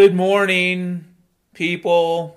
Good 0.00 0.14
morning, 0.14 1.04
people. 1.52 2.34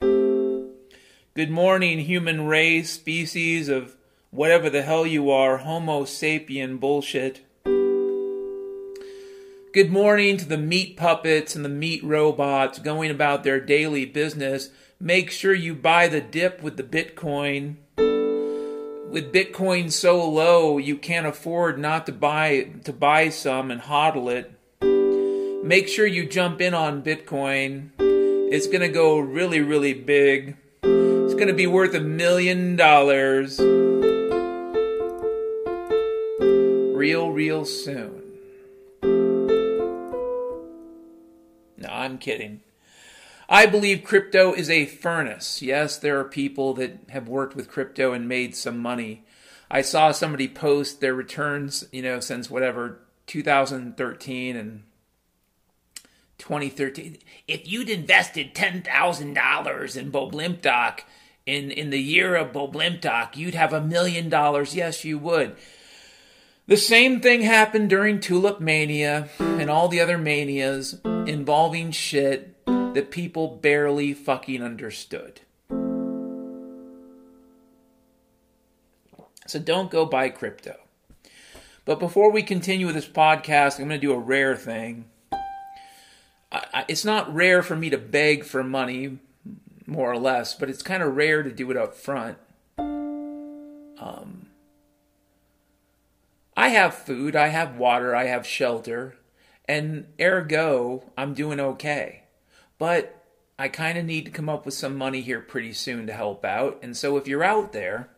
Good 0.00 1.48
morning, 1.48 2.00
human 2.00 2.44
race, 2.48 2.90
species 2.90 3.68
of 3.68 3.94
whatever 4.32 4.68
the 4.68 4.82
hell 4.82 5.06
you 5.06 5.30
are, 5.30 5.58
Homo 5.58 6.02
sapien 6.02 6.80
bullshit. 6.80 7.42
Good 9.72 9.92
morning 9.92 10.38
to 10.38 10.44
the 10.44 10.58
meat 10.58 10.96
puppets 10.96 11.54
and 11.54 11.64
the 11.64 11.68
meat 11.68 12.02
robots 12.02 12.80
going 12.80 13.12
about 13.12 13.44
their 13.44 13.60
daily 13.60 14.06
business. 14.06 14.70
Make 14.98 15.30
sure 15.30 15.54
you 15.54 15.72
buy 15.76 16.08
the 16.08 16.20
dip 16.20 16.64
with 16.64 16.76
the 16.76 16.82
Bitcoin. 16.82 17.76
With 17.96 19.32
Bitcoin 19.32 19.92
so 19.92 20.28
low, 20.28 20.78
you 20.78 20.96
can't 20.96 21.28
afford 21.28 21.78
not 21.78 22.06
to 22.06 22.12
buy 22.12 22.70
to 22.82 22.92
buy 22.92 23.28
some 23.28 23.70
and 23.70 23.82
hodl 23.82 24.32
it. 24.32 24.50
Make 25.64 25.88
sure 25.88 26.06
you 26.06 26.26
jump 26.26 26.60
in 26.60 26.74
on 26.74 27.02
Bitcoin. 27.02 27.88
It's 27.98 28.66
going 28.66 28.82
to 28.82 28.88
go 28.90 29.18
really 29.18 29.60
really 29.60 29.94
big. 29.94 30.58
It's 30.82 31.32
going 31.32 31.48
to 31.48 31.54
be 31.54 31.66
worth 31.66 31.94
a 31.94 32.00
million 32.00 32.76
dollars 32.76 33.58
real 36.94 37.30
real 37.30 37.64
soon. 37.64 38.22
No, 41.78 41.88
I'm 41.88 42.18
kidding. 42.18 42.60
I 43.48 43.64
believe 43.64 44.04
crypto 44.04 44.52
is 44.52 44.68
a 44.68 44.84
furnace. 44.84 45.62
Yes, 45.62 45.96
there 45.96 46.20
are 46.20 46.24
people 46.24 46.74
that 46.74 46.98
have 47.08 47.26
worked 47.26 47.56
with 47.56 47.70
crypto 47.70 48.12
and 48.12 48.28
made 48.28 48.54
some 48.54 48.78
money. 48.78 49.24
I 49.70 49.80
saw 49.80 50.12
somebody 50.12 50.46
post 50.46 51.00
their 51.00 51.14
returns, 51.14 51.86
you 51.90 52.02
know, 52.02 52.20
since 52.20 52.50
whatever 52.50 53.00
2013 53.26 54.56
and 54.56 54.82
2013. 56.38 57.18
If 57.46 57.66
you'd 57.66 57.90
invested 57.90 58.54
$10,000 58.54 59.96
in 59.96 60.12
Boblimpdoc 60.12 61.00
in 61.46 61.70
in 61.70 61.90
the 61.90 62.00
year 62.00 62.36
of 62.36 62.52
Boblimpdoc, 62.52 63.36
you'd 63.36 63.54
have 63.54 63.72
a 63.72 63.80
million 63.80 64.28
dollars. 64.28 64.74
Yes, 64.74 65.04
you 65.04 65.18
would. 65.18 65.56
The 66.66 66.76
same 66.78 67.20
thing 67.20 67.42
happened 67.42 67.90
during 67.90 68.20
Tulip 68.20 68.58
Mania 68.58 69.28
and 69.38 69.68
all 69.68 69.88
the 69.88 70.00
other 70.00 70.16
manias 70.16 70.98
involving 71.04 71.90
shit 71.90 72.54
that 72.64 73.10
people 73.10 73.48
barely 73.48 74.14
fucking 74.14 74.62
understood. 74.62 75.42
So 79.46 79.58
don't 79.58 79.90
go 79.90 80.06
buy 80.06 80.30
crypto. 80.30 80.76
But 81.84 81.98
before 81.98 82.32
we 82.32 82.42
continue 82.42 82.86
with 82.86 82.94
this 82.94 83.06
podcast, 83.06 83.78
I'm 83.78 83.88
going 83.88 84.00
to 84.00 84.06
do 84.06 84.12
a 84.12 84.18
rare 84.18 84.56
thing. 84.56 85.04
It's 86.88 87.04
not 87.04 87.32
rare 87.34 87.62
for 87.62 87.76
me 87.76 87.90
to 87.90 87.98
beg 87.98 88.44
for 88.44 88.64
money, 88.64 89.18
more 89.86 90.10
or 90.10 90.18
less, 90.18 90.54
but 90.54 90.68
it's 90.68 90.82
kind 90.82 91.02
of 91.02 91.16
rare 91.16 91.42
to 91.42 91.52
do 91.52 91.70
it 91.70 91.76
up 91.76 91.94
front. 91.94 92.38
Um, 92.78 94.46
I 96.56 96.68
have 96.68 96.94
food, 96.94 97.36
I 97.36 97.48
have 97.48 97.76
water, 97.76 98.14
I 98.14 98.24
have 98.24 98.46
shelter, 98.46 99.16
and 99.66 100.06
ergo, 100.20 101.04
I'm 101.16 101.34
doing 101.34 101.60
okay. 101.60 102.22
But 102.78 103.24
I 103.58 103.68
kind 103.68 103.98
of 103.98 104.04
need 104.04 104.24
to 104.24 104.30
come 104.30 104.48
up 104.48 104.64
with 104.64 104.74
some 104.74 104.96
money 104.96 105.20
here 105.20 105.40
pretty 105.40 105.72
soon 105.72 106.06
to 106.06 106.12
help 106.12 106.44
out. 106.44 106.78
And 106.82 106.96
so 106.96 107.16
if 107.16 107.28
you're 107.28 107.44
out 107.44 107.72
there 107.72 108.08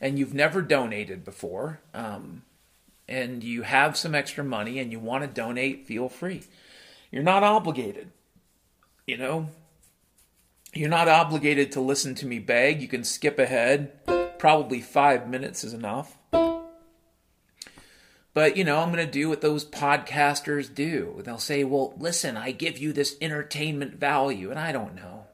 and 0.00 0.18
you've 0.18 0.34
never 0.34 0.62
donated 0.62 1.24
before, 1.24 1.80
um, 1.92 2.42
and 3.08 3.42
you 3.42 3.62
have 3.62 3.96
some 3.96 4.14
extra 4.14 4.44
money 4.44 4.78
and 4.78 4.92
you 4.92 4.98
want 4.98 5.24
to 5.24 5.28
donate, 5.28 5.86
feel 5.86 6.08
free. 6.08 6.42
You're 7.10 7.22
not 7.22 7.42
obligated. 7.42 8.10
You 9.06 9.16
know, 9.16 9.48
you're 10.74 10.88
not 10.88 11.08
obligated 11.08 11.72
to 11.72 11.80
listen 11.80 12.14
to 12.16 12.26
me 12.26 12.38
beg. 12.38 12.82
You 12.82 12.88
can 12.88 13.04
skip 13.04 13.38
ahead. 13.38 13.92
Probably 14.38 14.80
five 14.80 15.28
minutes 15.28 15.64
is 15.64 15.72
enough. 15.72 16.18
But, 18.34 18.56
you 18.56 18.62
know, 18.62 18.78
I'm 18.78 18.92
going 18.92 19.04
to 19.04 19.10
do 19.10 19.28
what 19.28 19.40
those 19.40 19.64
podcasters 19.64 20.72
do. 20.72 21.22
They'll 21.24 21.38
say, 21.38 21.64
well, 21.64 21.94
listen, 21.96 22.36
I 22.36 22.52
give 22.52 22.78
you 22.78 22.92
this 22.92 23.16
entertainment 23.20 23.94
value. 23.94 24.50
And 24.50 24.60
I 24.60 24.70
don't 24.70 24.94
know. 24.94 25.24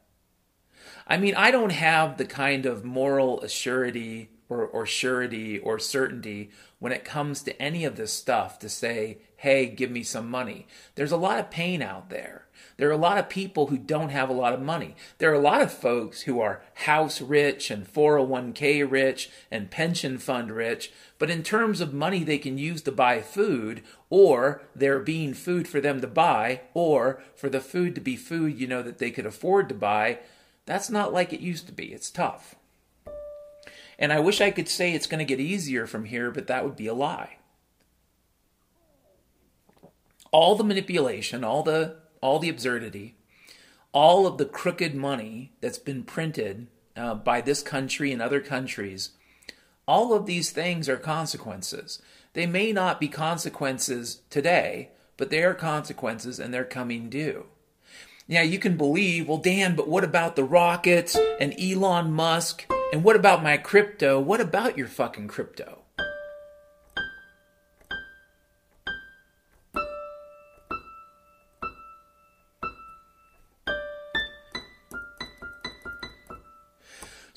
I 1.07 1.19
mean, 1.19 1.35
I 1.35 1.51
don't 1.51 1.73
have 1.73 2.17
the 2.17 2.25
kind 2.25 2.65
of 2.65 2.85
moral 2.85 3.41
assurity 3.41 4.29
or, 4.49 4.65
or 4.65 4.87
surety 4.87 5.59
or 5.59 5.79
certainty 5.79 6.51
when 6.79 6.93
it 6.93 7.05
comes 7.05 7.43
to 7.43 7.61
any 7.61 7.85
of 7.85 7.97
this 7.97 8.13
stuff 8.13 8.59
to 8.61 8.69
say, 8.71 9.19
hey, 9.45 9.67
give 9.67 9.91
me 9.91 10.03
some 10.03 10.31
money. 10.31 10.67
There's 10.95 11.13
a 11.13 11.19
lot 11.19 11.39
of 11.39 11.51
pain 11.51 11.83
out 11.83 12.09
there. 12.09 12.47
There 12.79 12.89
are 12.89 12.93
a 12.93 12.97
lot 12.97 13.19
of 13.19 13.29
people 13.29 13.67
who 13.67 13.77
don't 13.77 14.09
have 14.09 14.31
a 14.31 14.33
lot 14.33 14.55
of 14.55 14.63
money. 14.63 14.97
There 15.19 15.31
are 15.31 15.35
a 15.35 15.39
lot 15.39 15.61
of 15.61 15.71
folks 15.71 16.23
who 16.23 16.41
are 16.41 16.63
house 16.73 17.21
rich 17.21 17.71
and 17.71 17.87
401k 17.87 18.91
rich 18.91 19.29
and 19.51 19.71
pension 19.71 20.17
fund 20.17 20.51
rich, 20.51 20.91
but 21.19 21.29
in 21.29 21.43
terms 21.43 21.83
of 21.83 21.93
money 21.93 22.25
they 22.25 22.39
can 22.39 22.57
use 22.57 22.81
to 22.83 22.91
buy 22.91 23.21
food, 23.21 23.83
or 24.09 24.63
there 24.75 24.99
being 24.99 25.35
food 25.35 25.69
for 25.69 25.79
them 25.79 26.01
to 26.01 26.07
buy, 26.07 26.63
or 26.73 27.23
for 27.37 27.51
the 27.51 27.61
food 27.61 27.95
to 27.97 28.01
be 28.01 28.17
food, 28.17 28.59
you 28.59 28.67
know, 28.67 28.81
that 28.81 28.97
they 28.97 29.11
could 29.11 29.27
afford 29.27 29.69
to 29.69 29.75
buy, 29.75 30.21
that's 30.65 30.89
not 30.89 31.13
like 31.13 31.35
it 31.35 31.41
used 31.41 31.67
to 31.67 31.73
be. 31.75 31.93
It's 31.93 32.11
tough. 32.11 32.55
And 33.99 34.11
I 34.11 34.21
wish 34.21 34.41
I 34.41 34.51
could 34.51 34.71
say 34.71 34.95
it's 34.95 35.07
going 35.07 35.19
to 35.19 35.27
get 35.27 35.39
easier 35.39 35.87
from 35.87 36.07
here, 36.07 36.31
but 36.31 36.47
that 36.47 36.65
would 36.65 36.77
be 36.77 36.87
a 36.87 36.95
lie. 36.95 37.37
All 40.35 40.57
the 40.57 40.65
manipulation, 40.65 41.45
all 41.45 41.63
the 41.63 41.95
all 42.21 42.41
the 42.41 42.49
absurdity, 42.49 43.15
all 43.93 44.27
of 44.27 44.37
the 44.37 44.45
crooked 44.45 44.93
money 44.93 45.53
that's 45.61 45.79
been 45.79 46.03
printed 46.03 46.67
uh, 46.97 47.15
by 47.15 47.41
this 47.41 47.63
country 47.63 48.11
and 48.11 48.21
other 48.21 48.41
countries, 48.41 49.11
all 49.87 50.13
of 50.13 50.27
these 50.27 50.51
things 50.51 50.89
are 50.89 50.97
consequences. 50.97 52.03
They 52.33 52.47
may 52.47 52.73
not 52.73 52.99
be 52.99 53.07
consequences 53.07 54.23
today, 54.29 54.91
but 55.17 55.31
they 55.31 55.45
are 55.45 55.55
consequences 55.55 56.41
and 56.41 56.53
they're 56.53 56.65
coming 56.65 57.09
due. 57.09 57.47
Now 58.27 58.43
you 58.43 58.59
can 58.59 58.77
believe, 58.77 59.29
well, 59.29 59.39
Dan, 59.39 59.77
but 59.77 59.87
what 59.87 60.03
about 60.03 60.35
the 60.35 60.43
rockets 60.43 61.17
and 61.39 61.55
Elon 61.61 62.11
Musk? 62.11 62.67
And 62.93 63.05
what 63.05 63.15
about 63.15 63.45
my 63.45 63.57
crypto? 63.57 64.19
What 64.19 64.41
about 64.41 64.77
your 64.77 64.89
fucking 64.89 65.29
crypto? 65.29 65.84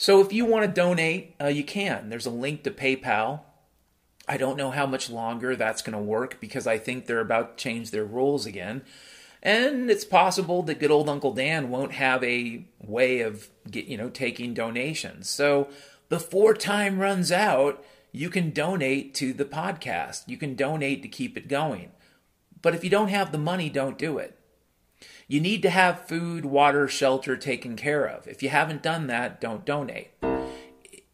So 0.07 0.21
if 0.21 0.31
you 0.31 0.45
want 0.45 0.65
to 0.65 0.71
donate, 0.71 1.35
uh, 1.41 1.47
you 1.47 1.65
can. 1.65 2.07
There's 2.07 2.25
a 2.25 2.29
link 2.29 2.63
to 2.63 2.71
PayPal. 2.71 3.41
I 4.25 4.37
don't 4.37 4.55
know 4.55 4.71
how 4.71 4.85
much 4.85 5.09
longer 5.09 5.53
that's 5.53 5.81
going 5.81 5.97
to 5.97 6.01
work 6.01 6.39
because 6.39 6.65
I 6.65 6.77
think 6.77 7.07
they're 7.07 7.19
about 7.19 7.57
to 7.57 7.61
change 7.61 7.91
their 7.91 8.05
rules 8.05 8.45
again. 8.45 8.83
And 9.43 9.91
it's 9.91 10.05
possible 10.05 10.63
that 10.63 10.79
good 10.79 10.91
old 10.91 11.09
Uncle 11.09 11.33
Dan 11.33 11.69
won't 11.69 11.91
have 11.91 12.23
a 12.23 12.63
way 12.79 13.19
of 13.19 13.49
get, 13.69 13.87
you 13.87 13.97
know 13.97 14.07
taking 14.07 14.53
donations. 14.53 15.27
So 15.27 15.67
before 16.07 16.53
time 16.53 16.99
runs 16.99 17.29
out, 17.29 17.83
you 18.13 18.29
can 18.29 18.51
donate 18.51 19.13
to 19.15 19.33
the 19.33 19.43
podcast. 19.43 20.23
You 20.25 20.37
can 20.37 20.55
donate 20.55 21.01
to 21.01 21.09
keep 21.09 21.35
it 21.35 21.49
going. 21.49 21.91
But 22.61 22.73
if 22.73 22.81
you 22.81 22.89
don't 22.89 23.09
have 23.09 23.33
the 23.33 23.37
money, 23.37 23.69
don't 23.69 23.97
do 23.97 24.19
it. 24.19 24.39
You 25.29 25.41
need 25.41 25.61
to 25.63 25.69
have 25.69 26.07
food, 26.07 26.45
water, 26.45 26.87
shelter 26.87 27.35
taken 27.35 27.75
care 27.75 28.05
of. 28.05 28.27
If 28.27 28.41
you 28.41 28.47
haven't 28.47 28.81
done 28.81 29.07
that, 29.07 29.41
don't 29.41 29.65
donate. 29.65 30.11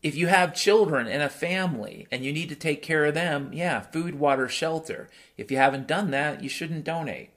If 0.04 0.15
you 0.15 0.27
have 0.27 0.54
children 0.54 1.07
and 1.07 1.24
a 1.24 1.30
family 1.30 2.07
and 2.12 2.24
you 2.24 2.31
need 2.31 2.50
to 2.50 2.56
take 2.56 2.83
care 2.83 3.06
of 3.06 3.15
them, 3.15 3.51
yeah, 3.54 3.80
food, 3.80 4.15
water, 4.15 4.48
shelter. 4.48 5.10
If 5.36 5.50
you 5.50 5.57
haven't 5.57 5.88
done 5.88 6.12
that, 6.12 6.44
you 6.44 6.50
shouldn't 6.50 6.83
donate. 6.83 7.31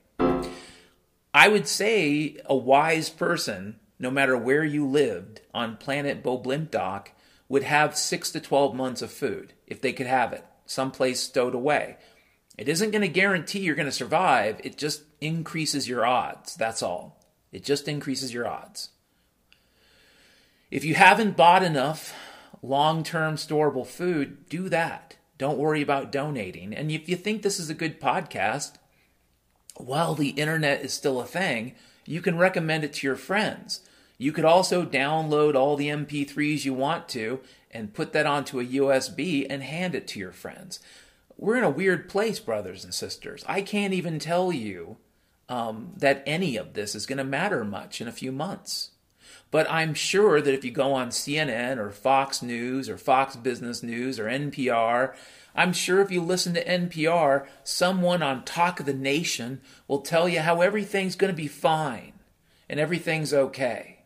I 1.32 1.48
would 1.48 1.66
say 1.66 2.36
a 2.44 2.56
wise 2.56 3.08
person, 3.08 3.78
no 3.98 4.10
matter 4.10 4.36
where 4.36 4.64
you 4.64 4.86
lived 4.86 5.40
on 5.54 5.78
planet 5.78 6.22
Boblimpdoc, 6.22 7.08
would 7.48 7.62
have 7.62 7.96
six 7.96 8.30
to 8.32 8.40
12 8.40 8.74
months 8.74 9.00
of 9.00 9.10
food 9.10 9.54
if 9.66 9.80
they 9.80 9.92
could 9.94 10.06
have 10.06 10.34
it, 10.34 10.44
someplace 10.66 11.20
stowed 11.20 11.54
away. 11.54 11.96
It 12.58 12.68
isn't 12.68 12.90
going 12.90 13.02
to 13.02 13.08
guarantee 13.08 13.60
you're 13.60 13.74
going 13.74 13.86
to 13.86 13.92
survive, 13.92 14.60
it 14.64 14.76
just 14.76 15.02
increases 15.20 15.88
your 15.88 16.04
odds. 16.04 16.54
That's 16.54 16.82
all. 16.82 17.20
It 17.52 17.64
just 17.64 17.88
increases 17.88 18.34
your 18.34 18.46
odds. 18.46 18.90
If 20.70 20.84
you 20.84 20.94
haven't 20.94 21.36
bought 21.36 21.62
enough 21.62 22.14
long 22.62 23.02
term 23.02 23.36
storable 23.36 23.86
food, 23.86 24.48
do 24.48 24.68
that. 24.68 25.16
Don't 25.38 25.58
worry 25.58 25.82
about 25.82 26.12
donating. 26.12 26.74
And 26.74 26.90
if 26.90 27.08
you 27.08 27.16
think 27.16 27.42
this 27.42 27.60
is 27.60 27.70
a 27.70 27.74
good 27.74 28.00
podcast, 28.00 28.74
while 29.76 30.14
the 30.14 30.30
internet 30.30 30.82
is 30.82 30.92
still 30.92 31.20
a 31.20 31.26
thing, 31.26 31.74
you 32.06 32.20
can 32.20 32.38
recommend 32.38 32.84
it 32.84 32.94
to 32.94 33.06
your 33.06 33.16
friends. 33.16 33.80
You 34.18 34.32
could 34.32 34.46
also 34.46 34.86
download 34.86 35.54
all 35.54 35.76
the 35.76 35.88
MP3s 35.88 36.64
you 36.64 36.72
want 36.72 37.08
to 37.10 37.40
and 37.70 37.92
put 37.92 38.14
that 38.14 38.26
onto 38.26 38.58
a 38.58 38.64
USB 38.64 39.46
and 39.48 39.62
hand 39.62 39.94
it 39.94 40.08
to 40.08 40.18
your 40.18 40.32
friends 40.32 40.80
we're 41.36 41.56
in 41.56 41.64
a 41.64 41.70
weird 41.70 42.08
place, 42.08 42.40
brothers 42.40 42.84
and 42.84 42.94
sisters. 42.94 43.44
I 43.46 43.60
can't 43.60 43.92
even 43.92 44.18
tell 44.18 44.52
you 44.52 44.96
um, 45.48 45.92
that 45.96 46.22
any 46.26 46.56
of 46.56 46.74
this 46.74 46.94
is 46.94 47.06
going 47.06 47.18
to 47.18 47.24
matter 47.24 47.64
much 47.64 48.00
in 48.00 48.08
a 48.08 48.12
few 48.12 48.32
months. 48.32 48.90
But 49.50 49.70
I'm 49.70 49.94
sure 49.94 50.40
that 50.40 50.54
if 50.54 50.64
you 50.64 50.70
go 50.70 50.92
on 50.92 51.10
CNN 51.10 51.78
or 51.78 51.90
Fox 51.90 52.42
News 52.42 52.88
or 52.88 52.98
Fox 52.98 53.36
Business 53.36 53.82
News 53.82 54.18
or 54.18 54.24
NPR, 54.24 55.14
I'm 55.54 55.72
sure 55.72 56.00
if 56.00 56.10
you 56.10 56.20
listen 56.20 56.54
to 56.54 56.64
NPR, 56.64 57.46
someone 57.62 58.22
on 58.22 58.44
Talk 58.44 58.80
of 58.80 58.86
the 58.86 58.92
Nation 58.92 59.60
will 59.88 60.00
tell 60.00 60.28
you 60.28 60.40
how 60.40 60.60
everything's 60.60 61.16
going 61.16 61.32
to 61.32 61.36
be 61.36 61.48
fine 61.48 62.12
and 62.68 62.80
everything's 62.80 63.32
okay. 63.32 64.00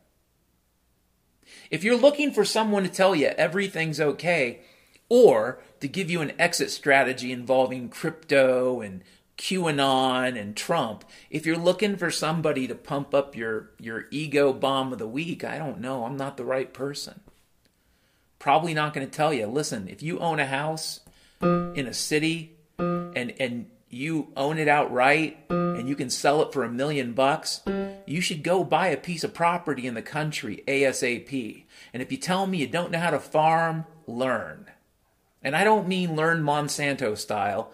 If 1.70 1.84
you're 1.84 1.96
looking 1.96 2.32
for 2.32 2.44
someone 2.44 2.82
to 2.82 2.88
tell 2.88 3.14
you 3.14 3.28
everything's 3.28 4.00
okay, 4.00 4.60
or 5.10 5.60
to 5.80 5.88
give 5.88 6.10
you 6.10 6.22
an 6.22 6.32
exit 6.38 6.70
strategy 6.70 7.32
involving 7.32 7.88
crypto 7.88 8.80
and 8.80 9.02
QAnon 9.40 10.38
and 10.38 10.54
Trump, 10.54 11.02
if 11.30 11.46
you're 11.46 11.56
looking 11.56 11.96
for 11.96 12.10
somebody 12.10 12.68
to 12.68 12.74
pump 12.74 13.14
up 13.14 13.34
your, 13.34 13.70
your 13.80 14.04
ego 14.10 14.52
bomb 14.52 14.92
of 14.92 14.98
the 14.98 15.08
week, 15.08 15.44
I 15.44 15.56
don't 15.56 15.80
know. 15.80 16.04
I'm 16.04 16.18
not 16.18 16.36
the 16.36 16.44
right 16.44 16.70
person. 16.72 17.20
Probably 18.38 18.74
not 18.74 18.92
going 18.92 19.06
to 19.06 19.12
tell 19.12 19.32
you. 19.32 19.46
Listen, 19.46 19.88
if 19.88 20.02
you 20.02 20.18
own 20.18 20.40
a 20.40 20.46
house 20.46 21.00
in 21.40 21.86
a 21.86 21.94
city 21.94 22.52
and, 22.78 23.32
and 23.40 23.70
you 23.88 24.28
own 24.36 24.58
it 24.58 24.68
outright 24.68 25.38
and 25.48 25.88
you 25.88 25.96
can 25.96 26.10
sell 26.10 26.42
it 26.42 26.52
for 26.52 26.62
a 26.62 26.70
million 26.70 27.14
bucks, 27.14 27.62
you 28.06 28.20
should 28.20 28.42
go 28.42 28.62
buy 28.62 28.88
a 28.88 28.96
piece 28.98 29.24
of 29.24 29.32
property 29.32 29.86
in 29.86 29.94
the 29.94 30.02
country 30.02 30.62
ASAP. 30.68 31.64
And 31.94 32.02
if 32.02 32.12
you 32.12 32.18
tell 32.18 32.46
me 32.46 32.58
you 32.58 32.66
don't 32.66 32.90
know 32.90 32.98
how 32.98 33.10
to 33.10 33.18
farm, 33.18 33.86
learn. 34.06 34.66
And 35.42 35.56
I 35.56 35.64
don't 35.64 35.88
mean 35.88 36.14
learn 36.14 36.42
Monsanto 36.42 37.16
style. 37.16 37.72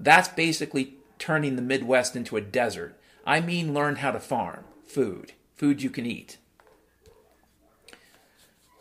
That's 0.00 0.28
basically 0.28 0.94
turning 1.18 1.56
the 1.56 1.62
Midwest 1.62 2.16
into 2.16 2.36
a 2.36 2.40
desert. 2.40 2.98
I 3.26 3.40
mean 3.40 3.74
learn 3.74 3.96
how 3.96 4.10
to 4.10 4.18
farm 4.18 4.64
food, 4.86 5.34
food 5.54 5.82
you 5.82 5.90
can 5.90 6.06
eat. 6.06 6.38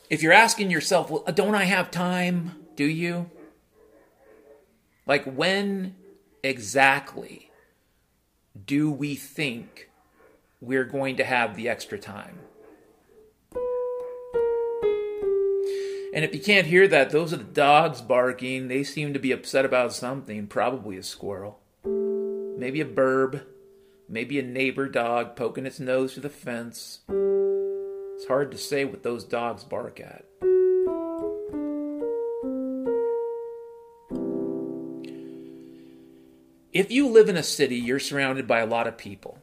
If 0.09 0.23
you're 0.23 0.33
asking 0.33 0.71
yourself, 0.71 1.11
well, 1.11 1.23
don't 1.33 1.53
I 1.53 1.65
have 1.65 1.91
time? 1.91 2.55
Do 2.75 2.85
you? 2.85 3.29
Like, 5.05 5.25
when 5.25 5.95
exactly 6.41 7.51
do 8.65 8.89
we 8.89 9.15
think 9.15 9.89
we're 10.61 10.85
going 10.85 11.17
to 11.17 11.23
have 11.23 11.55
the 11.55 11.69
extra 11.69 11.99
time? 11.99 12.39
And 16.13 16.25
if 16.25 16.33
you 16.33 16.41
can't 16.41 16.65
hear 16.65 16.87
that, 16.87 17.11
those 17.11 17.33
are 17.33 17.37
the 17.37 17.43
dogs 17.43 18.01
barking. 18.01 18.67
They 18.67 18.83
seem 18.83 19.13
to 19.13 19.19
be 19.19 19.31
upset 19.31 19.63
about 19.63 19.93
something, 19.93 20.47
probably 20.47 20.97
a 20.97 21.03
squirrel. 21.03 21.59
Maybe 21.83 22.81
a 22.81 22.85
burb. 22.85 23.43
Maybe 24.07 24.39
a 24.39 24.43
neighbor 24.43 24.87
dog 24.89 25.35
poking 25.35 25.67
its 25.67 25.79
nose 25.79 26.13
through 26.13 26.23
the 26.23 26.29
fence. 26.29 27.01
It's 27.07 28.27
hard 28.27 28.51
to 28.51 28.57
say 28.57 28.85
what 28.85 29.03
those 29.03 29.23
dogs 29.23 29.63
bark 29.63 29.99
at. 29.99 30.25
If 36.73 36.91
you 36.91 37.07
live 37.07 37.29
in 37.29 37.37
a 37.37 37.43
city, 37.43 37.75
you're 37.75 37.99
surrounded 37.99 38.47
by 38.47 38.59
a 38.59 38.65
lot 38.65 38.87
of 38.87 38.97
people. 38.97 39.39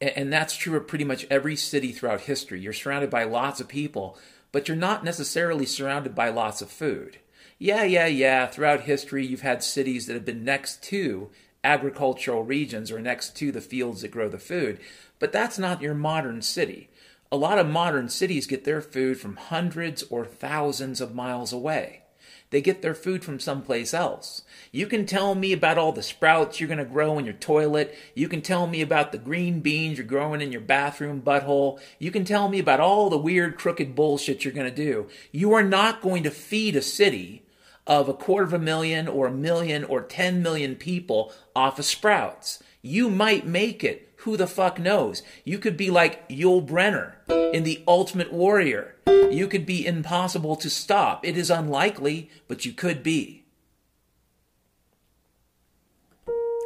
And 0.00 0.32
that's 0.32 0.56
true 0.56 0.76
of 0.78 0.88
pretty 0.88 1.04
much 1.04 1.26
every 1.30 1.56
city 1.56 1.92
throughout 1.92 2.22
history. 2.22 2.60
You're 2.60 2.72
surrounded 2.72 3.10
by 3.10 3.24
lots 3.24 3.60
of 3.60 3.68
people 3.68 4.18
but 4.52 4.68
you're 4.68 4.76
not 4.76 5.04
necessarily 5.04 5.66
surrounded 5.66 6.14
by 6.14 6.28
lots 6.28 6.62
of 6.62 6.70
food. 6.70 7.18
Yeah, 7.58 7.84
yeah, 7.84 8.06
yeah, 8.06 8.46
throughout 8.46 8.82
history, 8.82 9.26
you've 9.26 9.42
had 9.42 9.62
cities 9.62 10.06
that 10.06 10.14
have 10.14 10.24
been 10.24 10.44
next 10.44 10.82
to 10.84 11.30
agricultural 11.62 12.42
regions 12.42 12.90
or 12.90 13.00
next 13.00 13.36
to 13.36 13.52
the 13.52 13.60
fields 13.60 14.02
that 14.02 14.10
grow 14.10 14.28
the 14.28 14.38
food, 14.38 14.80
but 15.18 15.32
that's 15.32 15.58
not 15.58 15.82
your 15.82 15.94
modern 15.94 16.40
city. 16.40 16.88
A 17.30 17.36
lot 17.36 17.58
of 17.58 17.68
modern 17.68 18.08
cities 18.08 18.46
get 18.46 18.64
their 18.64 18.80
food 18.80 19.20
from 19.20 19.36
hundreds 19.36 20.02
or 20.04 20.24
thousands 20.24 21.00
of 21.00 21.14
miles 21.14 21.52
away. 21.52 22.02
They 22.50 22.60
get 22.60 22.82
their 22.82 22.94
food 22.94 23.24
from 23.24 23.38
someplace 23.38 23.94
else. 23.94 24.42
You 24.72 24.86
can 24.86 25.06
tell 25.06 25.34
me 25.36 25.52
about 25.52 25.78
all 25.78 25.92
the 25.92 26.02
sprouts 26.02 26.58
you're 26.58 26.68
going 26.68 26.78
to 26.78 26.84
grow 26.84 27.16
in 27.18 27.24
your 27.24 27.34
toilet. 27.34 27.96
You 28.14 28.28
can 28.28 28.42
tell 28.42 28.66
me 28.66 28.82
about 28.82 29.12
the 29.12 29.18
green 29.18 29.60
beans 29.60 29.98
you're 29.98 30.06
growing 30.06 30.40
in 30.40 30.50
your 30.50 30.60
bathroom 30.60 31.22
butthole. 31.22 31.80
You 32.00 32.10
can 32.10 32.24
tell 32.24 32.48
me 32.48 32.58
about 32.58 32.80
all 32.80 33.08
the 33.08 33.16
weird, 33.16 33.56
crooked 33.56 33.94
bullshit 33.94 34.44
you're 34.44 34.52
going 34.52 34.68
to 34.68 34.74
do. 34.74 35.08
You 35.30 35.52
are 35.54 35.62
not 35.62 36.02
going 36.02 36.24
to 36.24 36.30
feed 36.30 36.74
a 36.74 36.82
city 36.82 37.44
of 37.86 38.08
a 38.08 38.14
quarter 38.14 38.44
of 38.44 38.52
a 38.52 38.58
million 38.58 39.06
or 39.06 39.28
a 39.28 39.32
million 39.32 39.84
or 39.84 40.02
10 40.02 40.42
million 40.42 40.74
people 40.74 41.32
off 41.54 41.78
of 41.78 41.84
sprouts. 41.84 42.62
You 42.82 43.10
might 43.10 43.46
make 43.46 43.84
it. 43.84 44.09
Who 44.20 44.36
the 44.36 44.46
fuck 44.46 44.78
knows? 44.78 45.22
You 45.44 45.58
could 45.58 45.78
be 45.78 45.90
like 45.90 46.28
Yul 46.28 46.66
Brynner 46.66 47.14
in 47.54 47.64
The 47.64 47.82
Ultimate 47.88 48.30
Warrior. 48.30 48.96
You 49.06 49.46
could 49.48 49.64
be 49.64 49.86
impossible 49.86 50.56
to 50.56 50.68
stop. 50.68 51.24
It 51.24 51.38
is 51.38 51.50
unlikely, 51.50 52.28
but 52.46 52.66
you 52.66 52.72
could 52.72 53.02
be. 53.02 53.44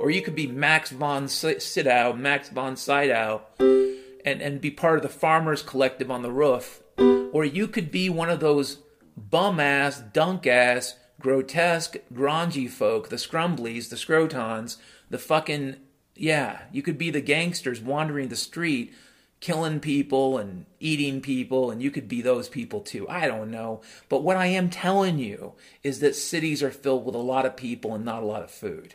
Or 0.00 0.10
you 0.10 0.20
could 0.20 0.34
be 0.34 0.48
Max 0.48 0.90
von 0.90 1.28
Sydow, 1.28 2.12
Max 2.12 2.48
von 2.48 2.76
Sydow, 2.76 3.42
and, 3.58 4.42
and 4.42 4.60
be 4.60 4.72
part 4.72 4.96
of 4.96 5.02
the 5.02 5.08
farmers 5.08 5.62
collective 5.62 6.10
on 6.10 6.22
the 6.22 6.32
roof. 6.32 6.82
Or 6.98 7.44
you 7.44 7.68
could 7.68 7.92
be 7.92 8.10
one 8.10 8.30
of 8.30 8.40
those 8.40 8.78
bum 9.16 9.60
ass, 9.60 10.00
dunk 10.00 10.48
ass, 10.48 10.96
grotesque, 11.20 11.98
grungy 12.12 12.68
folk, 12.68 13.10
the 13.10 13.16
scrumblies, 13.16 13.90
the 13.90 13.96
scrotons, 13.96 14.76
the 15.08 15.18
fucking 15.18 15.76
yeah, 16.14 16.62
you 16.72 16.82
could 16.82 16.98
be 16.98 17.10
the 17.10 17.20
gangsters 17.20 17.80
wandering 17.80 18.28
the 18.28 18.36
street, 18.36 18.94
killing 19.40 19.80
people 19.80 20.38
and 20.38 20.66
eating 20.80 21.20
people, 21.20 21.70
and 21.70 21.82
you 21.82 21.90
could 21.90 22.08
be 22.08 22.22
those 22.22 22.48
people 22.48 22.80
too. 22.80 23.08
I 23.08 23.26
don't 23.26 23.50
know. 23.50 23.82
But 24.08 24.22
what 24.22 24.36
I 24.36 24.46
am 24.46 24.70
telling 24.70 25.18
you 25.18 25.54
is 25.82 26.00
that 26.00 26.16
cities 26.16 26.62
are 26.62 26.70
filled 26.70 27.04
with 27.04 27.14
a 27.14 27.18
lot 27.18 27.46
of 27.46 27.56
people 27.56 27.94
and 27.94 28.04
not 28.04 28.22
a 28.22 28.26
lot 28.26 28.42
of 28.42 28.50
food 28.50 28.94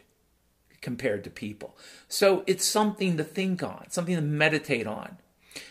compared 0.82 1.24
to 1.26 1.30
people. 1.30 1.78
So 2.08 2.44
it's 2.48 2.66
something 2.66 3.18
to 3.18 3.24
think 3.24 3.62
on, 3.62 3.90
something 3.90 4.16
to 4.16 4.22
meditate 4.22 4.88
on. 4.88 5.18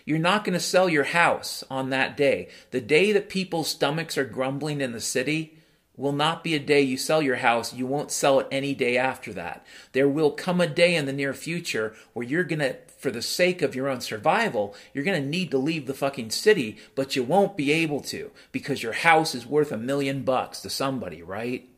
You're 0.04 0.18
not 0.18 0.44
going 0.44 0.54
to 0.54 0.60
sell 0.60 0.88
your 0.88 1.04
house 1.04 1.64
on 1.70 1.90
that 1.90 2.16
day. 2.16 2.48
The 2.72 2.80
day 2.80 3.12
that 3.12 3.28
people's 3.28 3.68
stomachs 3.68 4.18
are 4.18 4.24
grumbling 4.24 4.80
in 4.80 4.92
the 4.92 5.00
city, 5.00 5.57
will 5.98 6.12
not 6.12 6.44
be 6.44 6.54
a 6.54 6.58
day 6.60 6.80
you 6.80 6.96
sell 6.96 7.20
your 7.20 7.36
house. 7.36 7.74
You 7.74 7.86
won't 7.86 8.12
sell 8.12 8.40
it 8.40 8.46
any 8.50 8.72
day 8.74 8.96
after 8.96 9.32
that. 9.34 9.66
There 9.92 10.08
will 10.08 10.30
come 10.30 10.60
a 10.60 10.66
day 10.66 10.94
in 10.94 11.04
the 11.04 11.12
near 11.12 11.34
future 11.34 11.94
where 12.12 12.24
you're 12.24 12.44
going 12.44 12.60
to, 12.60 12.76
for 12.98 13.10
the 13.10 13.20
sake 13.20 13.60
of 13.60 13.74
your 13.74 13.88
own 13.88 14.00
survival, 14.00 14.74
you're 14.94 15.04
going 15.04 15.20
to 15.20 15.28
need 15.28 15.50
to 15.50 15.58
leave 15.58 15.86
the 15.86 15.94
fucking 15.94 16.30
city, 16.30 16.78
but 16.94 17.16
you 17.16 17.24
won't 17.24 17.56
be 17.56 17.72
able 17.72 18.00
to 18.00 18.30
because 18.52 18.82
your 18.82 18.92
house 18.92 19.34
is 19.34 19.44
worth 19.44 19.72
a 19.72 19.76
million 19.76 20.22
bucks 20.22 20.60
to 20.60 20.70
somebody, 20.70 21.22
right? 21.22 21.68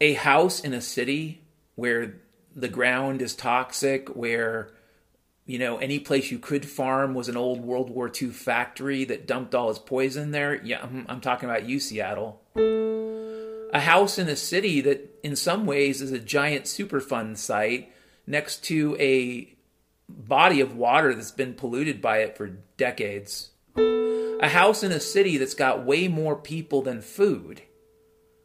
A 0.00 0.12
house 0.12 0.60
in 0.60 0.74
a 0.74 0.80
city 0.82 1.40
where 1.74 2.16
the 2.54 2.68
ground 2.68 3.22
is 3.22 3.34
toxic, 3.34 4.10
where 4.10 4.72
you 5.44 5.58
know, 5.58 5.78
any 5.78 5.98
place 5.98 6.30
you 6.30 6.38
could 6.38 6.66
farm 6.66 7.14
was 7.14 7.28
an 7.28 7.36
old 7.36 7.60
World 7.60 7.90
War 7.90 8.10
II 8.10 8.30
factory 8.30 9.04
that 9.04 9.26
dumped 9.26 9.54
all 9.54 9.70
its 9.70 9.78
poison 9.78 10.30
there. 10.30 10.62
Yeah, 10.62 10.80
I'm, 10.82 11.06
I'm 11.08 11.20
talking 11.20 11.48
about 11.48 11.68
you, 11.68 11.80
Seattle. 11.80 12.40
A 12.56 13.80
house 13.80 14.18
in 14.18 14.28
a 14.28 14.36
city 14.36 14.80
that, 14.82 15.18
in 15.22 15.34
some 15.34 15.66
ways, 15.66 16.00
is 16.00 16.12
a 16.12 16.18
giant 16.18 16.66
Superfund 16.66 17.38
site 17.38 17.90
next 18.26 18.64
to 18.64 18.96
a 19.00 19.56
body 20.08 20.60
of 20.60 20.76
water 20.76 21.14
that's 21.14 21.30
been 21.30 21.54
polluted 21.54 22.00
by 22.00 22.18
it 22.18 22.36
for 22.36 22.58
decades. 22.76 23.50
A 23.76 24.48
house 24.48 24.82
in 24.82 24.92
a 24.92 25.00
city 25.00 25.38
that's 25.38 25.54
got 25.54 25.84
way 25.84 26.06
more 26.08 26.36
people 26.36 26.82
than 26.82 27.00
food 27.00 27.62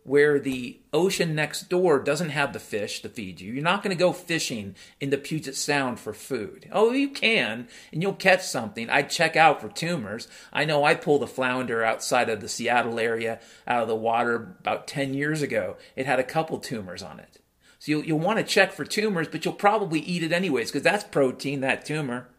where 0.08 0.40
the 0.40 0.80
ocean 0.94 1.36
next 1.36 1.64
door 1.64 2.00
doesn't 2.00 2.30
have 2.30 2.54
the 2.54 2.60
fish 2.60 3.02
to 3.02 3.10
feed 3.10 3.42
you. 3.42 3.52
You're 3.52 3.62
not 3.62 3.84
going 3.84 3.94
to 3.94 4.00
go 4.00 4.14
fishing 4.14 4.74
in 5.02 5.10
the 5.10 5.18
Puget 5.18 5.54
Sound 5.54 6.00
for 6.00 6.14
food. 6.14 6.70
Oh, 6.72 6.94
you 6.94 7.10
can, 7.10 7.68
and 7.92 8.02
you'll 8.02 8.14
catch 8.14 8.42
something. 8.42 8.90
I'd 8.90 9.10
check 9.10 9.36
out 9.36 9.60
for 9.60 9.68
tumors. 9.68 10.30
I 10.54 10.64
know 10.64 10.86
I 10.86 10.96
pulled 10.96 11.24
a 11.24 11.28
flounder 11.28 11.84
outside 11.84 12.30
of 12.30 12.40
the 12.40 12.48
Seattle 12.48 13.02
area 13.02 13.42
out 13.68 13.82
of 13.82 13.90
the 13.90 13.98
water 13.98 14.56
about 14.62 14.88
10 14.88 15.14
years 15.14 15.42
ago. 15.42 15.76
It 15.98 16.06
had 16.06 16.20
a 16.20 16.24
couple 16.24 16.58
tumors 16.60 17.04
on 17.04 17.20
it. 17.20 17.42
So 17.80 17.92
you'll, 17.92 18.06
you'll 18.06 18.20
want 18.20 18.40
to 18.40 18.46
check 18.46 18.72
for 18.72 18.86
tumors, 18.86 19.28
but 19.28 19.44
you'll 19.44 19.56
probably 19.56 20.00
eat 20.00 20.24
it 20.24 20.32
anyways 20.32 20.72
because 20.72 20.84
that's 20.84 21.04
protein, 21.04 21.60
that 21.60 21.84
tumor. 21.84 22.30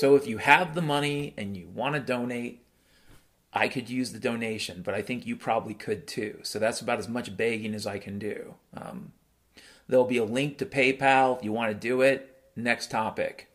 So 0.00 0.16
if 0.16 0.26
you 0.26 0.38
have 0.38 0.74
the 0.74 0.80
money 0.80 1.34
and 1.36 1.54
you 1.54 1.68
want 1.68 1.94
to 1.94 2.00
donate, 2.00 2.64
I 3.52 3.68
could 3.68 3.90
use 3.90 4.12
the 4.12 4.18
donation, 4.18 4.80
but 4.80 4.94
I 4.94 5.02
think 5.02 5.26
you 5.26 5.36
probably 5.36 5.74
could 5.74 6.06
too. 6.06 6.38
So 6.42 6.58
that's 6.58 6.80
about 6.80 6.98
as 6.98 7.06
much 7.06 7.36
begging 7.36 7.74
as 7.74 7.86
I 7.86 7.98
can 7.98 8.18
do. 8.18 8.54
Um, 8.74 9.12
there'll 9.88 10.06
be 10.06 10.16
a 10.16 10.24
link 10.24 10.56
to 10.56 10.64
PayPal 10.64 11.36
if 11.36 11.44
you 11.44 11.52
want 11.52 11.70
to 11.72 11.78
do 11.78 12.00
it. 12.00 12.34
Next 12.56 12.90
topic. 12.90 13.49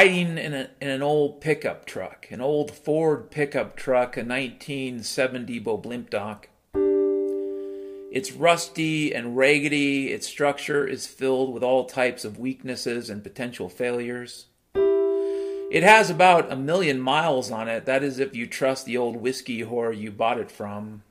Riding 0.00 0.38
in, 0.38 0.54
a, 0.54 0.70
in 0.80 0.88
an 0.88 1.02
old 1.02 1.42
pickup 1.42 1.84
truck, 1.84 2.26
an 2.30 2.40
old 2.40 2.70
Ford 2.70 3.30
pickup 3.30 3.76
truck, 3.76 4.16
a 4.16 4.24
1970 4.24 5.60
Boblimpdoc. 5.60 6.44
It's 8.10 8.32
rusty 8.32 9.14
and 9.14 9.36
raggedy. 9.36 10.10
Its 10.10 10.26
structure 10.26 10.86
is 10.86 11.06
filled 11.06 11.52
with 11.52 11.62
all 11.62 11.84
types 11.84 12.24
of 12.24 12.38
weaknesses 12.38 13.10
and 13.10 13.22
potential 13.22 13.68
failures. 13.68 14.46
It 14.74 15.82
has 15.82 16.08
about 16.08 16.50
a 16.50 16.56
million 16.56 16.98
miles 16.98 17.50
on 17.50 17.68
it. 17.68 17.84
That 17.84 18.02
is, 18.02 18.18
if 18.18 18.34
you 18.34 18.46
trust 18.46 18.86
the 18.86 18.96
old 18.96 19.16
whiskey 19.16 19.62
whore 19.62 19.94
you 19.94 20.10
bought 20.10 20.38
it 20.38 20.50
from. 20.50 21.02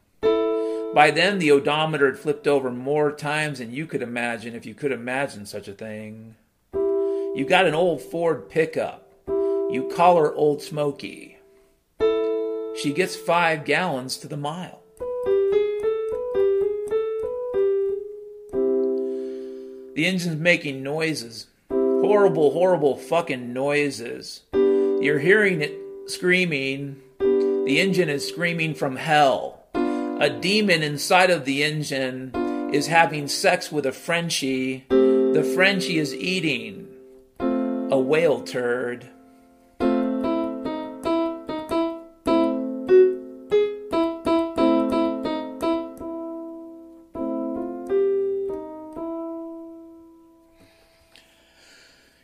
By 0.95 1.11
then, 1.13 1.37
the 1.37 1.51
odometer 1.51 2.07
had 2.07 2.17
flipped 2.17 2.47
over 2.47 2.71
more 2.71 3.11
times 3.11 3.59
than 3.59 3.71
you 3.71 3.85
could 3.85 4.01
imagine 4.01 4.55
if 4.55 4.65
you 4.65 4.73
could 4.73 4.91
imagine 4.91 5.45
such 5.45 5.67
a 5.67 5.73
thing. 5.73 6.33
You 7.39 7.45
got 7.45 7.65
an 7.65 7.73
old 7.73 8.01
Ford 8.01 8.49
pickup. 8.49 9.13
You 9.25 9.89
call 9.95 10.17
her 10.17 10.35
Old 10.35 10.61
Smoky. 10.61 11.37
She 12.81 12.91
gets 12.93 13.15
five 13.15 13.63
gallons 13.63 14.17
to 14.17 14.27
the 14.27 14.35
mile. 14.35 14.81
The 19.95 20.05
engine's 20.05 20.35
making 20.35 20.83
noises. 20.83 21.47
Horrible, 21.69 22.51
horrible 22.51 22.97
fucking 22.97 23.53
noises. 23.53 24.41
You're 24.51 25.19
hearing 25.19 25.61
it 25.61 25.79
screaming. 26.07 27.01
The 27.19 27.79
engine 27.79 28.09
is 28.09 28.27
screaming 28.27 28.73
from 28.73 28.97
hell. 28.97 29.63
A 29.75 30.29
demon 30.29 30.83
inside 30.83 31.29
of 31.29 31.45
the 31.45 31.63
engine 31.63 32.35
is 32.73 32.87
having 32.87 33.29
sex 33.29 33.71
with 33.71 33.85
a 33.85 33.93
Frenchie. 33.93 34.83
The 34.89 35.49
Frenchie 35.55 35.99
is 35.99 36.13
eating 36.13 36.88
a 37.91 37.97
whale 37.97 38.41
turd. 38.41 39.09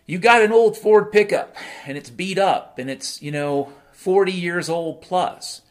You 0.08 0.20
got 0.20 0.44
an 0.44 0.52
old 0.52 0.78
Ford 0.78 1.12
pickup 1.12 1.56
and 1.88 1.98
it's 1.98 2.12
beat 2.12 2.38
up 2.38 2.78
and 2.78 2.90
it's, 2.90 3.22
you 3.24 3.32
know, 3.32 3.74
40 3.94 4.32
years 4.32 4.70
old 4.70 5.02
plus 5.02 5.62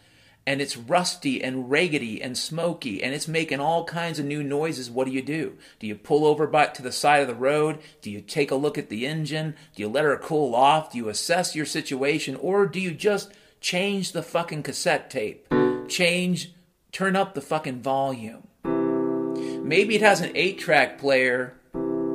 and 0.47 0.61
it's 0.61 0.77
rusty 0.77 1.43
and 1.43 1.71
raggedy 1.71 2.23
and 2.23 2.37
smoky 2.37 3.03
and 3.03 3.15
it's 3.15 3.29
making 3.29 3.61
all 3.61 3.85
kinds 3.85 4.19
of 4.19 4.27
new 4.27 4.43
noises, 4.43 4.91
what 4.91 5.07
do 5.07 5.13
you 5.13 5.23
do? 5.23 5.57
Do 5.79 5.87
you 5.87 5.95
pull 5.95 6.25
over 6.25 6.47
back 6.47 6.75
to 6.75 6.83
the 6.83 6.93
side 6.93 7.23
of 7.23 7.29
the 7.29 7.35
road? 7.35 7.79
Do 8.03 8.11
you 8.11 8.21
take 8.21 8.51
a 8.51 8.57
look 8.57 8.77
at 8.77 8.89
the 8.89 9.07
engine? 9.07 9.55
Do 9.75 9.83
you 9.83 9.89
let 9.89 10.05
her 10.05 10.17
cool 10.17 10.55
off? 10.55 10.93
Do 10.93 10.99
you 10.99 11.09
assess 11.09 11.57
your 11.57 11.67
situation? 11.67 12.37
Or 12.37 12.67
do 12.67 12.81
you 12.81 12.93
just 12.93 13.33
change 13.61 14.13
the 14.13 14.23
fucking 14.23 14.63
cassette 14.63 15.11
tape? 15.11 15.49
Change, 15.89 16.53
turn 16.93 17.17
up 17.17 17.35
the 17.35 17.41
fucking 17.41 17.81
volume. 17.81 18.49
Maybe 18.65 19.95
it 19.95 20.03
has 20.03 20.21
an 20.21 20.33
8 20.35 20.59
track 20.59 20.99
player. 20.99 21.55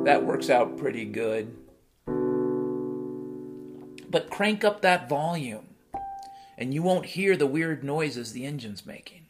That 0.04 0.24
works 0.24 0.48
out 0.48 0.78
pretty 0.78 1.04
good. 1.04 1.56
But 4.08 4.30
crank 4.30 4.64
up 4.64 4.82
that 4.82 5.08
volume 5.08 5.69
and 6.60 6.74
you 6.74 6.82
won't 6.82 7.06
hear 7.06 7.36
the 7.36 7.46
weird 7.46 7.82
noises 7.82 8.32
the 8.32 8.44
engine's 8.44 8.84
making. 8.84 9.26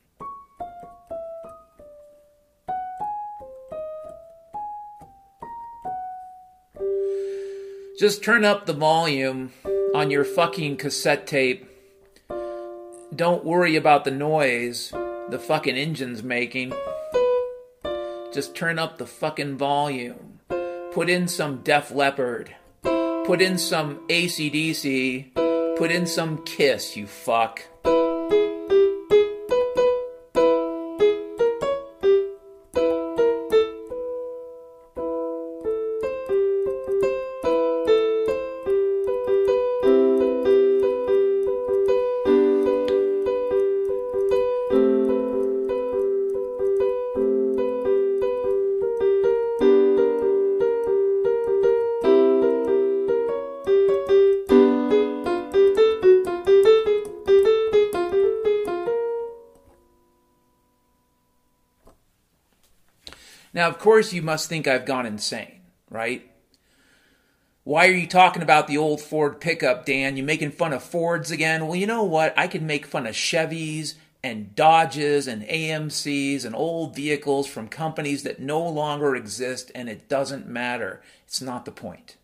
Just 8.01 8.25
turn 8.25 8.45
up 8.45 8.67
the 8.67 8.73
volume 8.73 9.53
on 9.95 10.11
your 10.11 10.25
fucking 10.25 10.77
cassette 10.79 11.27
tape. 11.27 11.69
Don't 13.15 13.45
worry 13.45 13.77
about 13.77 14.05
the 14.05 14.11
noise 14.11 14.93
the 15.29 15.39
fucking 15.39 15.77
engine's 15.77 16.25
making. 16.25 16.73
Just 18.33 18.57
turn 18.57 18.79
up 18.79 18.99
the 18.99 19.07
fucking 19.07 19.57
volume. 19.57 20.41
Put 20.93 21.09
in 21.09 21.29
some 21.29 21.59
Def 21.59 21.93
Leppard. 21.93 22.57
Put 22.83 23.41
in 23.41 23.59
some 23.59 24.09
ACDC 24.09 25.40
Put 25.81 25.91
in 25.91 26.05
some 26.05 26.37
kiss, 26.45 26.95
you 26.95 27.07
fuck. 27.07 27.63
Course, 63.81 64.13
you 64.13 64.23
must 64.23 64.49
think 64.49 64.69
I've 64.69 64.87
gone 64.87 65.07
insane, 65.07 65.61
right? 65.91 66.31
Why 67.65 67.89
are 67.89 67.93
you 67.93 68.07
talking 68.07 68.43
about 68.43 68.67
the 68.67 68.79
old 68.79 69.01
Ford 69.01 69.41
pickup, 69.41 69.85
Dan? 69.85 70.17
You 70.17 70.23
making 70.23 70.53
fun 70.53 70.73
of 70.73 70.83
Fords 70.83 71.31
again? 71.31 71.67
Well, 71.67 71.77
you 71.77 71.87
know 71.87 72.05
what? 72.05 72.33
I 72.37 72.47
can 72.47 72.67
make 72.67 72.87
fun 72.87 73.07
of 73.07 73.15
Chevys 73.15 73.95
and 74.23 74.55
Dodges 74.55 75.27
and 75.27 75.43
AMCs 75.43 76.45
and 76.45 76.55
old 76.55 76.95
vehicles 76.95 77.47
from 77.47 77.69
companies 77.69 78.23
that 78.23 78.41
no 78.41 78.67
longer 78.67 79.15
exist, 79.15 79.71
and 79.75 79.89
it 79.89 80.09
doesn't 80.09 80.47
matter. 80.47 81.03
It's 81.27 81.41
not 81.41 81.65
the 81.65 81.71
point. 81.71 82.17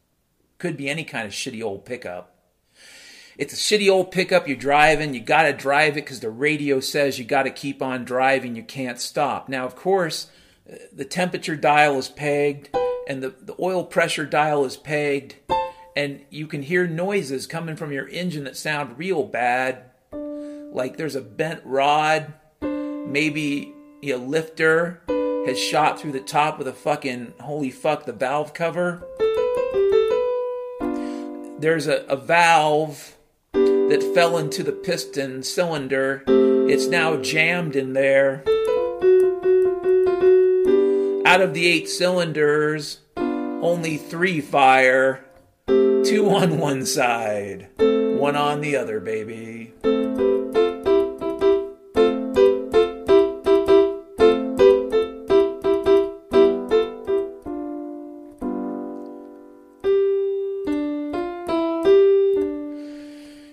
Could 0.58 0.76
be 0.76 0.88
any 0.88 1.04
kind 1.04 1.26
of 1.26 1.32
shitty 1.32 1.62
old 1.62 1.84
pickup. 1.84 2.34
It's 3.38 3.52
a 3.52 3.56
shitty 3.56 3.90
old 3.90 4.10
pickup 4.10 4.48
you're 4.48 4.56
driving. 4.56 5.12
You 5.12 5.20
got 5.20 5.42
to 5.42 5.52
drive 5.52 5.92
it 5.92 6.06
because 6.06 6.20
the 6.20 6.30
radio 6.30 6.80
says 6.80 7.18
you 7.18 7.24
got 7.24 7.42
to 7.42 7.50
keep 7.50 7.82
on 7.82 8.04
driving. 8.04 8.56
You 8.56 8.62
can't 8.62 8.98
stop. 8.98 9.48
Now, 9.48 9.66
of 9.66 9.76
course, 9.76 10.28
the 10.92 11.04
temperature 11.04 11.56
dial 11.56 11.98
is 11.98 12.08
pegged 12.08 12.76
and 13.08 13.22
the, 13.22 13.30
the 13.40 13.54
oil 13.60 13.84
pressure 13.84 14.26
dial 14.26 14.64
is 14.64 14.76
pegged 14.76 15.36
and 15.94 16.20
you 16.30 16.46
can 16.46 16.62
hear 16.62 16.86
noises 16.86 17.46
coming 17.46 17.76
from 17.76 17.92
your 17.92 18.08
engine 18.08 18.44
that 18.44 18.56
sound 18.56 18.98
real 18.98 19.22
bad. 19.22 19.90
Like 20.12 20.96
there's 20.96 21.16
a 21.16 21.20
bent 21.20 21.62
rod 21.64 22.34
maybe 23.06 23.72
a 24.02 24.14
lifter 24.14 25.02
has 25.46 25.58
shot 25.58 25.98
through 25.98 26.12
the 26.12 26.20
top 26.20 26.58
of 26.58 26.64
the 26.64 26.72
fucking 26.72 27.32
holy 27.40 27.70
fuck 27.70 28.04
the 28.04 28.12
valve 28.12 28.52
cover. 28.52 29.02
There's 31.58 31.86
a, 31.86 32.04
a 32.08 32.16
valve 32.16 33.16
that 33.52 34.10
fell 34.14 34.36
into 34.36 34.62
the 34.62 34.72
piston 34.72 35.42
cylinder. 35.42 36.22
It's 36.26 36.86
now 36.86 37.16
jammed 37.16 37.76
in 37.76 37.94
there 37.94 38.44
out 41.36 41.42
of 41.42 41.52
the 41.52 41.66
eight 41.66 41.86
cylinders, 41.86 43.00
only 43.14 43.98
three 43.98 44.40
fire. 44.40 45.22
Two 45.66 46.30
on 46.30 46.56
one 46.56 46.86
side, 46.86 47.68
one 47.76 48.34
on 48.34 48.62
the 48.62 48.74
other, 48.74 49.00
baby. 49.00 49.74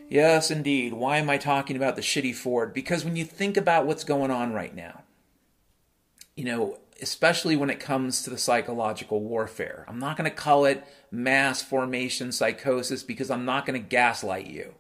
Yes, 0.10 0.50
indeed. 0.50 0.94
Why 0.94 1.18
am 1.18 1.30
I 1.30 1.38
talking 1.38 1.76
about 1.76 1.98
the 1.98 2.02
shitty 2.02 2.34
Ford? 2.34 2.74
Because 2.74 3.04
when 3.04 3.18
you 3.18 3.26
think 3.26 3.58
about 3.58 3.86
what's 3.86 4.06
going 4.06 4.32
on 4.32 4.54
right 4.54 4.74
now, 4.74 5.02
you 6.38 6.46
know, 6.46 6.78
especially 7.02 7.56
when 7.56 7.70
it 7.70 7.80
comes 7.80 8.24
to 8.24 8.30
the 8.30 8.38
psychological 8.38 9.22
warfare, 9.22 9.86
I'm 9.88 10.00
not 10.00 10.18
going 10.18 10.30
to 10.30 10.36
call 10.36 10.66
it 10.66 10.86
mass 11.12 11.62
formation 11.62 12.32
psychosis 12.32 13.04
because 13.04 13.30
I'm 13.32 13.46
not 13.46 13.66
going 13.66 13.82
to 13.82 13.88
gaslight 13.88 14.48
you. 14.48 14.76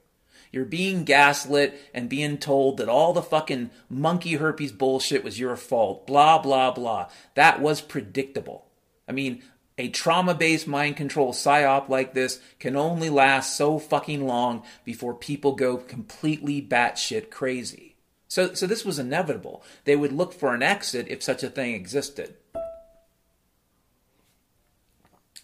You're 0.52 0.66
being 0.66 1.04
gaslit 1.04 1.74
and 1.96 2.08
being 2.08 2.38
told 2.38 2.78
that 2.78 2.88
all 2.88 3.12
the 3.12 3.24
fucking 3.24 3.72
monkey 3.90 4.36
herpes 4.36 4.72
bullshit 4.72 5.24
was 5.24 5.40
your 5.40 5.56
fault. 5.56 6.06
Blah, 6.06 6.38
blah, 6.40 6.72
blah. 6.72 7.10
That 7.34 7.60
was 7.60 7.82
predictable. 7.82 8.68
I 9.08 9.14
mean, 9.14 9.42
a 9.80 9.90
trauma 9.90 10.36
based 10.36 10.68
mind 10.68 10.96
control 10.96 11.34
psyop 11.34 11.90
like 11.90 12.14
this 12.14 12.40
can 12.60 12.76
only 12.76 13.10
last 13.10 13.58
so 13.58 13.80
fucking 13.80 14.28
long 14.28 14.64
before 14.86 15.16
people 15.16 15.54
go 15.54 15.78
completely 15.78 16.62
batshit 16.62 17.32
crazy. 17.32 17.93
So, 18.34 18.56
so 18.56 18.66
this 18.66 18.84
was 18.84 18.98
inevitable. 18.98 19.62
They 19.86 19.96
would 19.96 20.12
look 20.12 20.34
for 20.34 20.56
an 20.56 20.64
exit 20.64 21.06
if 21.08 21.22
such 21.22 21.44
a 21.44 21.52
thing 21.52 21.76
existed. 21.76 22.34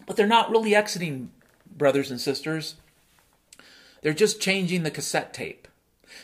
But 0.08 0.16
they're 0.16 0.26
not 0.26 0.50
really 0.50 0.74
exiting, 0.74 1.30
brothers 1.70 2.10
and 2.10 2.20
sisters. 2.20 2.78
They're 4.02 4.12
just 4.12 4.42
changing 4.42 4.82
the 4.82 4.90
cassette 4.90 5.36
tape. 5.36 5.68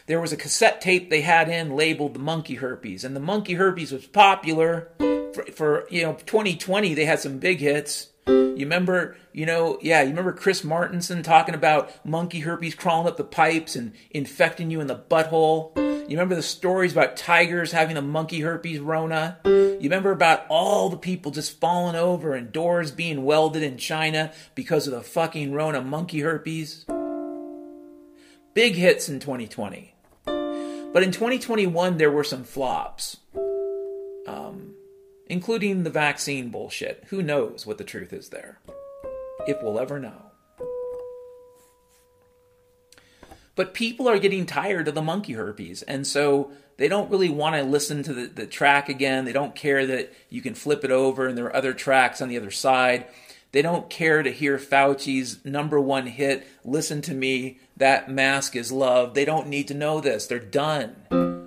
There 0.08 0.20
was 0.20 0.34
a 0.34 0.38
cassette 0.38 0.82
tape 0.82 1.12
they 1.12 1.22
had 1.22 1.50
in 1.50 1.76
labeled 1.76 2.16
the 2.16 2.20
monkey 2.20 2.56
herpes, 2.56 3.04
and 3.04 3.16
the 3.16 3.20
monkey 3.20 3.54
herpes 3.54 3.92
was 3.92 4.08
popular 4.08 4.90
for, 4.98 5.46
for 5.54 5.88
you 5.92 6.01
know 6.01 6.14
2020. 6.25 6.96
They 6.96 7.06
had 7.06 7.20
some 7.20 7.38
big 7.38 7.60
hits. 7.60 8.10
You 8.27 8.55
remember, 8.59 9.18
you 9.33 9.46
know, 9.46 9.77
yeah, 9.81 10.01
you 10.01 10.09
remember 10.09 10.31
Chris 10.31 10.61
Martenson 10.61 11.24
talking 11.24 11.55
about 11.55 12.05
monkey 12.05 12.40
herpes 12.40 12.74
crawling 12.74 13.07
up 13.07 13.18
the 13.18 13.24
pipes 13.24 13.75
and 13.75 13.94
infecting 14.11 14.72
you 14.72 14.79
in 14.79 14.88
the 14.88 14.96
butthole. 14.96 15.75
You 15.75 16.11
remember 16.11 16.35
the 16.35 16.44
stories 16.44 16.92
about 16.92 17.18
tigers 17.18 17.72
having 17.72 17.96
the 17.96 18.01
monkey 18.01 18.42
herpes 18.42 18.79
Rona? 18.79 19.40
You 19.44 19.79
remember 19.81 20.11
about 20.11 20.46
all 20.50 20.90
the 20.90 20.98
people 20.98 21.31
just 21.31 21.59
falling 21.59 21.96
over 21.96 22.33
and 22.33 22.51
doors 22.51 22.92
being 22.92 23.25
welded 23.25 23.64
in 23.64 23.77
China 23.77 24.31
because 24.53 24.88
of 24.88 24.94
the 24.94 25.01
fucking 25.01 25.51
Rona 25.51 25.81
monkey 25.81 26.20
herpes? 26.22 26.85
Big 28.53 28.75
hits 28.75 29.09
in 29.09 29.20
2020. 29.20 29.96
But 30.25 31.03
in 31.03 31.11
2021, 31.11 31.98
there 31.98 32.11
were 32.11 32.24
some 32.24 32.46
flops, 32.46 33.18
um, 34.27 34.75
including 35.27 35.83
the 35.83 35.90
vaccine 35.90 36.50
bullshit. 36.50 37.05
Who 37.07 37.22
knows 37.22 37.66
what 37.66 37.77
the 37.77 37.83
truth 37.83 38.14
is 38.14 38.29
there? 38.29 38.59
If 39.48 39.61
we'll 39.61 39.79
ever 39.79 40.00
know. 40.00 40.31
But 43.55 43.74
people 43.74 44.07
are 44.09 44.20
getting 44.20 44.46
tired 44.46 44.88
of 44.88 44.96
the 44.96 45.01
monkey 45.01 45.33
herpes, 45.33 45.81
and 45.83 46.05
so 46.05 46.51
they 46.77 46.88
don't 46.88 47.09
really 47.09 47.29
want 47.29 47.55
to 47.55 47.64
listen 47.64 48.03
to 48.03 48.14
the, 48.14 48.27
the 48.27 48.46
track 48.46 48.90
again. 48.90 49.25
They 49.25 49.33
don't 49.33 49.55
care 49.55 49.85
that 49.88 50.14
you 50.29 50.42
can 50.42 50.55
flip 50.55 50.83
it 50.83 50.92
over 50.92 51.27
and 51.27 51.38
there 51.38 51.46
are 51.46 51.55
other 51.55 51.74
tracks 51.74 52.22
on 52.22 52.27
the 52.27 52.38
other 52.38 52.51
side. 52.51 53.05
They 53.53 53.61
don't 53.61 53.90
care 53.90 54.22
to 54.22 54.31
hear 54.31 54.57
Fauci's 54.57 55.44
number 55.46 55.79
one 55.79 56.07
hit, 56.07 56.46
Listen 56.66 57.01
to 57.03 57.14
Me, 57.14 57.59
That 57.77 58.11
Mask 58.11 58.55
is 58.57 58.72
Love. 58.74 59.14
They 59.14 59.24
don't 59.24 59.48
need 59.48 59.70
to 59.70 59.74
know 59.74 60.01
this. 60.01 60.27
They're 60.27 60.40
done. 60.40 61.45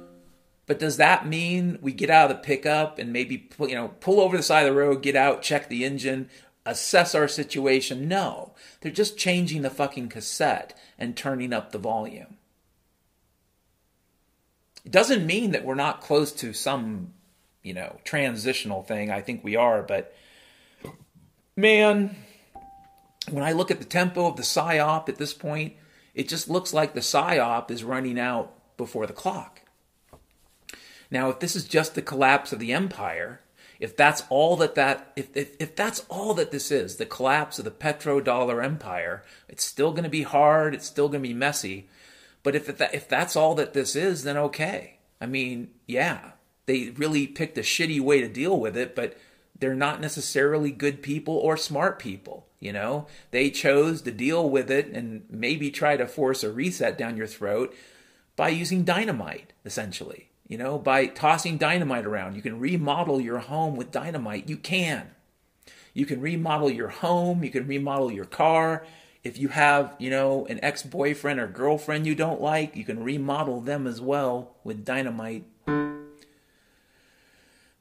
But 0.68 0.78
does 0.78 0.98
that 0.98 1.26
mean 1.26 1.78
we 1.80 1.92
get 1.92 2.10
out 2.10 2.30
of 2.30 2.36
the 2.36 2.42
pickup 2.42 2.98
and 2.98 3.10
maybe 3.10 3.48
you 3.58 3.74
know 3.74 3.88
pull 4.00 4.20
over 4.20 4.36
the 4.36 4.42
side 4.42 4.66
of 4.66 4.74
the 4.74 4.78
road, 4.78 5.02
get 5.02 5.16
out, 5.16 5.40
check 5.40 5.68
the 5.68 5.84
engine, 5.84 6.28
assess 6.66 7.14
our 7.14 7.26
situation? 7.26 8.06
No. 8.06 8.52
They're 8.80 8.92
just 8.92 9.16
changing 9.16 9.62
the 9.62 9.70
fucking 9.70 10.10
cassette 10.10 10.78
and 10.98 11.16
turning 11.16 11.54
up 11.54 11.72
the 11.72 11.78
volume. 11.78 12.36
It 14.84 14.92
doesn't 14.92 15.26
mean 15.26 15.52
that 15.52 15.64
we're 15.64 15.74
not 15.74 16.02
close 16.02 16.32
to 16.32 16.52
some, 16.52 17.14
you 17.62 17.72
know, 17.72 17.98
transitional 18.04 18.82
thing. 18.82 19.10
I 19.10 19.22
think 19.22 19.42
we 19.42 19.56
are, 19.56 19.82
but 19.82 20.14
man, 21.56 22.14
when 23.30 23.42
I 23.42 23.52
look 23.52 23.70
at 23.70 23.78
the 23.78 23.86
tempo 23.86 24.26
of 24.26 24.36
the 24.36 24.42
PSYOP 24.42 25.08
at 25.08 25.16
this 25.16 25.32
point, 25.32 25.76
it 26.14 26.28
just 26.28 26.50
looks 26.50 26.74
like 26.74 26.92
the 26.92 27.00
PSYOP 27.00 27.70
is 27.70 27.84
running 27.84 28.18
out 28.18 28.52
before 28.76 29.06
the 29.06 29.14
clock. 29.14 29.62
Now, 31.10 31.30
if 31.30 31.40
this 31.40 31.56
is 31.56 31.64
just 31.64 31.94
the 31.94 32.02
collapse 32.02 32.52
of 32.52 32.58
the 32.58 32.72
empire, 32.72 33.40
if 33.80 33.96
that's 33.96 34.24
all 34.28 34.56
that 34.56 34.74
that 34.74 35.12
if, 35.16 35.34
if, 35.36 35.56
if 35.58 35.76
that's 35.76 36.04
all 36.08 36.34
that 36.34 36.50
this 36.50 36.70
is, 36.70 36.96
the 36.96 37.06
collapse 37.06 37.58
of 37.58 37.64
the 37.64 37.70
petrodollar 37.70 38.62
empire, 38.62 39.24
it's 39.48 39.64
still 39.64 39.92
going 39.92 40.04
to 40.04 40.10
be 40.10 40.22
hard, 40.22 40.74
it's 40.74 40.86
still 40.86 41.08
going 41.08 41.22
to 41.22 41.28
be 41.28 41.34
messy. 41.34 41.88
But 42.42 42.54
if 42.54 42.66
that, 42.78 42.94
if 42.94 43.08
that's 43.08 43.36
all 43.36 43.54
that 43.56 43.72
this 43.72 43.94
is, 43.96 44.24
then 44.24 44.36
okay. 44.36 44.98
I 45.20 45.26
mean, 45.26 45.70
yeah, 45.86 46.32
they 46.66 46.90
really 46.90 47.26
picked 47.26 47.58
a 47.58 47.62
shitty 47.62 48.00
way 48.00 48.20
to 48.20 48.28
deal 48.28 48.58
with 48.58 48.76
it, 48.76 48.94
but 48.94 49.16
they're 49.58 49.74
not 49.74 50.00
necessarily 50.00 50.70
good 50.70 51.02
people 51.02 51.34
or 51.34 51.56
smart 51.56 51.98
people. 51.98 52.46
You 52.60 52.72
know, 52.72 53.06
they 53.30 53.50
chose 53.50 54.02
to 54.02 54.10
deal 54.10 54.50
with 54.50 54.70
it 54.70 54.88
and 54.88 55.24
maybe 55.30 55.70
try 55.70 55.96
to 55.96 56.06
force 56.06 56.42
a 56.42 56.50
reset 56.50 56.98
down 56.98 57.16
your 57.16 57.28
throat 57.28 57.74
by 58.34 58.48
using 58.48 58.82
dynamite, 58.82 59.52
essentially. 59.64 60.27
You 60.48 60.58
know, 60.58 60.78
by 60.78 61.06
tossing 61.06 61.58
dynamite 61.58 62.06
around. 62.06 62.34
You 62.34 62.42
can 62.42 62.58
remodel 62.58 63.20
your 63.20 63.38
home 63.38 63.76
with 63.76 63.92
dynamite. 63.92 64.48
You 64.48 64.56
can. 64.56 65.10
You 65.92 66.06
can 66.06 66.20
remodel 66.20 66.70
your 66.70 66.88
home. 66.88 67.44
You 67.44 67.50
can 67.50 67.66
remodel 67.66 68.10
your 68.10 68.24
car. 68.24 68.86
If 69.22 69.36
you 69.38 69.48
have, 69.48 69.94
you 69.98 70.10
know, 70.10 70.46
an 70.46 70.58
ex 70.62 70.82
boyfriend 70.82 71.38
or 71.38 71.46
girlfriend 71.46 72.06
you 72.06 72.14
don't 72.14 72.40
like, 72.40 72.76
you 72.76 72.84
can 72.84 73.04
remodel 73.04 73.60
them 73.60 73.86
as 73.86 74.00
well 74.00 74.54
with 74.64 74.84
dynamite. 74.84 75.44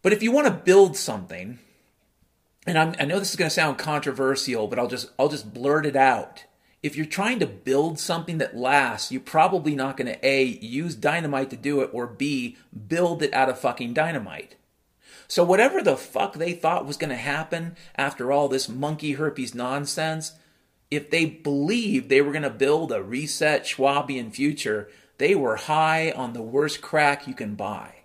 But 0.02 0.14
if 0.14 0.22
you 0.22 0.32
want 0.32 0.48
to 0.48 0.54
build 0.54 0.98
something, 0.98 1.60
and 2.66 2.78
I'm, 2.78 2.96
i 3.00 3.06
know 3.06 3.20
this 3.20 3.30
is 3.30 3.36
going 3.36 3.50
to 3.50 3.54
sound 3.54 3.78
controversial, 3.78 4.68
but 4.68 4.78
I'll 4.78 4.88
just 4.88 5.10
I'll 5.18 5.30
just 5.30 5.54
blurt 5.54 5.86
it 5.86 5.96
out. 5.96 6.44
If 6.84 6.96
you're 6.96 7.06
trying 7.06 7.40
to 7.40 7.48
build 7.48 8.00
something 8.00 8.38
that 8.38 8.56
lasts, 8.56 9.12
you're 9.12 9.22
probably 9.22 9.76
not 9.76 9.98
going 9.98 10.14
to 10.14 10.26
a 10.26 10.44
use 10.44 10.96
dynamite 10.96 11.50
to 11.50 11.58
do 11.58 11.82
it, 11.82 11.90
or 11.92 12.06
b 12.06 12.56
build 12.88 13.24
it 13.24 13.34
out 13.34 13.50
of 13.50 13.60
fucking 13.60 13.94
dynamite. 13.94 14.56
So 15.28 15.44
whatever 15.44 15.82
the 15.82 15.98
fuck 15.98 16.36
they 16.36 16.54
thought 16.54 16.86
was 16.86 16.98
going 16.98 17.10
to 17.10 17.16
happen 17.16 17.76
after 17.96 18.32
all 18.32 18.48
this 18.48 18.70
monkey 18.70 19.14
herpes 19.14 19.56
nonsense, 19.56 20.34
if 20.90 21.10
they 21.10 21.26
believed 21.26 22.10
they 22.10 22.22
were 22.22 22.32
going 22.32 22.44
to 22.44 22.50
build 22.50 22.92
a 22.92 23.04
reset 23.04 23.66
Schwabian 23.66 24.32
future, 24.32 24.90
they 25.18 25.36
were 25.36 25.56
high 25.56 26.12
on 26.12 26.34
the 26.34 26.42
worst 26.42 26.82
crack 26.82 27.28
you 27.28 27.34
can 27.34 27.56
buy. 27.56 27.96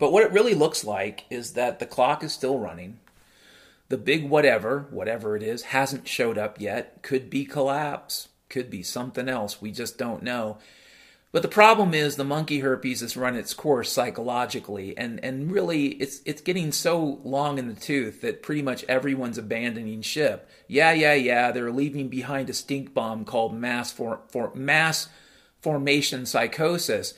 But 0.00 0.10
what 0.10 0.24
it 0.24 0.32
really 0.32 0.54
looks 0.54 0.82
like 0.82 1.24
is 1.30 1.52
that 1.52 1.78
the 1.78 1.86
clock 1.86 2.24
is 2.24 2.32
still 2.32 2.58
running. 2.58 2.98
The 3.92 3.98
big 3.98 4.26
whatever, 4.26 4.86
whatever 4.88 5.36
it 5.36 5.42
is, 5.42 5.64
hasn't 5.64 6.08
showed 6.08 6.38
up 6.38 6.58
yet. 6.58 7.02
Could 7.02 7.28
be 7.28 7.44
collapse, 7.44 8.28
could 8.48 8.70
be 8.70 8.82
something 8.82 9.28
else. 9.28 9.60
We 9.60 9.70
just 9.70 9.98
don't 9.98 10.22
know. 10.22 10.56
But 11.30 11.42
the 11.42 11.48
problem 11.48 11.92
is 11.92 12.16
the 12.16 12.24
monkey 12.24 12.60
herpes 12.60 13.02
has 13.02 13.18
run 13.18 13.36
its 13.36 13.52
course 13.52 13.92
psychologically, 13.92 14.96
and, 14.96 15.22
and 15.22 15.52
really 15.52 15.88
it's 15.88 16.22
it's 16.24 16.40
getting 16.40 16.72
so 16.72 17.20
long 17.22 17.58
in 17.58 17.68
the 17.68 17.78
tooth 17.78 18.22
that 18.22 18.42
pretty 18.42 18.62
much 18.62 18.82
everyone's 18.84 19.36
abandoning 19.36 20.00
ship. 20.00 20.48
Yeah, 20.68 20.92
yeah, 20.92 21.12
yeah. 21.12 21.52
They're 21.52 21.70
leaving 21.70 22.08
behind 22.08 22.48
a 22.48 22.54
stink 22.54 22.94
bomb 22.94 23.26
called 23.26 23.52
mass 23.54 23.92
for, 23.92 24.20
for 24.28 24.54
mass 24.54 25.10
formation 25.60 26.24
psychosis, 26.24 27.12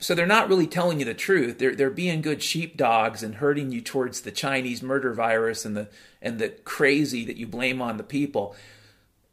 so 0.00 0.14
they're 0.14 0.26
not 0.26 0.48
really 0.48 0.66
telling 0.66 0.98
you 0.98 1.04
the 1.04 1.14
truth. 1.14 1.58
They're 1.58 1.76
they're 1.76 1.90
being 1.90 2.22
good 2.22 2.42
sheepdogs 2.42 3.22
and 3.22 3.36
herding 3.36 3.70
you 3.70 3.82
towards 3.82 4.22
the 4.22 4.30
Chinese 4.30 4.82
murder 4.82 5.12
virus 5.12 5.66
and 5.66 5.76
the 5.76 5.88
and 6.22 6.38
the 6.38 6.48
crazy 6.48 7.24
that 7.26 7.36
you 7.36 7.46
blame 7.46 7.82
on 7.82 7.98
the 7.98 8.02
people. 8.02 8.56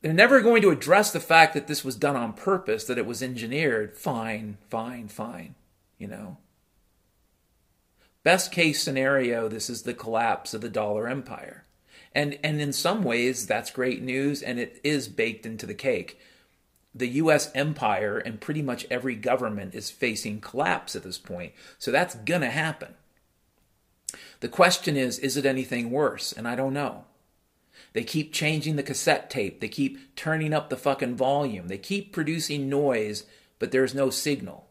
They're 0.01 0.13
never 0.13 0.41
going 0.41 0.61
to 0.61 0.69
address 0.69 1.11
the 1.11 1.21
fact 1.21 1.53
that 1.53 1.67
this 1.67 1.83
was 1.83 1.95
done 1.95 2.15
on 2.15 2.33
purpose, 2.33 2.83
that 2.83 2.99
it 2.99 3.05
was 3.05 3.23
engineered. 3.23 3.95
Fine, 3.95 4.57
fine, 4.69 5.07
fine. 5.07 5.55
You 5.97 6.09
know. 6.09 6.37
Best 8.23 8.51
case 8.51 8.83
scenario, 8.83 9.47
this 9.47 9.69
is 9.69 9.83
the 9.83 9.93
collapse 9.93 10.53
of 10.53 10.59
the 10.59 10.69
dollar 10.69 11.07
empire. 11.07 11.63
And 12.13 12.37
and 12.43 12.59
in 12.59 12.73
some 12.73 13.03
ways 13.03 13.47
that's 13.47 13.71
great 13.71 14.01
news 14.01 14.41
and 14.41 14.59
it 14.59 14.81
is 14.83 15.07
baked 15.07 15.45
into 15.45 15.65
the 15.65 15.73
cake 15.73 16.19
the 16.97 17.07
US 17.09 17.51
empire 17.53 18.17
and 18.17 18.41
pretty 18.41 18.61
much 18.61 18.87
every 18.89 19.15
government 19.15 19.75
is 19.75 19.89
facing 19.89 20.41
collapse 20.41 20.95
at 20.95 21.03
this 21.03 21.17
point. 21.17 21.53
So 21.77 21.91
that's 21.91 22.15
going 22.15 22.41
to 22.41 22.49
happen. 22.49 22.95
The 24.39 24.49
question 24.49 24.95
is 24.95 25.19
is 25.19 25.37
it 25.37 25.45
anything 25.45 25.91
worse? 25.91 26.31
And 26.31 26.47
I 26.47 26.55
don't 26.55 26.73
know. 26.73 27.05
They 27.93 28.03
keep 28.03 28.33
changing 28.33 28.75
the 28.75 28.83
cassette 28.83 29.29
tape. 29.29 29.59
They 29.59 29.67
keep 29.67 30.15
turning 30.15 30.53
up 30.53 30.69
the 30.69 30.77
fucking 30.77 31.15
volume. 31.15 31.67
They 31.67 31.77
keep 31.77 32.13
producing 32.13 32.69
noise, 32.69 33.23
but 33.59 33.71
there's 33.71 33.95
no 33.95 34.09
signal. 34.09 34.67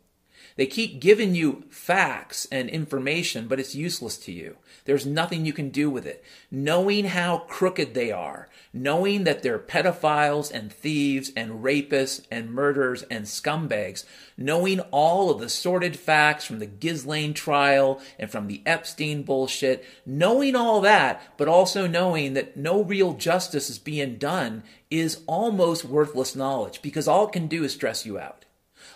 They 0.56 0.66
keep 0.66 1.00
giving 1.00 1.34
you 1.34 1.64
facts 1.68 2.46
and 2.50 2.70
information, 2.70 3.46
but 3.46 3.60
it's 3.60 3.74
useless 3.74 4.16
to 4.18 4.32
you. 4.32 4.56
There's 4.86 5.04
nothing 5.04 5.44
you 5.44 5.52
can 5.52 5.68
do 5.68 5.90
with 5.90 6.06
it. 6.06 6.24
Knowing 6.50 7.06
how 7.06 7.38
crooked 7.40 7.92
they 7.92 8.10
are, 8.10 8.48
knowing 8.76 9.24
that 9.24 9.42
they're 9.42 9.58
pedophiles 9.58 10.52
and 10.52 10.72
thieves 10.72 11.32
and 11.34 11.64
rapists 11.64 12.24
and 12.30 12.52
murderers 12.52 13.02
and 13.04 13.24
scumbags, 13.24 14.04
knowing 14.36 14.80
all 14.90 15.30
of 15.30 15.40
the 15.40 15.48
sordid 15.48 15.96
facts 15.96 16.44
from 16.44 16.58
the 16.58 16.66
Ghislaine 16.66 17.32
trial 17.32 18.00
and 18.18 18.30
from 18.30 18.46
the 18.46 18.62
Epstein 18.66 19.22
bullshit, 19.22 19.84
knowing 20.04 20.54
all 20.54 20.80
that, 20.82 21.22
but 21.36 21.48
also 21.48 21.86
knowing 21.86 22.34
that 22.34 22.56
no 22.56 22.82
real 22.82 23.14
justice 23.14 23.70
is 23.70 23.78
being 23.78 24.16
done 24.16 24.62
is 24.90 25.22
almost 25.26 25.84
worthless 25.84 26.36
knowledge 26.36 26.82
because 26.82 27.08
all 27.08 27.26
it 27.26 27.32
can 27.32 27.46
do 27.46 27.64
is 27.64 27.72
stress 27.72 28.04
you 28.04 28.18
out. 28.18 28.44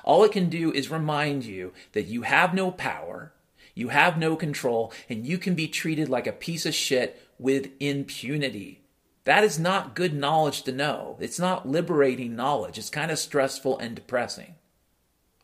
All 0.05 0.25
it 0.25 0.33
can 0.33 0.49
do 0.49 0.73
is 0.73 0.91
remind 0.91 1.45
you 1.45 1.73
that 1.93 2.07
you 2.07 2.23
have 2.23 2.55
no 2.55 2.71
power, 2.71 3.33
you 3.75 3.89
have 3.89 4.19
no 4.19 4.37
control, 4.37 4.93
and 5.09 5.27
you 5.27 5.39
can 5.39 5.55
be 5.55 5.69
treated 5.69 6.09
like 6.09 6.27
a 6.27 6.33
piece 6.33 6.67
of 6.67 6.75
shit 6.75 7.21
with 7.39 7.71
impunity. 7.81 8.80
That 9.25 9.45
is 9.45 9.59
not 9.59 9.95
good 9.95 10.15
knowledge 10.15 10.63
to 10.63 10.73
know. 10.73 11.17
It's 11.21 11.39
not 11.39 11.69
liberating 11.69 12.35
knowledge. 12.35 12.79
It's 12.79 12.91
kind 12.91 13.11
of 13.11 13.19
stressful 13.19 13.79
and 13.79 13.95
depressing, 13.95 14.55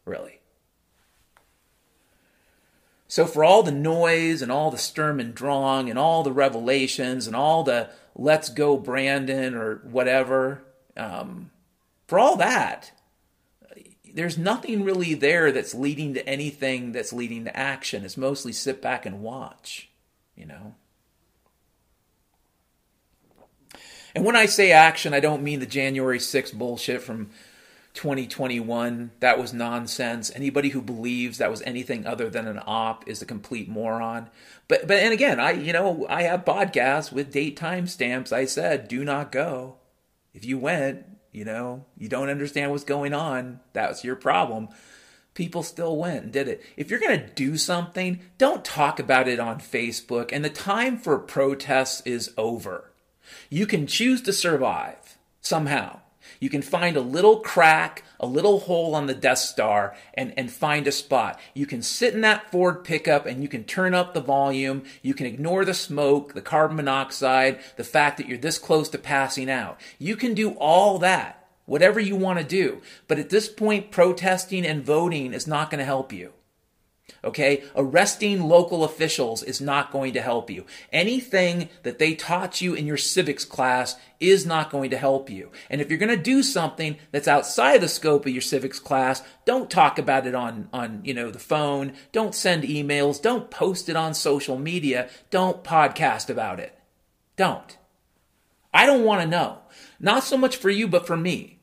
really. 0.05 0.41
So, 3.09 3.27
for 3.27 3.45
all 3.45 3.63
the 3.63 3.73
noise 3.73 4.43
and 4.43 4.51
all 4.51 4.71
the 4.71 4.79
Sturm 4.79 5.21
and 5.21 5.35
Drang 5.35 5.89
and 5.89 5.99
all 5.99 6.23
the 6.23 6.33
revelations 6.33 7.27
and 7.27 7.37
all 7.37 7.63
the 7.63 7.91
let's 8.15 8.49
go 8.49 8.77
Brandon 8.77 9.55
or 9.55 9.77
whatever, 9.85 10.65
um, 10.97 11.51
for 12.07 12.19
all 12.19 12.37
that, 12.37 12.93
there's 14.13 14.39
nothing 14.39 14.83
really 14.83 15.15
there 15.15 15.53
that's 15.53 15.75
leading 15.75 16.15
to 16.15 16.27
anything 16.27 16.93
that's 16.93 17.13
leading 17.13 17.45
to 17.45 17.57
action. 17.57 18.05
It's 18.05 18.17
mostly 18.17 18.53
sit 18.53 18.81
back 18.81 19.05
and 19.05 19.21
watch, 19.21 19.91
you 20.35 20.47
know. 20.47 20.75
And 24.17 24.25
when 24.25 24.35
I 24.35 24.47
say 24.47 24.73
action, 24.73 25.13
I 25.13 25.21
don't 25.21 25.43
mean 25.43 25.61
the 25.61 25.67
January 25.67 26.19
6th 26.19 26.55
bullshit 26.55 27.03
from 27.03 27.29
2021. 27.93 29.11
That 29.21 29.39
was 29.39 29.53
nonsense. 29.53 30.33
Anybody 30.35 30.71
who 30.71 30.81
believes 30.81 31.37
that 31.37 31.51
was 31.51 31.61
anything 31.67 32.07
other 32.07 32.31
than 32.31 32.47
an 32.49 32.59
op 32.67 33.07
is 33.07 33.21
a 33.21 33.27
complete 33.27 33.69
moron. 33.69 34.31
But 34.69 34.89
but 34.89 35.01
and 35.01 35.13
again, 35.13 35.39
I 35.39 35.51
you 35.51 35.75
know, 35.75 36.07
I 36.09 36.23
have 36.23 36.47
podcasts 36.47 37.13
with 37.13 37.31
date 37.31 37.59
time 37.59 37.87
stamps. 37.87 38.33
I 38.33 38.47
said, 38.47 38.89
"Do 38.89 39.05
not 39.05 39.31
go." 39.31 39.77
If 40.33 40.47
you 40.47 40.57
went, 40.57 41.05
you 41.31 41.45
know, 41.45 41.85
you 41.99 42.09
don't 42.09 42.31
understand 42.31 42.71
what's 42.71 42.85
going 42.85 43.13
on. 43.13 43.61
That's 43.75 44.03
your 44.03 44.17
problem. 44.17 44.69
People 45.35 45.63
still 45.63 45.95
went 45.95 46.25
and 46.25 46.33
did 46.33 46.49
it. 46.49 46.63
If 46.79 46.89
you're 46.91 47.01
going 47.01 47.21
to 47.21 47.35
do 47.35 47.59
something, 47.59 48.21
don't 48.39 48.65
talk 48.65 48.99
about 48.99 49.29
it 49.29 49.39
on 49.39 49.61
Facebook. 49.61 50.31
And 50.33 50.43
the 50.43 50.49
time 50.49 50.97
for 50.97 51.19
protests 51.19 52.01
is 52.07 52.33
over. 52.39 52.93
You 53.51 53.67
can 53.67 53.87
choose 53.87 54.23
to 54.23 54.33
survive 54.33 55.19
somehow. 55.41 56.01
You 56.41 56.51
can 56.51 56.63
find 56.63 56.97
a 56.97 57.01
little 57.01 57.41
crack, 57.41 58.05
a 58.21 58.27
little 58.27 58.61
hole 58.61 58.95
on 58.95 59.07
the 59.07 59.15
Death 59.15 59.39
Star, 59.39 59.97
and, 60.15 60.35
and 60.37 60.51
find 60.51 60.87
a 60.87 60.93
spot. 60.93 61.41
You 61.55 61.67
can 61.67 61.83
sit 61.83 62.15
in 62.15 62.21
that 62.23 62.51
Ford 62.51 62.85
pickup 62.85 63.27
and 63.27 63.43
you 63.43 63.49
can 63.49 63.65
turn 63.65 63.95
up 63.95 64.13
the 64.13 64.21
volume. 64.21 64.85
You 65.03 65.15
can 65.15 65.27
ignore 65.27 65.65
the 65.65 65.75
smoke, 65.75 66.35
the 66.35 66.43
carbon 66.43 66.77
monoxide, 66.77 67.61
the 67.77 67.85
fact 67.85 68.19
that 68.19 68.29
you're 68.29 68.39
this 68.39 68.59
close 68.59 68.89
to 68.91 68.99
passing 68.99 69.51
out. 69.51 69.81
You 69.99 70.17
can 70.17 70.35
do 70.35 70.51
all 70.53 70.99
that, 70.99 71.49
whatever 71.65 72.01
you 72.01 72.17
want 72.17 72.39
to 72.39 72.45
do. 72.45 72.83
But 73.09 73.19
at 73.19 73.31
this 73.31 73.49
point, 73.49 73.91
protesting 73.91 74.67
and 74.67 74.85
voting 74.85 75.33
is 75.33 75.47
not 75.47 75.71
going 75.71 75.79
to 75.79 75.85
help 75.85 76.13
you. 76.13 76.33
Okay? 77.25 77.65
Arresting 77.75 78.43
local 78.43 78.85
officials 78.85 79.43
is 79.43 79.61
not 79.61 79.93
going 79.93 80.13
to 80.15 80.21
help 80.21 80.51
you. 80.51 80.65
Anything 80.93 81.69
that 81.83 81.99
they 81.99 82.15
taught 82.15 82.61
you 82.61 82.75
in 82.75 82.87
your 82.87 82.97
civics 82.97 83.45
class 83.45 83.97
is 84.21 84.47
not 84.47 84.71
going 84.71 84.91
to 84.91 84.99
help 84.99 85.29
you. 85.31 85.51
And 85.71 85.81
if 85.81 85.89
you're 85.89 85.99
going 85.99 86.17
to 86.17 86.23
do 86.23 86.43
something 86.43 86.97
that's 87.13 87.29
outside 87.29 87.81
the 87.81 87.89
scope 87.89 88.27
of 88.27 88.33
your 88.33 88.43
civics 88.43 88.79
class, 88.79 89.23
don't 89.45 89.71
talk 89.71 89.99
about 89.99 90.27
it 90.27 90.35
on, 90.35 90.69
on, 90.73 91.01
you 91.05 91.15
know, 91.15 91.31
the 91.31 91.39
phone. 91.39 91.93
Don't 92.13 92.35
send 92.35 92.65
emails. 92.65 93.21
Don't 93.21 93.51
post 93.51 93.89
it 93.89 93.97
on 93.97 94.15
social 94.15 94.59
media. 94.59 95.09
Don't 95.31 95.65
podcast 95.65 96.31
about 96.31 96.61
it. 96.61 96.79
Don't. 97.37 97.77
I 98.73 98.87
don't 98.87 99.05
want 99.05 99.23
to 99.23 99.29
know. 99.29 99.59
Not 99.99 100.25
so 100.25 100.37
much 100.37 100.57
for 100.57 100.71
you, 100.71 100.87
but 100.87 101.07
for 101.07 101.17
me. 101.17 101.61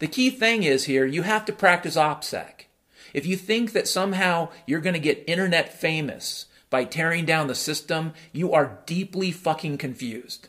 The 0.00 0.08
key 0.08 0.30
thing 0.30 0.64
is 0.64 0.84
here, 0.84 1.06
you 1.06 1.22
have 1.22 1.44
to 1.44 1.52
practice 1.52 1.96
OPSEC. 1.96 2.57
If 3.12 3.26
you 3.26 3.36
think 3.36 3.72
that 3.72 3.88
somehow 3.88 4.48
you're 4.66 4.80
going 4.80 4.94
to 4.94 5.00
get 5.00 5.24
internet 5.26 5.72
famous 5.72 6.46
by 6.70 6.84
tearing 6.84 7.24
down 7.24 7.46
the 7.46 7.54
system, 7.54 8.12
you 8.32 8.52
are 8.52 8.80
deeply 8.86 9.30
fucking 9.30 9.78
confused. 9.78 10.48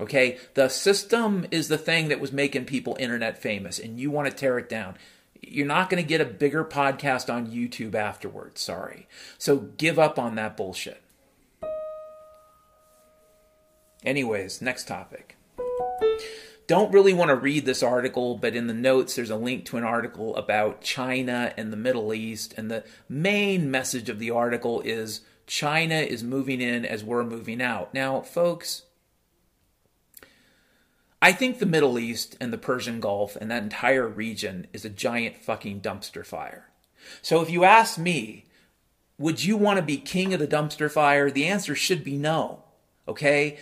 Okay? 0.00 0.38
The 0.54 0.68
system 0.68 1.46
is 1.50 1.68
the 1.68 1.78
thing 1.78 2.08
that 2.08 2.20
was 2.20 2.32
making 2.32 2.66
people 2.66 2.96
internet 2.98 3.38
famous, 3.38 3.78
and 3.78 3.98
you 3.98 4.10
want 4.10 4.28
to 4.28 4.34
tear 4.34 4.58
it 4.58 4.68
down. 4.68 4.96
You're 5.40 5.66
not 5.66 5.90
going 5.90 6.02
to 6.02 6.08
get 6.08 6.20
a 6.20 6.26
bigger 6.26 6.64
podcast 6.64 7.32
on 7.32 7.48
YouTube 7.50 7.94
afterwards. 7.94 8.60
Sorry. 8.60 9.08
So 9.38 9.56
give 9.76 9.98
up 9.98 10.18
on 10.18 10.36
that 10.36 10.56
bullshit. 10.56 11.02
Anyways, 14.04 14.60
next 14.60 14.88
topic 14.88 15.36
don't 16.72 16.90
really 16.90 17.12
want 17.12 17.28
to 17.28 17.36
read 17.36 17.66
this 17.66 17.82
article, 17.82 18.38
but 18.38 18.56
in 18.56 18.66
the 18.66 18.72
notes 18.72 19.14
there's 19.14 19.28
a 19.28 19.36
link 19.36 19.66
to 19.66 19.76
an 19.76 19.84
article 19.84 20.34
about 20.36 20.80
China 20.80 21.52
and 21.58 21.70
the 21.70 21.76
Middle 21.76 22.14
East. 22.14 22.54
And 22.56 22.70
the 22.70 22.82
main 23.10 23.70
message 23.70 24.08
of 24.08 24.18
the 24.18 24.30
article 24.30 24.80
is 24.80 25.20
China 25.46 25.96
is 25.96 26.24
moving 26.24 26.62
in 26.62 26.86
as 26.86 27.04
we're 27.04 27.24
moving 27.24 27.60
out. 27.60 27.92
Now, 27.92 28.22
folks, 28.22 28.84
I 31.20 31.32
think 31.32 31.58
the 31.58 31.66
Middle 31.66 31.98
East 31.98 32.38
and 32.40 32.50
the 32.50 32.56
Persian 32.56 33.00
Gulf 33.00 33.36
and 33.36 33.50
that 33.50 33.64
entire 33.64 34.08
region 34.08 34.66
is 34.72 34.86
a 34.86 34.88
giant 34.88 35.36
fucking 35.36 35.82
dumpster 35.82 36.24
fire. 36.24 36.70
So 37.20 37.42
if 37.42 37.50
you 37.50 37.64
ask 37.64 37.98
me, 37.98 38.46
would 39.18 39.44
you 39.44 39.58
want 39.58 39.76
to 39.76 39.84
be 39.84 39.98
king 39.98 40.32
of 40.32 40.40
the 40.40 40.48
dumpster 40.48 40.90
fire? 40.90 41.30
The 41.30 41.48
answer 41.48 41.74
should 41.74 42.02
be 42.02 42.16
no. 42.16 42.64
Okay? 43.06 43.58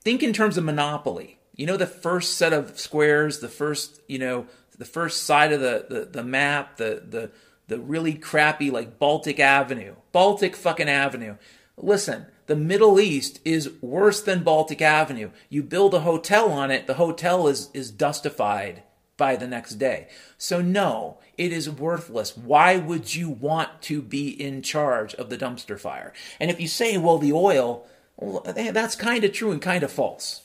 Think 0.00 0.22
in 0.22 0.32
terms 0.32 0.56
of 0.56 0.62
monopoly 0.62 1.40
you 1.54 1.66
know 1.66 1.76
the 1.76 1.86
first 1.86 2.34
set 2.34 2.52
of 2.52 2.78
squares, 2.78 3.40
the 3.40 3.48
first, 3.48 4.00
you 4.08 4.18
know, 4.18 4.46
the 4.78 4.84
first 4.84 5.24
side 5.24 5.52
of 5.52 5.60
the, 5.60 5.86
the, 5.88 6.04
the 6.06 6.24
map, 6.24 6.76
the, 6.76 7.02
the, 7.08 7.30
the 7.68 7.78
really 7.78 8.14
crappy 8.14 8.70
like 8.70 8.98
Baltic 8.98 9.38
Avenue, 9.38 9.94
Baltic 10.12 10.56
fucking 10.56 10.88
Avenue. 10.88 11.36
Listen, 11.76 12.26
the 12.46 12.56
Middle 12.56 13.00
East 13.00 13.40
is 13.44 13.70
worse 13.80 14.20
than 14.20 14.42
Baltic 14.42 14.82
Avenue. 14.82 15.30
You 15.48 15.62
build 15.62 15.94
a 15.94 16.00
hotel 16.00 16.50
on 16.50 16.70
it, 16.70 16.86
the 16.86 16.94
hotel 16.94 17.48
is, 17.48 17.70
is 17.72 17.90
dustified 17.90 18.82
by 19.16 19.36
the 19.36 19.46
next 19.46 19.74
day. 19.74 20.08
So, 20.36 20.60
no, 20.60 21.18
it 21.38 21.52
is 21.52 21.70
worthless. 21.70 22.36
Why 22.36 22.76
would 22.76 23.14
you 23.14 23.30
want 23.30 23.82
to 23.82 24.02
be 24.02 24.28
in 24.28 24.62
charge 24.62 25.14
of 25.14 25.30
the 25.30 25.38
dumpster 25.38 25.78
fire? 25.78 26.12
And 26.40 26.50
if 26.50 26.60
you 26.60 26.68
say, 26.68 26.98
well, 26.98 27.18
the 27.18 27.32
oil, 27.32 27.86
well, 28.16 28.42
eh, 28.56 28.72
that's 28.72 28.96
kind 28.96 29.22
of 29.22 29.32
true 29.32 29.52
and 29.52 29.62
kind 29.62 29.82
of 29.82 29.92
false. 29.92 30.41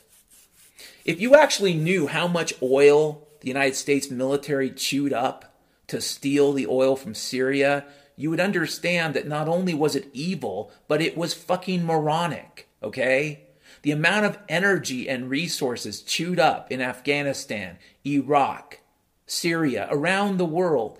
If 1.08 1.22
you 1.22 1.36
actually 1.36 1.74
knew 1.74 2.08
how 2.08 2.28
much 2.28 2.54
oil 2.62 3.26
the 3.40 3.48
United 3.48 3.76
States 3.76 4.12
military 4.12 4.70
chewed 4.70 5.14
up 5.14 5.58
to 5.88 6.02
steal 6.02 6.52
the 6.52 6.68
oil 6.68 6.98
from 6.98 7.16
Syria, 7.16 7.86
you 8.18 8.30
would 8.30 8.42
understand 8.42 9.14
that 9.14 9.26
not 9.26 9.48
only 9.48 9.74
was 9.74 9.96
it 9.96 10.10
evil, 10.12 10.70
but 10.90 11.02
it 11.02 11.16
was 11.16 11.34
fucking 11.34 11.86
moronic, 11.86 12.68
okay? 12.84 13.44
The 13.84 13.92
amount 13.92 14.26
of 14.26 14.38
energy 14.50 15.08
and 15.08 15.30
resources 15.30 16.02
chewed 16.02 16.42
up 16.42 16.74
in 16.74 16.82
Afghanistan, 16.82 17.78
Iraq, 18.06 18.80
Syria, 19.26 19.88
around 19.90 20.36
the 20.36 20.46
world 20.46 21.00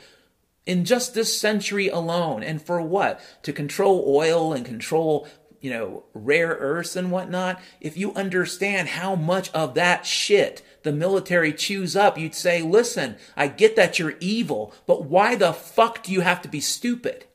in 0.66 0.86
just 0.86 1.16
this 1.16 1.38
century 1.38 1.90
alone. 1.90 2.44
And 2.44 2.62
for 2.62 2.82
what? 2.82 3.20
To 3.44 3.52
control 3.52 4.06
oil 4.08 4.54
and 4.54 4.66
control 4.66 5.28
you 5.62 5.70
know, 5.70 6.04
rare 6.14 6.58
earths 6.60 6.96
and 6.96 7.12
whatnot, 7.12 7.60
if 7.82 7.98
you 7.98 8.14
understand 8.14 8.90
how 8.90 9.16
much 9.16 9.52
of 9.52 9.74
that 9.74 10.06
shit 10.06 10.62
the 10.84 10.92
military 10.92 11.54
chews 11.54 11.96
up, 11.96 12.18
you'd 12.18 12.36
say, 12.36 12.62
listen, 12.62 13.18
I 13.36 13.48
get 13.48 13.76
that 13.76 14.00
you're 14.00 14.16
evil, 14.20 14.74
but 14.86 15.06
why 15.06 15.36
the 15.36 15.54
fuck 15.54 16.04
do 16.04 16.12
you 16.12 16.22
have 16.22 16.42
to 16.44 16.48
be 16.48 16.60
stupid? 16.60 17.26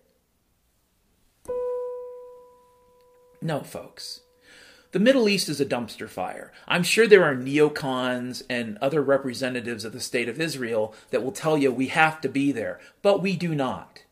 No, 3.41 3.61
folks. 3.61 4.21
The 4.93 5.01
Middle 5.01 5.29
East 5.29 5.49
is 5.49 5.61
a 5.61 5.67
dumpster 5.67 6.09
fire. 6.09 6.53
I'm 6.69 6.83
sure 6.83 7.07
there 7.07 7.25
are 7.25 7.35
neocons 7.35 8.43
and 8.49 8.77
other 8.79 9.03
representatives 9.03 9.85
of 9.85 9.93
the 9.93 10.01
state 10.01 10.29
of 10.29 10.41
Israel 10.41 10.95
that 11.11 11.25
will 11.25 11.33
tell 11.33 11.57
you 11.57 11.73
we 11.73 11.89
have 11.89 12.21
to 12.21 12.29
be 12.29 12.53
there, 12.53 12.79
but 13.01 13.23
we 13.23 13.35
do 13.35 13.55
not. 13.55 14.05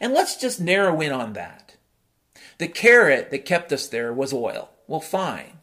And 0.00 0.14
let's 0.14 0.36
just 0.36 0.60
narrow 0.60 1.00
in 1.00 1.12
on 1.12 1.34
that. 1.34 1.61
The 2.62 2.68
carrot 2.68 3.32
that 3.32 3.44
kept 3.44 3.72
us 3.72 3.88
there 3.88 4.12
was 4.12 4.32
oil. 4.32 4.70
Well, 4.86 5.00
fine. 5.00 5.58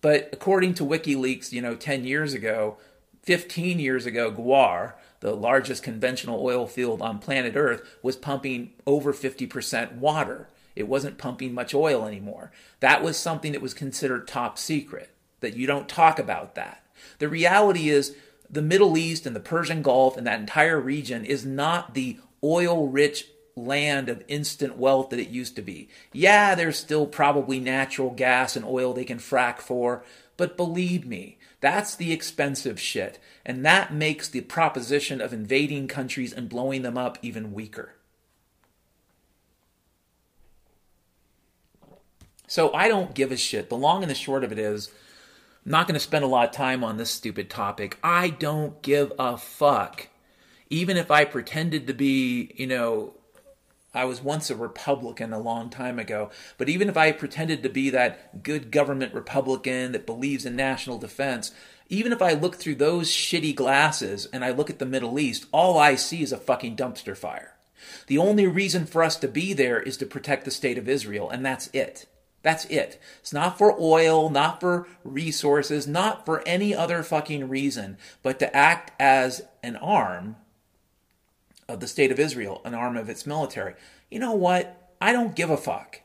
But 0.00 0.30
according 0.32 0.74
to 0.74 0.84
WikiLeaks, 0.84 1.50
you 1.50 1.60
know, 1.60 1.74
10 1.74 2.04
years 2.04 2.34
ago, 2.34 2.76
15 3.24 3.80
years 3.80 4.06
ago, 4.06 4.30
Ghawar, 4.30 4.92
the 5.18 5.34
largest 5.34 5.82
conventional 5.82 6.40
oil 6.40 6.68
field 6.68 7.02
on 7.02 7.18
planet 7.18 7.56
Earth, 7.56 7.82
was 8.00 8.14
pumping 8.14 8.74
over 8.86 9.12
50% 9.12 9.96
water. 9.96 10.48
It 10.76 10.86
wasn't 10.86 11.18
pumping 11.18 11.52
much 11.52 11.74
oil 11.74 12.06
anymore. 12.06 12.52
That 12.78 13.02
was 13.02 13.16
something 13.16 13.50
that 13.50 13.60
was 13.60 13.74
considered 13.74 14.28
top 14.28 14.56
secret, 14.56 15.10
that 15.40 15.56
you 15.56 15.66
don't 15.66 15.88
talk 15.88 16.20
about 16.20 16.54
that. 16.54 16.84
The 17.18 17.28
reality 17.28 17.88
is, 17.88 18.14
the 18.48 18.62
Middle 18.62 18.96
East 18.96 19.26
and 19.26 19.34
the 19.34 19.40
Persian 19.40 19.82
Gulf 19.82 20.16
and 20.16 20.24
that 20.28 20.38
entire 20.38 20.78
region 20.78 21.24
is 21.24 21.44
not 21.44 21.94
the 21.94 22.20
oil 22.44 22.86
rich 22.86 23.30
land 23.56 24.10
of 24.10 24.22
instant 24.28 24.76
wealth 24.76 25.10
that 25.10 25.18
it 25.18 25.28
used 25.28 25.56
to 25.56 25.62
be. 25.62 25.88
Yeah, 26.12 26.54
there's 26.54 26.78
still 26.78 27.06
probably 27.06 27.58
natural 27.58 28.10
gas 28.10 28.54
and 28.54 28.64
oil 28.64 28.92
they 28.92 29.04
can 29.04 29.18
frack 29.18 29.60
for, 29.60 30.04
but 30.36 30.56
believe 30.56 31.06
me, 31.06 31.38
that's 31.60 31.96
the 31.96 32.12
expensive 32.12 32.78
shit. 32.78 33.18
And 33.44 33.64
that 33.64 33.92
makes 33.92 34.28
the 34.28 34.42
proposition 34.42 35.20
of 35.20 35.32
invading 35.32 35.88
countries 35.88 36.32
and 36.32 36.48
blowing 36.48 36.82
them 36.82 36.98
up 36.98 37.18
even 37.22 37.52
weaker. 37.52 37.94
So 42.46 42.72
I 42.72 42.88
don't 42.88 43.14
give 43.14 43.32
a 43.32 43.36
shit. 43.36 43.70
The 43.70 43.76
long 43.76 44.02
and 44.02 44.10
the 44.10 44.14
short 44.14 44.44
of 44.44 44.52
it 44.52 44.58
is, 44.58 44.88
I'm 45.64 45.72
not 45.72 45.88
going 45.88 45.94
to 45.94 46.00
spend 46.00 46.24
a 46.24 46.28
lot 46.28 46.48
of 46.48 46.54
time 46.54 46.84
on 46.84 46.96
this 46.96 47.10
stupid 47.10 47.50
topic. 47.50 47.98
I 48.04 48.28
don't 48.28 48.80
give 48.82 49.12
a 49.18 49.36
fuck. 49.36 50.08
Even 50.68 50.96
if 50.96 51.10
I 51.10 51.24
pretended 51.24 51.86
to 51.86 51.94
be, 51.94 52.52
you 52.56 52.66
know, 52.66 53.14
I 53.96 54.04
was 54.04 54.22
once 54.22 54.50
a 54.50 54.56
Republican 54.56 55.32
a 55.32 55.38
long 55.38 55.70
time 55.70 55.98
ago, 55.98 56.30
but 56.58 56.68
even 56.68 56.88
if 56.88 56.96
I 56.96 57.12
pretended 57.12 57.62
to 57.62 57.70
be 57.70 57.90
that 57.90 58.42
good 58.42 58.70
government 58.70 59.14
Republican 59.14 59.92
that 59.92 60.06
believes 60.06 60.44
in 60.44 60.54
national 60.54 60.98
defense, 60.98 61.50
even 61.88 62.12
if 62.12 62.20
I 62.20 62.34
look 62.34 62.56
through 62.56 62.74
those 62.74 63.08
shitty 63.08 63.54
glasses 63.54 64.26
and 64.26 64.44
I 64.44 64.50
look 64.50 64.68
at 64.68 64.78
the 64.78 64.86
Middle 64.86 65.18
East, 65.18 65.46
all 65.50 65.78
I 65.78 65.94
see 65.94 66.22
is 66.22 66.30
a 66.30 66.36
fucking 66.36 66.76
dumpster 66.76 67.16
fire. 67.16 67.54
The 68.06 68.18
only 68.18 68.46
reason 68.46 68.84
for 68.84 69.02
us 69.02 69.16
to 69.16 69.28
be 69.28 69.54
there 69.54 69.80
is 69.80 69.96
to 69.98 70.06
protect 70.06 70.44
the 70.44 70.50
state 70.50 70.76
of 70.76 70.88
Israel, 70.88 71.30
and 71.30 71.44
that's 71.44 71.68
it. 71.72 72.06
That's 72.42 72.66
it. 72.66 73.00
It's 73.20 73.32
not 73.32 73.58
for 73.58 73.74
oil, 73.80 74.30
not 74.30 74.60
for 74.60 74.86
resources, 75.04 75.86
not 75.86 76.24
for 76.24 76.46
any 76.46 76.74
other 76.74 77.02
fucking 77.02 77.48
reason, 77.48 77.96
but 78.22 78.38
to 78.40 78.54
act 78.54 78.92
as 79.00 79.42
an 79.62 79.76
arm 79.76 80.36
of 81.68 81.80
the 81.80 81.88
state 81.88 82.10
of 82.10 82.20
Israel, 82.20 82.60
an 82.64 82.74
arm 82.74 82.96
of 82.96 83.08
its 83.08 83.26
military. 83.26 83.74
You 84.10 84.18
know 84.18 84.34
what? 84.34 84.94
I 85.00 85.12
don't 85.12 85.36
give 85.36 85.50
a 85.50 85.56
fuck. 85.56 86.00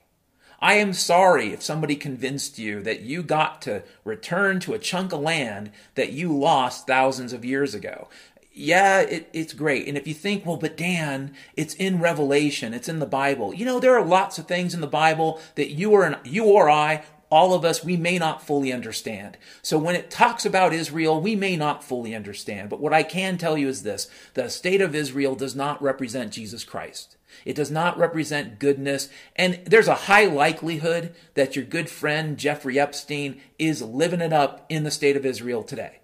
I 0.60 0.76
am 0.76 0.94
sorry 0.94 1.54
if 1.54 1.64
somebody 1.64 1.96
convinced 1.96 2.60
you 2.60 2.84
that 2.84 3.02
you 3.02 3.24
got 3.24 3.62
to 3.64 3.82
return 4.04 4.60
to 4.62 4.74
a 4.74 4.80
chunk 4.80 5.12
of 5.12 5.22
land 5.22 5.72
that 5.96 6.14
you 6.14 6.38
lost 6.38 6.86
thousands 6.86 7.34
of 7.34 7.44
years 7.44 7.74
ago. 7.74 8.10
Yeah, 8.54 9.00
it, 9.00 9.30
it's 9.34 9.54
great. 9.54 9.88
And 9.88 9.98
if 9.98 10.08
you 10.08 10.14
think, 10.14 10.46
well, 10.46 10.58
but 10.58 10.78
Dan, 10.78 11.34
it's 11.56 11.74
in 11.76 12.00
Revelation, 12.00 12.74
it's 12.74 12.90
in 12.90 13.00
the 13.00 13.06
Bible. 13.06 13.54
You 13.56 13.66
know, 13.66 13.80
there 13.80 13.98
are 13.98 14.06
lots 14.06 14.38
of 14.38 14.48
things 14.48 14.76
in 14.76 14.82
the 14.82 14.88
Bible 14.88 15.42
that 15.56 15.72
you 15.72 15.92
or 15.92 16.20
you 16.26 16.46
or 16.46 16.70
I 16.70 17.04
all 17.32 17.54
of 17.54 17.64
us, 17.64 17.84
we 17.84 17.96
may 17.96 18.20
not 18.20 18.46
fully 18.46 18.74
understand. 18.74 19.38
So 19.62 19.78
when 19.78 19.96
it 19.96 20.12
talks 20.12 20.46
about 20.46 20.74
Israel, 20.74 21.22
we 21.22 21.36
may 21.36 21.56
not 21.56 21.84
fully 21.84 22.14
understand. 22.14 22.70
But 22.70 22.82
what 22.82 22.94
I 22.94 23.04
can 23.04 23.38
tell 23.38 23.58
you 23.58 23.70
is 23.70 23.84
this 23.84 24.10
the 24.34 24.50
state 24.50 24.82
of 24.82 24.94
Israel 24.94 25.36
does 25.36 25.56
not 25.56 25.82
represent 25.82 26.34
Jesus 26.34 26.66
Christ. 26.66 27.16
It 27.46 27.56
does 27.56 27.72
not 27.72 27.98
represent 27.98 28.60
goodness. 28.60 29.08
And 29.38 29.62
there's 29.66 29.88
a 29.88 29.96
high 29.96 30.26
likelihood 30.26 31.16
that 31.36 31.56
your 31.56 31.64
good 31.64 31.90
friend 31.90 32.38
Jeffrey 32.38 32.78
Epstein 32.78 33.40
is 33.58 33.82
living 33.82 34.22
it 34.22 34.34
up 34.34 34.66
in 34.68 34.84
the 34.84 34.92
state 34.92 35.16
of 35.16 35.26
Israel 35.26 35.64
today. 35.64 36.00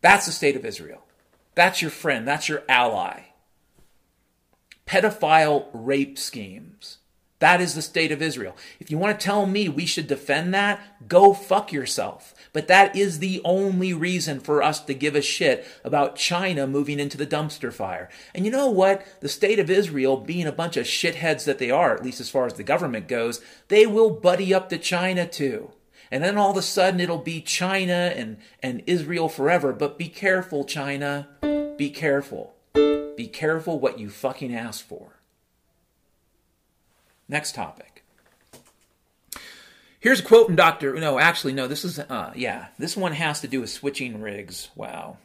That's 0.00 0.24
the 0.24 0.32
state 0.32 0.56
of 0.56 0.64
Israel. 0.64 1.04
That's 1.54 1.82
your 1.82 1.90
friend. 1.90 2.26
That's 2.26 2.48
your 2.48 2.62
ally. 2.68 3.24
Pedophile 4.86 5.66
rape 5.74 6.18
schemes 6.18 6.98
that 7.42 7.60
is 7.60 7.74
the 7.74 7.82
state 7.82 8.12
of 8.12 8.22
Israel. 8.22 8.56
If 8.78 8.88
you 8.88 8.98
want 8.98 9.18
to 9.18 9.24
tell 9.24 9.46
me 9.46 9.68
we 9.68 9.84
should 9.84 10.06
defend 10.06 10.54
that, 10.54 11.08
go 11.08 11.34
fuck 11.34 11.72
yourself. 11.72 12.36
But 12.52 12.68
that 12.68 12.94
is 12.94 13.18
the 13.18 13.40
only 13.44 13.92
reason 13.92 14.38
for 14.38 14.62
us 14.62 14.78
to 14.84 14.94
give 14.94 15.16
a 15.16 15.20
shit 15.20 15.66
about 15.82 16.14
China 16.14 16.68
moving 16.68 17.00
into 17.00 17.18
the 17.18 17.26
dumpster 17.26 17.72
fire. 17.72 18.08
And 18.32 18.44
you 18.44 18.52
know 18.52 18.70
what? 18.70 19.04
The 19.18 19.28
state 19.28 19.58
of 19.58 19.70
Israel, 19.70 20.18
being 20.18 20.46
a 20.46 20.52
bunch 20.52 20.76
of 20.76 20.86
shitheads 20.86 21.44
that 21.46 21.58
they 21.58 21.68
are, 21.68 21.92
at 21.96 22.04
least 22.04 22.20
as 22.20 22.30
far 22.30 22.46
as 22.46 22.54
the 22.54 22.62
government 22.62 23.08
goes, 23.08 23.40
they 23.66 23.86
will 23.86 24.10
buddy 24.10 24.54
up 24.54 24.68
to 24.68 24.78
China 24.78 25.26
too. 25.26 25.72
And 26.12 26.22
then 26.22 26.38
all 26.38 26.52
of 26.52 26.56
a 26.56 26.62
sudden 26.62 27.00
it'll 27.00 27.18
be 27.18 27.40
China 27.40 28.12
and, 28.14 28.36
and 28.62 28.84
Israel 28.86 29.28
forever. 29.28 29.72
But 29.72 29.98
be 29.98 30.08
careful, 30.08 30.64
China. 30.64 31.26
Be 31.76 31.90
careful. 31.90 32.54
Be 33.16 33.26
careful 33.26 33.80
what 33.80 33.98
you 33.98 34.10
fucking 34.10 34.54
ask 34.54 34.86
for. 34.86 35.21
Next 37.32 37.54
topic. 37.54 38.04
Here's 39.98 40.20
a 40.20 40.22
quote 40.22 40.48
from 40.48 40.56
Dr. 40.56 40.92
No, 40.96 41.18
actually, 41.18 41.54
no, 41.54 41.66
this 41.66 41.82
is, 41.82 41.98
uh, 41.98 42.30
yeah, 42.36 42.66
this 42.78 42.94
one 42.94 43.12
has 43.12 43.40
to 43.40 43.48
do 43.48 43.62
with 43.62 43.70
switching 43.70 44.20
rigs. 44.20 44.68
Wow. 44.76 45.16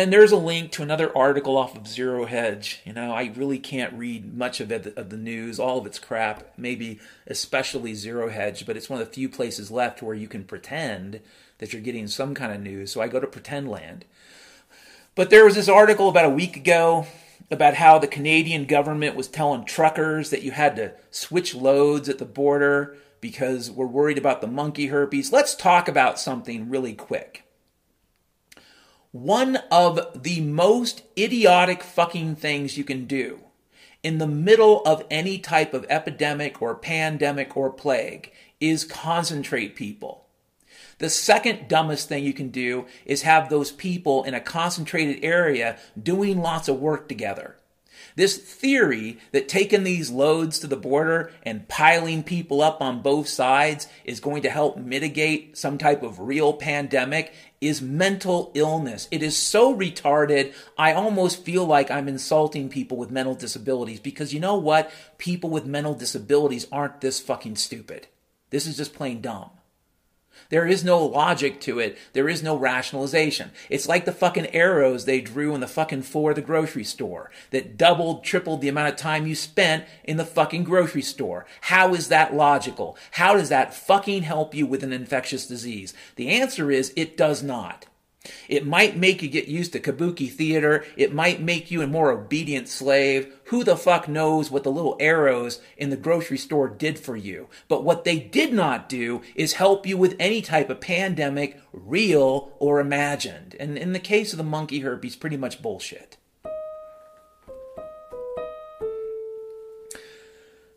And 0.00 0.10
there's 0.10 0.32
a 0.32 0.36
link 0.38 0.72
to 0.72 0.82
another 0.82 1.14
article 1.14 1.58
off 1.58 1.76
of 1.76 1.86
Zero 1.86 2.24
Hedge. 2.24 2.80
You 2.86 2.94
know, 2.94 3.12
I 3.12 3.34
really 3.36 3.58
can't 3.58 3.92
read 3.92 4.34
much 4.34 4.58
of 4.58 4.72
it 4.72 4.96
of 4.96 5.10
the 5.10 5.18
news, 5.18 5.60
all 5.60 5.76
of 5.76 5.84
it's 5.84 5.98
crap, 5.98 6.54
maybe 6.56 6.98
especially 7.26 7.92
Zero 7.92 8.30
Hedge, 8.30 8.64
but 8.64 8.78
it's 8.78 8.88
one 8.88 8.98
of 8.98 9.06
the 9.06 9.12
few 9.12 9.28
places 9.28 9.70
left 9.70 10.00
where 10.00 10.14
you 10.14 10.26
can 10.26 10.44
pretend 10.44 11.20
that 11.58 11.74
you're 11.74 11.82
getting 11.82 12.06
some 12.06 12.34
kind 12.34 12.50
of 12.50 12.62
news. 12.62 12.90
So 12.90 13.02
I 13.02 13.08
go 13.08 13.20
to 13.20 13.26
Pretend 13.26 13.68
Land. 13.68 14.06
But 15.14 15.28
there 15.28 15.44
was 15.44 15.54
this 15.54 15.68
article 15.68 16.08
about 16.08 16.24
a 16.24 16.30
week 16.30 16.56
ago 16.56 17.06
about 17.50 17.74
how 17.74 17.98
the 17.98 18.06
Canadian 18.06 18.64
government 18.64 19.16
was 19.16 19.28
telling 19.28 19.66
truckers 19.66 20.30
that 20.30 20.42
you 20.42 20.52
had 20.52 20.76
to 20.76 20.94
switch 21.10 21.54
loads 21.54 22.08
at 22.08 22.16
the 22.16 22.24
border 22.24 22.96
because 23.20 23.70
we're 23.70 23.84
worried 23.84 24.16
about 24.16 24.40
the 24.40 24.46
monkey 24.46 24.86
herpes. 24.86 25.30
Let's 25.30 25.54
talk 25.54 25.88
about 25.88 26.18
something 26.18 26.70
really 26.70 26.94
quick. 26.94 27.44
One 29.12 29.56
of 29.72 30.22
the 30.22 30.40
most 30.40 31.02
idiotic 31.18 31.82
fucking 31.82 32.36
things 32.36 32.78
you 32.78 32.84
can 32.84 33.06
do 33.06 33.40
in 34.04 34.18
the 34.18 34.26
middle 34.26 34.82
of 34.84 35.04
any 35.10 35.38
type 35.38 35.74
of 35.74 35.84
epidemic 35.88 36.62
or 36.62 36.76
pandemic 36.76 37.56
or 37.56 37.70
plague 37.70 38.32
is 38.60 38.84
concentrate 38.84 39.74
people. 39.74 40.26
The 40.98 41.10
second 41.10 41.66
dumbest 41.66 42.08
thing 42.08 42.22
you 42.22 42.32
can 42.32 42.50
do 42.50 42.86
is 43.04 43.22
have 43.22 43.48
those 43.48 43.72
people 43.72 44.22
in 44.22 44.34
a 44.34 44.40
concentrated 44.40 45.24
area 45.24 45.76
doing 46.00 46.40
lots 46.40 46.68
of 46.68 46.78
work 46.78 47.08
together. 47.08 47.56
This 48.16 48.36
theory 48.36 49.18
that 49.32 49.48
taking 49.48 49.84
these 49.84 50.10
loads 50.10 50.58
to 50.58 50.66
the 50.66 50.76
border 50.76 51.30
and 51.42 51.68
piling 51.68 52.22
people 52.22 52.62
up 52.62 52.80
on 52.80 53.02
both 53.02 53.28
sides 53.28 53.88
is 54.04 54.20
going 54.20 54.42
to 54.42 54.50
help 54.50 54.76
mitigate 54.76 55.56
some 55.56 55.78
type 55.78 56.02
of 56.02 56.20
real 56.20 56.52
pandemic 56.52 57.32
is 57.60 57.82
mental 57.82 58.50
illness. 58.54 59.06
It 59.10 59.22
is 59.22 59.36
so 59.36 59.76
retarded, 59.76 60.54
I 60.78 60.92
almost 60.92 61.44
feel 61.44 61.66
like 61.66 61.90
I'm 61.90 62.08
insulting 62.08 62.68
people 62.68 62.96
with 62.96 63.10
mental 63.10 63.34
disabilities 63.34 64.00
because 64.00 64.32
you 64.32 64.40
know 64.40 64.56
what? 64.56 64.90
People 65.18 65.50
with 65.50 65.66
mental 65.66 65.94
disabilities 65.94 66.66
aren't 66.72 67.00
this 67.00 67.20
fucking 67.20 67.56
stupid. 67.56 68.06
This 68.48 68.66
is 68.66 68.76
just 68.76 68.94
plain 68.94 69.20
dumb. 69.20 69.50
There 70.50 70.66
is 70.66 70.84
no 70.84 71.04
logic 71.04 71.60
to 71.62 71.78
it. 71.78 71.96
There 72.12 72.28
is 72.28 72.42
no 72.42 72.56
rationalization. 72.56 73.52
It's 73.68 73.88
like 73.88 74.04
the 74.04 74.12
fucking 74.12 74.46
arrows 74.48 75.04
they 75.04 75.20
drew 75.20 75.54
in 75.54 75.60
the 75.60 75.66
fucking 75.66 76.02
floor 76.02 76.30
of 76.30 76.36
the 76.36 76.42
grocery 76.42 76.84
store 76.84 77.30
that 77.50 77.76
doubled, 77.76 78.24
tripled 78.24 78.60
the 78.60 78.68
amount 78.68 78.88
of 78.88 78.96
time 78.96 79.26
you 79.26 79.34
spent 79.34 79.84
in 80.04 80.16
the 80.16 80.24
fucking 80.24 80.64
grocery 80.64 81.02
store. 81.02 81.46
How 81.62 81.94
is 81.94 82.08
that 82.08 82.34
logical? 82.34 82.98
How 83.12 83.34
does 83.34 83.48
that 83.48 83.74
fucking 83.74 84.24
help 84.24 84.54
you 84.54 84.66
with 84.66 84.82
an 84.82 84.92
infectious 84.92 85.46
disease? 85.46 85.94
The 86.16 86.28
answer 86.28 86.70
is 86.70 86.92
it 86.96 87.16
does 87.16 87.42
not. 87.42 87.86
It 88.48 88.66
might 88.66 88.98
make 88.98 89.22
you 89.22 89.28
get 89.28 89.48
used 89.48 89.72
to 89.72 89.80
kabuki 89.80 90.30
theater. 90.30 90.84
It 90.94 91.14
might 91.14 91.40
make 91.40 91.70
you 91.70 91.80
a 91.80 91.86
more 91.86 92.10
obedient 92.10 92.68
slave. 92.68 93.32
Who 93.44 93.64
the 93.64 93.76
fuck 93.76 94.08
knows 94.08 94.50
what 94.50 94.62
the 94.62 94.70
little 94.70 94.96
arrows 95.00 95.60
in 95.78 95.88
the 95.88 95.96
grocery 95.96 96.36
store 96.36 96.68
did 96.68 96.98
for 96.98 97.16
you? 97.16 97.48
But 97.66 97.82
what 97.82 98.04
they 98.04 98.18
did 98.18 98.52
not 98.52 98.90
do 98.90 99.22
is 99.34 99.54
help 99.54 99.86
you 99.86 99.96
with 99.96 100.16
any 100.20 100.42
type 100.42 100.68
of 100.68 100.82
pandemic, 100.82 101.60
real 101.72 102.52
or 102.58 102.78
imagined. 102.78 103.56
And 103.58 103.78
in 103.78 103.94
the 103.94 103.98
case 103.98 104.32
of 104.32 104.36
the 104.36 104.44
monkey 104.44 104.80
herpes, 104.80 105.16
pretty 105.16 105.38
much 105.38 105.62
bullshit. 105.62 106.18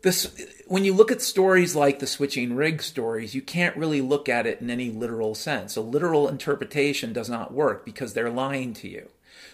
This, 0.04 0.30
when 0.66 0.84
you 0.84 0.92
look 0.92 1.10
at 1.10 1.22
stories 1.22 1.74
like 1.74 1.98
the 1.98 2.06
switching 2.06 2.54
rig 2.54 2.82
stories, 2.82 3.34
you 3.34 3.40
can't 3.40 3.74
really 3.74 4.02
look 4.02 4.28
at 4.28 4.46
it 4.46 4.60
in 4.60 4.68
any 4.68 4.90
literal 4.90 5.34
sense. 5.34 5.76
A 5.76 5.80
literal 5.80 6.28
interpretation 6.28 7.14
does 7.14 7.30
not 7.30 7.54
work 7.54 7.86
because 7.86 8.12
they're 8.12 8.28
lying 8.28 8.74
to 8.74 8.88
you. 8.88 9.08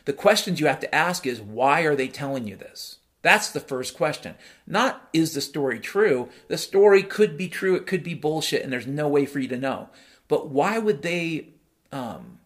The 0.06 0.12
questions 0.12 0.58
you 0.58 0.66
have 0.66 0.80
to 0.80 0.92
ask 0.92 1.24
is 1.24 1.40
why 1.40 1.82
are 1.82 1.94
they 1.94 2.08
telling 2.08 2.48
you 2.48 2.56
this? 2.56 2.98
That's 3.22 3.48
the 3.48 3.60
first 3.60 3.96
question. 3.96 4.34
Not 4.66 5.08
is 5.12 5.34
the 5.34 5.40
story 5.40 5.78
true? 5.78 6.30
The 6.48 6.58
story 6.58 7.04
could 7.04 7.36
be 7.36 7.48
true, 7.48 7.76
it 7.76 7.86
could 7.86 8.02
be 8.02 8.14
bullshit, 8.14 8.64
and 8.64 8.72
there's 8.72 8.88
no 8.88 9.06
way 9.06 9.26
for 9.26 9.38
you 9.38 9.46
to 9.46 9.56
know. 9.56 9.88
But 10.26 10.48
why 10.48 10.78
would 10.78 11.02
they 11.02 11.50
um, 11.92 12.39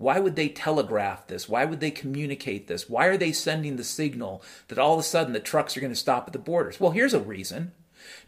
why 0.00 0.18
would 0.18 0.34
they 0.34 0.48
telegraph 0.48 1.26
this? 1.26 1.46
Why 1.46 1.66
would 1.66 1.80
they 1.80 1.90
communicate 1.90 2.68
this? 2.68 2.88
Why 2.88 3.04
are 3.04 3.18
they 3.18 3.32
sending 3.32 3.76
the 3.76 3.84
signal 3.84 4.42
that 4.68 4.78
all 4.78 4.94
of 4.94 5.00
a 5.00 5.02
sudden 5.02 5.34
the 5.34 5.40
trucks 5.40 5.76
are 5.76 5.80
going 5.80 5.92
to 5.92 5.98
stop 5.98 6.26
at 6.26 6.32
the 6.32 6.38
borders? 6.38 6.80
Well, 6.80 6.92
here's 6.92 7.12
a 7.12 7.20
reason. 7.20 7.72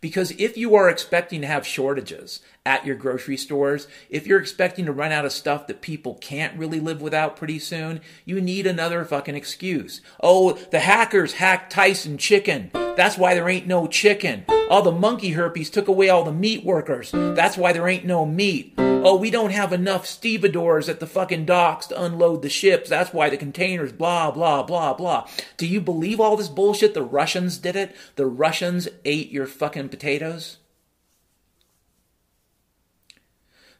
Because 0.02 0.32
if 0.32 0.58
you 0.58 0.74
are 0.74 0.90
expecting 0.90 1.40
to 1.40 1.46
have 1.46 1.66
shortages 1.66 2.40
at 2.66 2.84
your 2.84 2.94
grocery 2.94 3.38
stores, 3.38 3.88
if 4.10 4.26
you're 4.26 4.38
expecting 4.38 4.84
to 4.84 4.92
run 4.92 5.12
out 5.12 5.24
of 5.24 5.32
stuff 5.32 5.66
that 5.66 5.80
people 5.80 6.16
can't 6.16 6.58
really 6.58 6.78
live 6.78 7.00
without 7.00 7.38
pretty 7.38 7.58
soon, 7.58 8.02
you 8.26 8.38
need 8.38 8.66
another 8.66 9.02
fucking 9.06 9.34
excuse. 9.34 10.02
Oh, 10.22 10.52
the 10.52 10.80
hackers 10.80 11.34
hacked 11.34 11.72
Tyson 11.72 12.18
chicken. 12.18 12.70
That's 12.74 13.16
why 13.16 13.32
there 13.32 13.48
ain't 13.48 13.66
no 13.66 13.86
chicken. 13.86 14.44
All 14.68 14.82
the 14.82 14.92
monkey 14.92 15.30
herpes 15.30 15.70
took 15.70 15.88
away 15.88 16.10
all 16.10 16.22
the 16.22 16.32
meat 16.32 16.66
workers. 16.66 17.12
That's 17.12 17.56
why 17.56 17.72
there 17.72 17.88
ain't 17.88 18.04
no 18.04 18.26
meat. 18.26 18.78
Oh, 19.04 19.16
we 19.16 19.30
don't 19.30 19.50
have 19.50 19.72
enough 19.72 20.06
stevedores 20.06 20.88
at 20.88 21.00
the 21.00 21.06
fucking 21.06 21.44
docks 21.44 21.86
to 21.88 22.02
unload 22.02 22.42
the 22.42 22.48
ships. 22.48 22.88
That's 22.88 23.12
why 23.12 23.30
the 23.30 23.36
containers, 23.36 23.92
blah, 23.92 24.30
blah, 24.30 24.62
blah, 24.62 24.94
blah. 24.94 25.28
Do 25.56 25.66
you 25.66 25.80
believe 25.80 26.20
all 26.20 26.36
this 26.36 26.48
bullshit? 26.48 26.94
The 26.94 27.02
Russians 27.02 27.58
did 27.58 27.76
it? 27.76 27.96
The 28.16 28.26
Russians 28.26 28.88
ate 29.04 29.30
your 29.30 29.46
fucking 29.46 29.88
potatoes? 29.88 30.58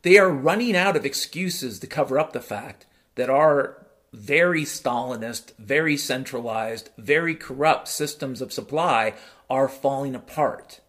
They 0.03 0.19
are 0.19 0.31
running 0.31 0.77
out 0.77 0.97
of 0.97 1.07
excuses 1.07 1.79
to 1.79 1.87
cover 1.87 2.19
up 2.19 2.33
the 2.33 2.41
fact 2.41 2.87
that 3.15 3.31
our 3.31 3.87
very 4.13 4.63
Stalinist, 4.63 5.57
very 5.59 5.97
centralized, 5.97 6.91
very 6.99 7.35
corrupt 7.35 7.89
systems 7.89 8.43
of 8.43 8.53
supply 8.53 9.15
are 9.49 9.69
falling 9.69 10.15
apart 10.15 10.81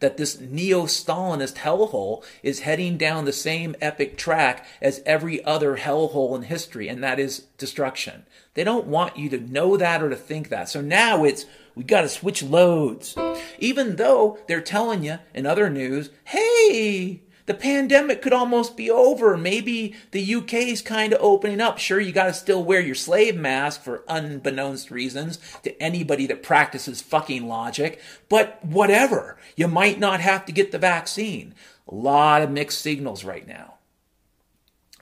that 0.00 0.16
this 0.16 0.40
neo 0.40 0.84
Stalinist 0.84 1.54
hellhole 1.54 2.24
is 2.42 2.60
heading 2.60 2.96
down 2.96 3.24
the 3.24 3.32
same 3.32 3.74
epic 3.80 4.16
track 4.16 4.66
as 4.80 5.02
every 5.04 5.44
other 5.44 5.76
hellhole 5.76 6.36
in 6.36 6.42
history, 6.42 6.88
and 6.88 7.02
that 7.02 7.18
is 7.18 7.40
destruction. 7.58 8.24
They 8.54 8.64
don't 8.64 8.86
want 8.86 9.16
you 9.16 9.28
to 9.30 9.38
know 9.38 9.76
that 9.76 10.02
or 10.02 10.10
to 10.10 10.16
think 10.16 10.48
that. 10.48 10.68
So 10.68 10.80
now 10.80 11.24
it's, 11.24 11.46
we 11.74 11.84
got 11.84 12.02
to 12.02 12.08
switch 12.08 12.42
loads. 12.42 13.14
Even 13.58 13.96
though 13.96 14.38
they're 14.46 14.60
telling 14.60 15.04
you 15.04 15.18
in 15.34 15.46
other 15.46 15.70
news, 15.70 16.10
hey, 16.24 17.22
the 17.50 17.54
pandemic 17.54 18.22
could 18.22 18.32
almost 18.32 18.76
be 18.76 18.88
over. 18.88 19.36
Maybe 19.36 19.96
the 20.12 20.36
UK 20.36 20.54
is 20.54 20.82
kind 20.82 21.12
of 21.12 21.20
opening 21.20 21.60
up. 21.60 21.78
Sure, 21.78 21.98
you 21.98 22.12
got 22.12 22.26
to 22.26 22.32
still 22.32 22.62
wear 22.62 22.80
your 22.80 22.94
slave 22.94 23.36
mask 23.36 23.82
for 23.82 24.04
unbeknownst 24.06 24.92
reasons 24.92 25.40
to 25.64 25.82
anybody 25.82 26.28
that 26.28 26.44
practices 26.44 27.02
fucking 27.02 27.48
logic, 27.48 28.00
but 28.28 28.64
whatever. 28.64 29.36
You 29.56 29.66
might 29.66 29.98
not 29.98 30.20
have 30.20 30.46
to 30.46 30.52
get 30.52 30.70
the 30.70 30.78
vaccine. 30.78 31.56
A 31.88 31.94
lot 31.96 32.42
of 32.42 32.52
mixed 32.52 32.80
signals 32.82 33.24
right 33.24 33.48
now. 33.48 33.74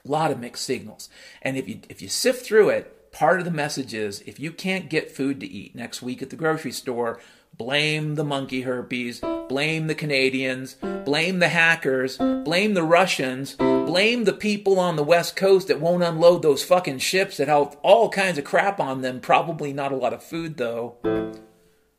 A 0.03 0.09
lot 0.09 0.31
of 0.31 0.39
mixed 0.39 0.65
signals. 0.65 1.07
And 1.43 1.55
if 1.55 1.69
you 1.69 1.81
if 1.87 2.01
you 2.01 2.09
sift 2.09 2.43
through 2.43 2.69
it, 2.69 3.11
part 3.11 3.37
of 3.37 3.45
the 3.45 3.51
message 3.51 3.93
is 3.93 4.21
if 4.21 4.39
you 4.39 4.51
can't 4.51 4.89
get 4.89 5.11
food 5.11 5.39
to 5.41 5.45
eat 5.47 5.75
next 5.75 6.01
week 6.01 6.23
at 6.23 6.31
the 6.31 6.35
grocery 6.35 6.71
store, 6.71 7.19
blame 7.59 8.15
the 8.15 8.23
monkey 8.23 8.61
herpes, 8.61 9.21
blame 9.49 9.87
the 9.87 9.93
Canadians, 9.93 10.75
blame 11.03 11.39
the 11.39 11.49
hackers, 11.49 12.17
blame 12.17 12.73
the 12.73 12.83
Russians, 12.83 13.55
blame 13.55 14.23
the 14.23 14.33
people 14.33 14.79
on 14.79 14.95
the 14.95 15.03
West 15.03 15.35
Coast 15.35 15.67
that 15.67 15.81
won't 15.81 16.01
unload 16.01 16.41
those 16.41 16.63
fucking 16.63 16.99
ships 16.99 17.35
that 17.35 17.49
have 17.49 17.77
all 17.83 18.09
kinds 18.09 18.37
of 18.37 18.45
crap 18.45 18.79
on 18.79 19.01
them, 19.01 19.19
probably 19.19 19.73
not 19.73 19.91
a 19.91 19.97
lot 19.97 20.13
of 20.13 20.23
food 20.23 20.55
though. 20.55 20.95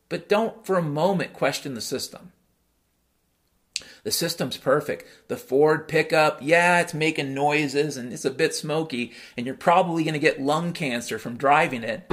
But 0.08 0.30
don't 0.30 0.64
for 0.64 0.78
a 0.78 0.82
moment 0.82 1.34
question 1.34 1.74
the 1.74 1.82
system. 1.82 2.32
The 4.02 4.10
system's 4.10 4.56
perfect. 4.56 5.06
The 5.28 5.36
Ford 5.36 5.88
pickup, 5.88 6.38
yeah, 6.40 6.80
it's 6.80 6.94
making 6.94 7.34
noises 7.34 7.98
and 7.98 8.14
it's 8.14 8.24
a 8.24 8.30
bit 8.30 8.54
smoky, 8.54 9.12
and 9.36 9.44
you're 9.44 9.54
probably 9.54 10.04
going 10.04 10.14
to 10.14 10.18
get 10.18 10.40
lung 10.40 10.72
cancer 10.72 11.18
from 11.18 11.36
driving 11.36 11.84
it. 11.84 12.08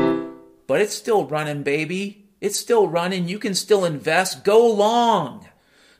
But 0.68 0.82
it's 0.82 0.94
still 0.94 1.26
running, 1.26 1.64
baby. 1.64 2.27
It's 2.40 2.60
still 2.60 2.88
running. 2.88 3.28
You 3.28 3.40
can 3.40 3.56
still 3.56 3.84
invest. 3.84 4.44
Go 4.44 4.68
long. 4.72 5.48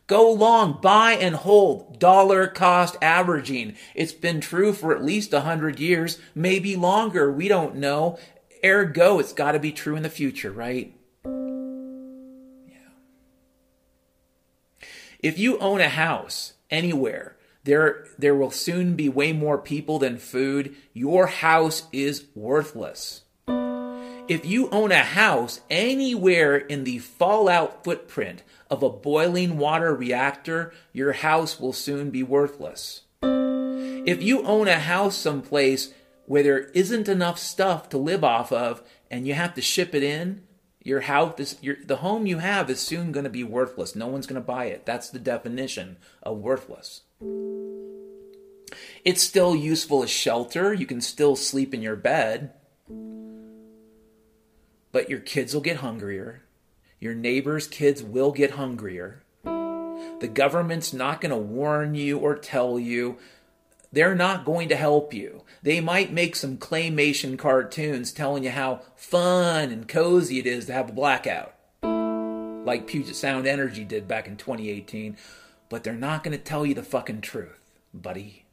Go 0.06 0.32
long. 0.32 0.80
Buy 0.82 1.14
and 1.14 1.36
hold. 1.36 2.00
Dollar 2.00 2.48
cost 2.48 2.96
averaging. 3.02 3.76
It's 3.96 4.14
been 4.14 4.40
true 4.40 4.74
for 4.74 4.96
at 4.96 5.04
least 5.04 5.34
a 5.34 5.42
hundred 5.42 5.80
years, 5.80 6.20
maybe 6.36 6.76
longer. 6.76 7.32
We 7.32 7.48
don't 7.48 7.76
know. 7.76 8.20
Ergo, 8.64 9.20
it's 9.20 9.34
got 9.34 9.54
to 9.54 9.60
be 9.60 9.72
true 9.72 9.96
in 9.96 10.04
the 10.04 10.10
future, 10.10 10.52
right? 10.52 10.94
Yeah. 11.26 11.34
If 15.20 15.38
you 15.40 15.58
own 15.60 15.82
a 15.82 15.90
house 15.90 16.54
anywhere, 16.70 17.36
there, 17.64 18.06
there 18.18 18.36
will 18.36 18.52
soon 18.52 18.96
be 18.96 19.10
way 19.10 19.34
more 19.34 19.58
people 19.58 20.00
than 20.00 20.18
food. 20.18 20.76
Your 20.94 21.28
house 21.28 21.84
is 21.92 22.26
worthless. 22.34 23.24
If 24.30 24.46
you 24.46 24.70
own 24.72 24.92
a 24.92 25.04
house 25.04 25.62
anywhere 25.70 26.58
in 26.58 26.84
the 26.84 26.98
fallout 27.00 27.86
footprint 27.86 28.44
of 28.70 28.84
a 28.84 28.90
boiling 28.90 29.58
water 29.58 29.96
reactor, 29.96 30.74
your 30.92 31.14
house 31.14 31.62
will 31.62 31.72
soon 31.72 32.10
be 32.10 32.24
worthless. 32.24 33.04
If 33.22 34.22
you 34.22 34.44
own 34.44 34.68
a 34.68 34.80
house 34.80 35.16
someplace 35.16 35.94
where 36.26 36.44
there 36.44 36.60
isn't 36.60 37.08
enough 37.08 37.40
stuff 37.40 37.88
to 37.90 37.98
live 37.98 38.26
off 38.26 38.52
of 38.52 38.84
and 39.10 39.26
you 39.26 39.34
have 39.34 39.54
to 39.54 39.62
ship 39.62 39.96
it 39.96 40.04
in, 40.04 40.42
your 40.84 41.02
house 41.02 41.40
is 41.40 41.58
your, 41.62 41.78
the 41.86 41.98
home 41.98 42.28
you 42.28 42.40
have 42.40 42.70
is 42.70 42.82
soon 42.82 43.14
going 43.14 43.24
to 43.24 43.30
be 43.30 43.46
worthless. 43.46 43.96
No 43.96 44.08
one's 44.08 44.28
going 44.28 44.42
to 44.42 44.46
buy 44.46 44.66
it. 44.66 44.86
That's 44.86 45.10
the 45.10 45.20
definition 45.20 45.96
of 46.22 46.40
worthless. 46.40 47.04
It's 49.06 49.24
still 49.24 49.56
useful 49.56 50.04
as 50.04 50.10
shelter. 50.10 50.74
You 50.74 50.86
can 50.86 51.00
still 51.00 51.38
sleep 51.38 51.74
in 51.74 51.82
your 51.82 51.96
bed 51.96 52.52
but 54.92 55.10
your 55.10 55.20
kids 55.20 55.54
will 55.54 55.62
get 55.62 55.78
hungrier. 55.78 56.44
Your 57.00 57.14
neighbors' 57.14 57.68
kids 57.68 58.02
will 58.02 58.32
get 58.32 58.52
hungrier. 58.52 59.22
The 59.44 60.30
government's 60.32 60.94
not 60.94 61.22
going 61.22 61.32
to 61.32 61.38
warn 61.38 61.94
you 61.96 62.18
or 62.18 62.36
tell 62.36 62.80
you. 62.80 63.18
They're 63.92 64.16
not 64.16 64.46
going 64.46 64.70
to 64.70 64.76
help 64.76 65.14
you. 65.14 65.44
They 65.62 65.80
might 65.80 66.12
make 66.12 66.36
some 66.36 66.58
claymation 66.58 67.38
cartoons 67.38 68.12
telling 68.12 68.44
you 68.44 68.50
how 68.50 68.82
fun 68.96 69.72
and 69.72 69.88
cozy 69.88 70.40
it 70.40 70.48
is 70.48 70.66
to 70.66 70.74
have 70.74 70.90
a 70.90 70.94
blackout, 70.94 71.54
like 71.84 72.88
Puget 72.88 73.16
Sound 73.16 73.48
Energy 73.48 73.84
did 73.84 74.08
back 74.08 74.28
in 74.28 74.38
2018, 74.38 75.18
but 75.70 75.84
they're 75.84 75.94
not 75.94 76.24
going 76.24 76.38
to 76.38 76.44
tell 76.44 76.66
you 76.66 76.74
the 76.74 76.84
fucking 76.84 77.22
truth, 77.22 77.60
buddy. 77.94 78.46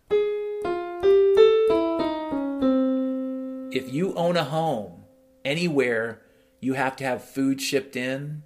If 3.72 3.92
you 3.92 4.14
own 4.14 4.36
a 4.36 4.44
home 4.44 5.02
anywhere 5.44 6.20
you 6.64 6.72
have 6.72 6.96
to 6.96 7.04
have 7.04 7.22
food 7.22 7.60
shipped 7.60 7.94
in, 7.94 8.42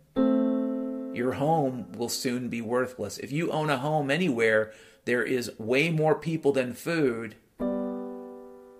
your 1.14 1.34
home 1.34 1.86
will 1.92 2.08
soon 2.08 2.48
be 2.48 2.60
worthless. 2.60 3.16
If 3.18 3.30
you 3.30 3.52
own 3.52 3.70
a 3.70 3.78
home 3.78 4.10
anywhere, 4.10 4.72
there 5.04 5.22
is 5.22 5.56
way 5.56 5.90
more 5.90 6.16
people 6.16 6.50
than 6.50 6.72
food, 6.72 7.36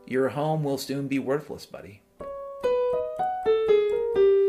your 0.09 0.31
home 0.31 0.65
will 0.65 0.77
soon 0.77 1.07
be 1.07 1.21
worthless, 1.21 1.67
buddy. 1.67 2.03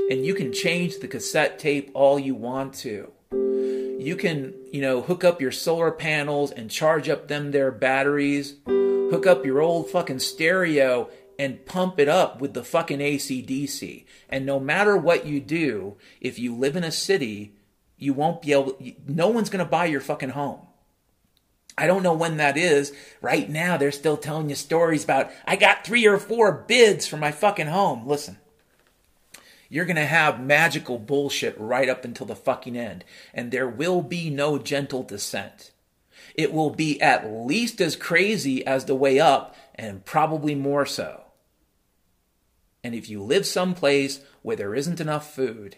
And 0.10 0.26
you 0.26 0.34
can 0.34 0.52
change 0.52 0.98
the 0.98 1.08
cassette 1.08 1.60
tape 1.60 1.92
all 1.94 2.18
you 2.18 2.34
want 2.34 2.74
to. 2.76 3.12
You 3.32 4.16
can, 4.18 4.56
you 4.72 4.82
know, 4.82 5.02
hook 5.02 5.24
up 5.24 5.40
your 5.40 5.52
solar 5.52 5.92
panels 5.92 6.50
and 6.52 6.72
charge 6.72 7.10
up 7.10 7.28
them 7.28 7.52
their 7.52 7.72
batteries. 7.72 8.56
Hook 8.66 9.28
up 9.28 9.46
your 9.46 9.62
old 9.62 9.92
fucking 9.92 10.18
stereo 10.18 11.12
and 11.40 11.66
pump 11.66 11.98
it 12.00 12.10
up 12.10 12.42
with 12.42 12.54
the 12.54 12.64
fucking 12.66 13.00
ACDC. 13.00 14.04
And 14.28 14.46
no 14.46 14.60
matter 14.60 14.98
what 14.98 15.26
you 15.26 15.40
do, 15.40 15.96
if 16.20 16.38
you 16.38 16.54
live 16.54 16.76
in 16.76 16.84
a 16.84 16.92
city, 16.92 17.56
you 17.98 18.14
won't 18.14 18.42
be 18.42 18.52
able, 18.52 18.78
no 19.08 19.30
one's 19.30 19.50
going 19.50 19.64
to 19.64 19.70
buy 19.70 19.86
your 19.86 20.02
fucking 20.02 20.32
home. 20.32 20.60
I 21.78 21.88
don't 21.88 22.04
know 22.04 22.14
when 22.14 22.38
that 22.38 22.58
is. 22.58 22.92
Right 23.22 23.50
now, 23.50 23.78
they're 23.78 23.94
still 23.94 24.18
telling 24.18 24.50
you 24.50 24.56
stories 24.56 25.06
about, 25.06 25.32
I 25.46 25.56
got 25.56 25.86
three 25.86 26.06
or 26.06 26.18
four 26.18 26.52
bids 26.68 27.08
for 27.08 27.16
my 27.16 27.32
fucking 27.32 27.68
home. 27.68 28.06
Listen, 28.06 28.38
you're 29.70 29.86
going 29.86 29.96
to 29.96 30.06
have 30.06 30.44
magical 30.44 30.98
bullshit 30.98 31.58
right 31.58 31.88
up 31.88 32.04
until 32.04 32.26
the 32.26 32.36
fucking 32.36 32.76
end. 32.76 33.06
And 33.34 33.50
there 33.50 33.70
will 33.70 34.02
be 34.02 34.30
no 34.30 34.58
gentle 34.58 35.04
descent. 35.04 35.72
It 36.36 36.52
will 36.52 36.70
be 36.70 37.02
at 37.02 37.32
least 37.32 37.80
as 37.80 37.96
crazy 37.96 38.66
as 38.68 38.86
the 38.86 38.96
way 38.96 39.22
up, 39.22 39.56
and 39.76 40.04
probably 40.04 40.56
more 40.56 40.86
so. 40.86 41.24
And 42.84 42.95
if 42.95 43.09
you 43.09 43.21
live 43.21 43.45
someplace 43.45 44.21
where 44.41 44.55
there 44.55 44.75
isn't 44.75 45.01
enough 45.01 45.34
food, 45.34 45.77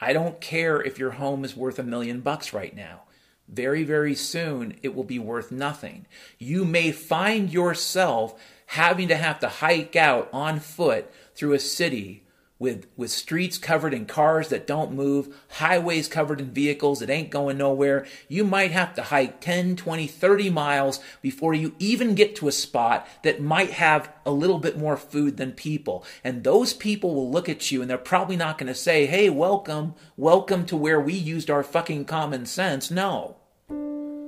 I 0.00 0.12
don't 0.12 0.40
care 0.40 0.80
if 0.80 0.98
your 0.98 1.12
home 1.12 1.44
is 1.44 1.56
worth 1.56 1.78
a 1.78 1.82
million 1.82 2.20
bucks 2.20 2.52
right 2.52 2.74
now. 2.74 3.02
Very, 3.48 3.82
very 3.82 4.14
soon 4.14 4.76
it 4.82 4.94
will 4.94 5.04
be 5.04 5.18
worth 5.18 5.50
nothing. 5.50 6.06
You 6.38 6.64
may 6.64 6.92
find 6.92 7.52
yourself 7.52 8.38
having 8.66 9.08
to 9.08 9.16
have 9.16 9.40
to 9.40 9.48
hike 9.48 9.96
out 9.96 10.28
on 10.32 10.60
foot 10.60 11.10
through 11.34 11.54
a 11.54 11.58
city 11.58 12.24
with 12.58 12.86
with 12.96 13.10
streets 13.10 13.56
covered 13.56 13.94
in 13.94 14.06
cars 14.06 14.48
that 14.48 14.66
don't 14.66 14.92
move, 14.92 15.36
highways 15.52 16.08
covered 16.08 16.40
in 16.40 16.50
vehicles 16.50 17.00
that 17.00 17.10
ain't 17.10 17.30
going 17.30 17.58
nowhere, 17.58 18.06
you 18.28 18.44
might 18.44 18.72
have 18.72 18.94
to 18.94 19.02
hike 19.02 19.40
10, 19.40 19.76
20, 19.76 20.06
30 20.06 20.50
miles 20.50 21.00
before 21.22 21.54
you 21.54 21.74
even 21.78 22.14
get 22.14 22.34
to 22.36 22.48
a 22.48 22.52
spot 22.52 23.06
that 23.22 23.40
might 23.40 23.70
have 23.70 24.12
a 24.26 24.30
little 24.30 24.58
bit 24.58 24.76
more 24.76 24.96
food 24.96 25.36
than 25.36 25.52
people. 25.52 26.04
And 26.24 26.42
those 26.42 26.74
people 26.74 27.14
will 27.14 27.30
look 27.30 27.48
at 27.48 27.70
you 27.70 27.80
and 27.80 27.88
they're 27.88 27.98
probably 27.98 28.36
not 28.36 28.58
going 28.58 28.66
to 28.68 28.74
say, 28.74 29.06
"Hey, 29.06 29.30
welcome, 29.30 29.94
welcome 30.16 30.66
to 30.66 30.76
where 30.76 31.00
we 31.00 31.14
used 31.14 31.50
our 31.50 31.62
fucking 31.62 32.06
common 32.06 32.46
sense." 32.46 32.90
No. 32.90 33.36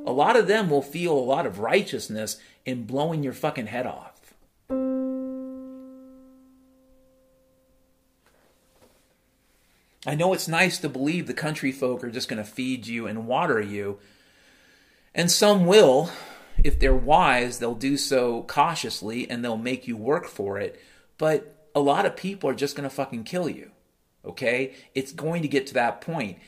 A 0.07 0.13
lot 0.13 0.37
of 0.37 0.47
them 0.47 0.71
will 0.71 0.83
feel 0.83 1.13
a 1.13 1.21
lot 1.21 1.47
of 1.47 1.59
righteousness 1.59 2.39
in 2.65 2.85
blowing 2.85 3.23
your 3.23 3.33
fucking 3.33 3.67
head 3.67 3.87
off. 3.87 4.10
I 10.07 10.15
know 10.15 10.33
it's 10.33 10.49
nice 10.49 10.79
to 10.79 10.89
believe 10.89 11.27
the 11.27 11.35
country 11.35 11.73
folk 11.73 12.03
are 12.03 12.11
just 12.11 12.29
going 12.29 12.43
to 12.43 12.51
feed 12.51 12.87
you 12.87 13.07
and 13.07 13.27
water 13.27 13.61
you. 13.61 13.99
And 15.15 15.31
some 15.31 15.67
will. 15.67 16.11
If 16.63 16.79
they're 16.79 16.95
wise, 16.95 17.59
they'll 17.59 17.75
do 17.75 17.97
so 17.97 18.43
cautiously 18.45 19.29
and 19.29 19.45
they'll 19.45 19.57
make 19.57 19.87
you 19.87 19.97
work 19.97 20.27
for 20.27 20.59
it. 20.59 20.81
But 21.19 21.69
a 21.75 21.81
lot 21.81 22.07
of 22.07 22.17
people 22.17 22.49
are 22.51 22.55
just 22.55 22.77
going 22.77 22.89
to 22.89 22.95
fucking 22.95 23.25
kill 23.25 23.49
you. 23.49 23.73
Okay? 24.25 24.75
It's 24.95 25.13
going 25.13 25.43
to 25.43 25.49
get 25.49 25.67
to 25.69 25.75
that 25.75 26.01
point. 26.01 26.39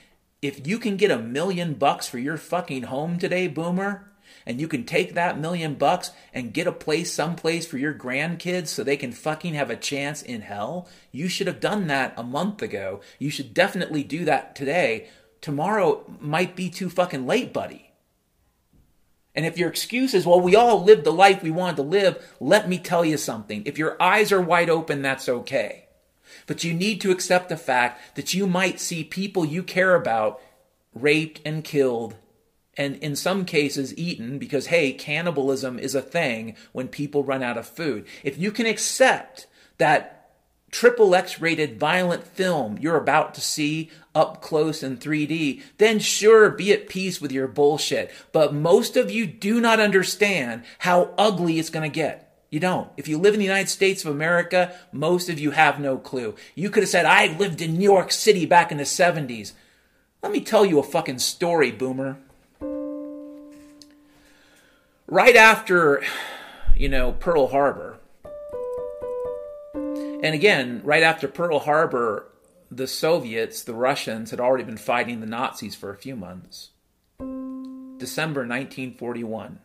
If 0.41 0.67
you 0.67 0.79
can 0.79 0.97
get 0.97 1.11
a 1.11 1.19
million 1.19 1.75
bucks 1.75 2.09
for 2.09 2.19
your 2.19 2.37
fucking 2.37 2.85
home 2.85 3.19
today, 3.19 3.49
boomer, 3.49 4.12
and 4.47 4.61
you 4.61 4.69
can 4.69 4.85
take 4.85 5.15
that 5.15 5.39
million 5.39 5.75
bucks 5.75 6.11
and 6.33 6.53
get 6.53 6.67
a 6.67 6.73
place 6.73 7.13
someplace 7.13 7.67
for 7.67 7.79
your 7.79 7.95
grandkids 7.95 8.69
so 8.69 8.83
they 8.83 8.97
can 8.97 9.13
fucking 9.13 9.55
have 9.55 9.71
a 9.71 9.77
chance 9.77 10.23
in 10.23 10.43
hell, 10.43 10.89
you 11.11 11.29
should 11.29 11.47
have 11.47 11.61
done 11.61 11.87
that 11.87 12.15
a 12.17 12.23
month 12.23 12.63
ago. 12.63 13.01
You 13.19 13.31
should 13.31 13.55
definitely 13.55 14.03
do 14.03 14.25
that 14.25 14.55
today. 14.55 15.09
Tomorrow 15.41 16.05
might 16.21 16.57
be 16.57 16.71
too 16.71 16.89
fucking 16.89 17.27
late, 17.27 17.53
buddy. 17.53 17.93
And 19.35 19.47
if 19.47 19.57
your 19.57 19.71
excuse 19.71 20.13
is, 20.13 20.27
well, 20.27 20.41
we 20.41 20.55
all 20.55 20.85
lived 20.85 21.05
the 21.05 21.13
life 21.13 21.43
we 21.43 21.51
wanted 21.51 21.77
to 21.77 21.83
live, 21.83 22.23
let 22.39 22.69
me 22.69 22.79
tell 22.79 23.05
you 23.05 23.17
something. 23.17 23.63
If 23.65 23.79
your 23.79 24.01
eyes 24.01 24.31
are 24.31 24.43
wide 24.43 24.69
open, 24.69 25.01
that's 25.01 25.29
okay. 25.29 25.87
But 26.47 26.65
you 26.65 26.75
need 26.75 27.01
to 27.01 27.11
accept 27.11 27.49
the 27.49 27.57
fact 27.57 28.17
that 28.17 28.35
you 28.35 28.47
might 28.47 28.81
see 28.81 29.05
people 29.05 29.45
you 29.45 29.63
care 29.63 29.95
about 29.95 30.41
raped 30.95 31.41
and 31.45 31.65
killed 31.65 32.17
and 32.77 32.97
in 32.97 33.15
some 33.15 33.45
cases 33.45 33.97
eaten 33.97 34.39
because 34.39 34.67
hey 34.67 34.93
cannibalism 34.93 35.79
is 35.79 35.95
a 35.95 36.03
thing 36.03 36.57
when 36.73 36.89
people 36.89 37.25
run 37.25 37.43
out 37.43 37.59
of 37.59 37.67
food 37.67 38.07
if 38.23 38.39
you 38.39 38.51
can 38.51 38.67
accept 38.67 39.47
that 39.79 40.31
triple 40.71 41.15
x 41.15 41.41
rated 41.41 41.79
violent 41.79 42.27
film 42.27 42.79
you're 42.81 42.97
about 42.97 43.35
to 43.35 43.41
see 43.41 43.91
up 44.15 44.41
close 44.41 44.83
in 44.83 44.97
3d 44.97 45.63
then 45.79 45.99
sure 45.99 46.51
be 46.51 46.73
at 46.73 46.89
peace 46.89 47.21
with 47.21 47.33
your 47.33 47.49
bullshit 47.49 48.11
but 48.33 48.55
most 48.55 48.97
of 48.97 49.11
you 49.11 49.27
do 49.27 49.61
not 49.61 49.81
understand 49.81 50.63
how 50.79 51.13
ugly 51.19 51.59
it's 51.59 51.71
going 51.71 51.89
to 51.89 51.95
get 51.95 52.29
you 52.51 52.61
don't. 52.61 52.91
If 52.99 53.09
you 53.09 53.17
live 53.17 53.33
in 53.33 53.41
the 53.41 53.47
United 53.47 53.71
States 53.71 54.05
of 54.05 54.11
America, 54.11 54.77
most 54.93 55.31
of 55.31 55.39
you 55.39 55.53
have 55.53 55.81
no 55.81 55.97
clue. 55.97 56.35
You 56.55 56.69
could 56.69 56.83
have 56.83 56.91
said, 56.91 57.07
I 57.07 57.35
lived 57.39 57.63
in 57.63 57.79
New 57.79 57.91
York 57.91 58.13
City 58.13 58.45
back 58.45 58.71
in 58.71 58.77
the 58.77 58.85
70s. 58.85 59.53
Let 60.23 60.33
me 60.33 60.43
tell 60.43 60.67
you 60.67 60.79
a 60.79 60.83
fucking 60.83 61.21
story, 61.21 61.71
boomer 61.71 62.19
right 65.13 65.37
after, 65.37 66.03
you 66.75 66.89
know, 66.89 67.13
Pearl 67.13 67.49
Harbor, 67.49 67.99
and 69.75 70.35
again, 70.35 70.81
right 70.85 71.03
after 71.03 71.29
Pearl 71.29 71.59
Harbor, 71.59 72.29
the 72.71 72.87
Soviets, 72.87 73.63
the 73.63 73.75
Russians, 73.75 74.31
had 74.31 74.41
already 74.41 74.65
been 74.65 74.79
fighting 74.79 75.21
the 75.21 75.27
Nazis 75.27 75.75
for 75.75 75.91
a 75.91 75.99
few 75.99 76.17
months. 76.17 76.71
December 77.99 78.47
1941. 78.47 79.59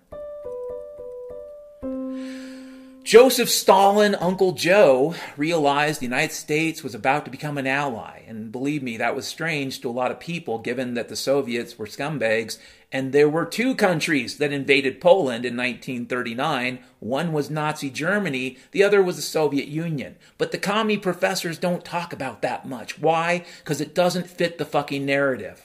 Joseph 3.07 3.49
Stalin, 3.49 4.15
Uncle 4.15 4.51
Joe, 4.51 5.15
realized 5.37 6.01
the 6.01 6.05
United 6.07 6.33
States 6.33 6.83
was 6.83 6.93
about 6.93 7.23
to 7.23 7.31
become 7.31 7.57
an 7.57 7.65
ally. 7.65 8.23
And 8.27 8.51
believe 8.51 8.83
me, 8.83 8.97
that 8.97 9.15
was 9.15 9.25
strange 9.25 9.79
to 9.79 9.89
a 9.89 9.91
lot 9.91 10.11
of 10.11 10.19
people 10.19 10.59
given 10.59 10.95
that 10.95 11.07
the 11.07 11.15
Soviets 11.15 11.79
were 11.79 11.85
scumbags. 11.85 12.57
And 12.91 13.11
there 13.11 13.27
were 13.27 13.45
two 13.45 13.75
countries 13.75 14.37
that 14.37 14.53
invaded 14.53 15.01
Poland 15.01 15.45
in 15.45 15.57
1939. 15.57 16.79
One 16.99 17.33
was 17.33 17.49
Nazi 17.49 17.89
Germany, 17.89 18.57
the 18.71 18.83
other 18.83 19.03
was 19.03 19.17
the 19.17 19.21
Soviet 19.21 19.67
Union. 19.67 20.15
But 20.37 20.51
the 20.51 20.57
commie 20.57 20.97
professors 20.97 21.57
don't 21.57 21.83
talk 21.83 22.13
about 22.13 22.41
that 22.43 22.65
much. 22.67 22.97
Why? 22.99 23.45
Because 23.59 23.81
it 23.81 23.93
doesn't 23.93 24.29
fit 24.29 24.57
the 24.57 24.65
fucking 24.65 25.05
narrative. 25.05 25.63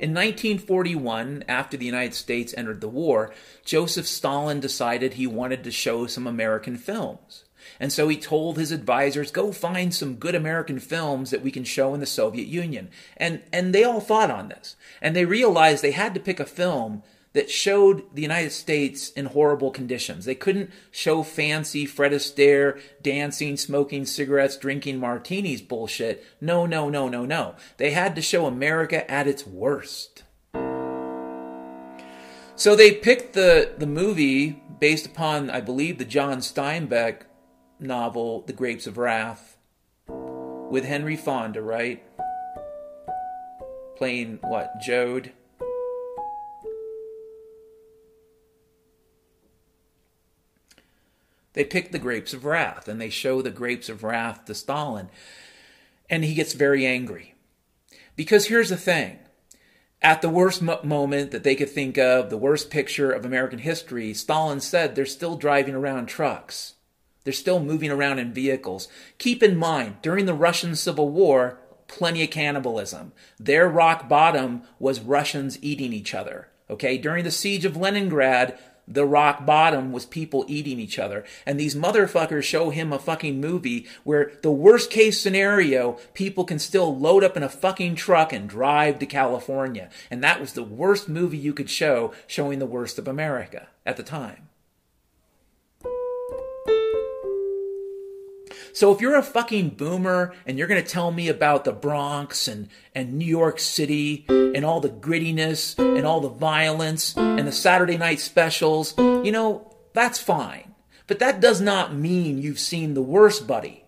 In 0.00 0.14
1941, 0.14 1.44
after 1.46 1.76
the 1.76 1.84
United 1.84 2.14
States 2.14 2.54
entered 2.56 2.80
the 2.80 2.88
war, 2.88 3.34
Joseph 3.66 4.06
Stalin 4.06 4.58
decided 4.58 5.12
he 5.12 5.26
wanted 5.26 5.62
to 5.62 5.70
show 5.70 6.06
some 6.06 6.26
American 6.26 6.78
films. 6.78 7.44
And 7.78 7.92
so 7.92 8.08
he 8.08 8.16
told 8.16 8.56
his 8.56 8.72
advisors, 8.72 9.30
go 9.30 9.52
find 9.52 9.94
some 9.94 10.14
good 10.14 10.34
American 10.34 10.78
films 10.78 11.30
that 11.30 11.42
we 11.42 11.50
can 11.50 11.64
show 11.64 11.92
in 11.92 12.00
the 12.00 12.06
Soviet 12.06 12.46
Union. 12.46 12.88
And, 13.18 13.42
and 13.52 13.74
they 13.74 13.84
all 13.84 14.00
thought 14.00 14.30
on 14.30 14.48
this. 14.48 14.74
And 15.02 15.14
they 15.14 15.26
realized 15.26 15.82
they 15.82 15.90
had 15.90 16.14
to 16.14 16.20
pick 16.20 16.40
a 16.40 16.46
film 16.46 17.02
that 17.32 17.50
showed 17.50 18.02
the 18.14 18.22
United 18.22 18.50
States 18.50 19.10
in 19.10 19.26
horrible 19.26 19.70
conditions. 19.70 20.24
They 20.24 20.34
couldn't 20.34 20.70
show 20.90 21.22
fancy 21.22 21.86
Fred 21.86 22.12
Astaire 22.12 22.80
dancing, 23.02 23.56
smoking 23.56 24.04
cigarettes, 24.04 24.56
drinking 24.56 24.98
martinis 24.98 25.62
bullshit. 25.62 26.24
No, 26.40 26.66
no, 26.66 26.88
no, 26.88 27.08
no, 27.08 27.24
no. 27.24 27.54
They 27.76 27.92
had 27.92 28.16
to 28.16 28.22
show 28.22 28.46
America 28.46 29.08
at 29.10 29.28
its 29.28 29.46
worst. 29.46 30.24
So 32.56 32.76
they 32.76 32.92
picked 32.92 33.32
the, 33.32 33.74
the 33.78 33.86
movie 33.86 34.62
based 34.80 35.06
upon, 35.06 35.50
I 35.50 35.60
believe, 35.60 35.98
the 35.98 36.04
John 36.04 36.38
Steinbeck 36.38 37.22
novel, 37.78 38.42
The 38.42 38.52
Grapes 38.52 38.86
of 38.86 38.98
Wrath, 38.98 39.56
with 40.08 40.84
Henry 40.84 41.16
Fonda, 41.16 41.62
right? 41.62 42.02
Playing 43.96 44.40
what? 44.42 44.78
Joad? 44.80 45.32
They 51.52 51.64
pick 51.64 51.90
the 51.90 51.98
grapes 51.98 52.32
of 52.32 52.44
wrath 52.44 52.88
and 52.88 53.00
they 53.00 53.10
show 53.10 53.42
the 53.42 53.50
grapes 53.50 53.88
of 53.88 54.02
wrath 54.02 54.44
to 54.46 54.54
Stalin. 54.54 55.08
And 56.08 56.24
he 56.24 56.34
gets 56.34 56.52
very 56.52 56.86
angry. 56.86 57.34
Because 58.16 58.46
here's 58.46 58.68
the 58.68 58.76
thing 58.76 59.18
at 60.02 60.22
the 60.22 60.30
worst 60.30 60.62
mo- 60.62 60.80
moment 60.82 61.30
that 61.30 61.44
they 61.44 61.54
could 61.54 61.70
think 61.70 61.98
of, 61.98 62.30
the 62.30 62.36
worst 62.36 62.70
picture 62.70 63.12
of 63.12 63.24
American 63.24 63.58
history, 63.58 64.14
Stalin 64.14 64.60
said 64.60 64.94
they're 64.94 65.06
still 65.06 65.36
driving 65.36 65.74
around 65.74 66.06
trucks. 66.06 66.74
They're 67.24 67.32
still 67.32 67.60
moving 67.60 67.90
around 67.90 68.18
in 68.18 68.32
vehicles. 68.32 68.88
Keep 69.18 69.42
in 69.42 69.56
mind, 69.56 69.96
during 70.00 70.24
the 70.24 70.34
Russian 70.34 70.74
Civil 70.74 71.10
War, 71.10 71.58
plenty 71.86 72.22
of 72.22 72.30
cannibalism. 72.30 73.12
Their 73.38 73.68
rock 73.68 74.08
bottom 74.08 74.62
was 74.78 75.00
Russians 75.00 75.58
eating 75.60 75.92
each 75.92 76.14
other. 76.14 76.48
Okay, 76.70 76.96
during 76.96 77.24
the 77.24 77.30
siege 77.30 77.64
of 77.64 77.76
Leningrad, 77.76 78.56
the 78.90 79.06
rock 79.06 79.46
bottom 79.46 79.92
was 79.92 80.04
people 80.04 80.44
eating 80.48 80.78
each 80.78 80.98
other. 80.98 81.24
And 81.46 81.58
these 81.58 81.74
motherfuckers 81.74 82.42
show 82.42 82.70
him 82.70 82.92
a 82.92 82.98
fucking 82.98 83.40
movie 83.40 83.86
where 84.04 84.32
the 84.42 84.50
worst 84.50 84.90
case 84.90 85.20
scenario, 85.20 85.92
people 86.12 86.44
can 86.44 86.58
still 86.58 86.96
load 86.96 87.24
up 87.24 87.36
in 87.36 87.42
a 87.42 87.48
fucking 87.48 87.94
truck 87.94 88.32
and 88.32 88.48
drive 88.48 88.98
to 88.98 89.06
California. 89.06 89.88
And 90.10 90.22
that 90.22 90.40
was 90.40 90.52
the 90.52 90.64
worst 90.64 91.08
movie 91.08 91.38
you 91.38 91.54
could 91.54 91.70
show, 91.70 92.12
showing 92.26 92.58
the 92.58 92.66
worst 92.66 92.98
of 92.98 93.08
America 93.08 93.68
at 93.86 93.96
the 93.96 94.02
time. 94.02 94.49
So 98.72 98.92
if 98.92 99.00
you're 99.00 99.16
a 99.16 99.22
fucking 99.22 99.70
boomer 99.70 100.34
and 100.46 100.58
you're 100.58 100.68
going 100.68 100.82
to 100.82 100.88
tell 100.88 101.10
me 101.10 101.28
about 101.28 101.64
the 101.64 101.72
Bronx 101.72 102.48
and, 102.48 102.68
and 102.94 103.14
New 103.14 103.26
York 103.26 103.58
City 103.58 104.24
and 104.28 104.64
all 104.64 104.80
the 104.80 104.88
grittiness 104.88 105.78
and 105.78 106.06
all 106.06 106.20
the 106.20 106.28
violence 106.28 107.16
and 107.16 107.46
the 107.46 107.52
Saturday 107.52 107.96
night 107.96 108.20
specials, 108.20 108.96
you 108.98 109.32
know, 109.32 109.76
that's 109.92 110.18
fine. 110.18 110.74
But 111.06 111.18
that 111.18 111.40
does 111.40 111.60
not 111.60 111.94
mean 111.94 112.40
you've 112.40 112.60
seen 112.60 112.94
the 112.94 113.02
worst, 113.02 113.46
buddy. 113.46 113.84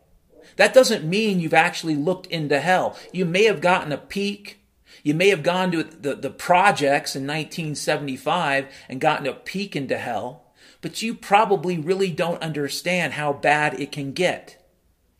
That 0.56 0.74
doesn't 0.74 1.04
mean 1.04 1.40
you've 1.40 1.54
actually 1.54 1.96
looked 1.96 2.26
into 2.26 2.60
hell. 2.60 2.98
You 3.12 3.24
may 3.24 3.44
have 3.44 3.60
gotten 3.60 3.92
a 3.92 3.98
peek. 3.98 4.58
You 5.02 5.14
may 5.14 5.28
have 5.28 5.42
gone 5.42 5.72
to 5.72 5.82
the, 5.82 6.14
the 6.14 6.30
projects 6.30 7.16
in 7.16 7.22
1975 7.22 8.66
and 8.88 9.00
gotten 9.00 9.26
a 9.26 9.32
peek 9.32 9.74
into 9.74 9.98
hell, 9.98 10.52
but 10.80 11.02
you 11.02 11.14
probably 11.14 11.78
really 11.78 12.10
don't 12.10 12.42
understand 12.42 13.14
how 13.14 13.32
bad 13.32 13.80
it 13.80 13.90
can 13.90 14.12
get. 14.12 14.61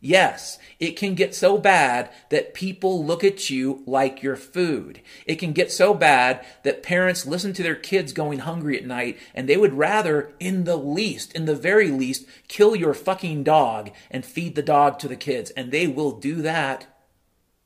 Yes, 0.05 0.59
it 0.81 0.97
can 0.97 1.15
get 1.15 1.33
so 1.33 1.57
bad 1.57 2.09
that 2.27 2.53
people 2.53 3.05
look 3.05 3.23
at 3.23 3.49
you 3.49 3.83
like 3.85 4.21
your 4.21 4.35
food. 4.35 4.99
It 5.25 5.37
can 5.37 5.53
get 5.53 5.71
so 5.71 5.93
bad 5.93 6.45
that 6.63 6.83
parents 6.83 7.25
listen 7.25 7.53
to 7.53 7.63
their 7.63 7.77
kids 7.77 8.11
going 8.11 8.39
hungry 8.39 8.77
at 8.77 8.85
night 8.85 9.17
and 9.33 9.47
they 9.47 9.55
would 9.55 9.71
rather, 9.75 10.33
in 10.41 10.65
the 10.65 10.75
least, 10.75 11.31
in 11.31 11.45
the 11.45 11.55
very 11.55 11.89
least, 11.89 12.25
kill 12.49 12.75
your 12.75 12.93
fucking 12.93 13.45
dog 13.45 13.91
and 14.11 14.25
feed 14.25 14.55
the 14.55 14.61
dog 14.61 14.99
to 14.99 15.07
the 15.07 15.15
kids. 15.15 15.51
And 15.51 15.71
they 15.71 15.87
will 15.87 16.19
do 16.19 16.41
that 16.41 16.85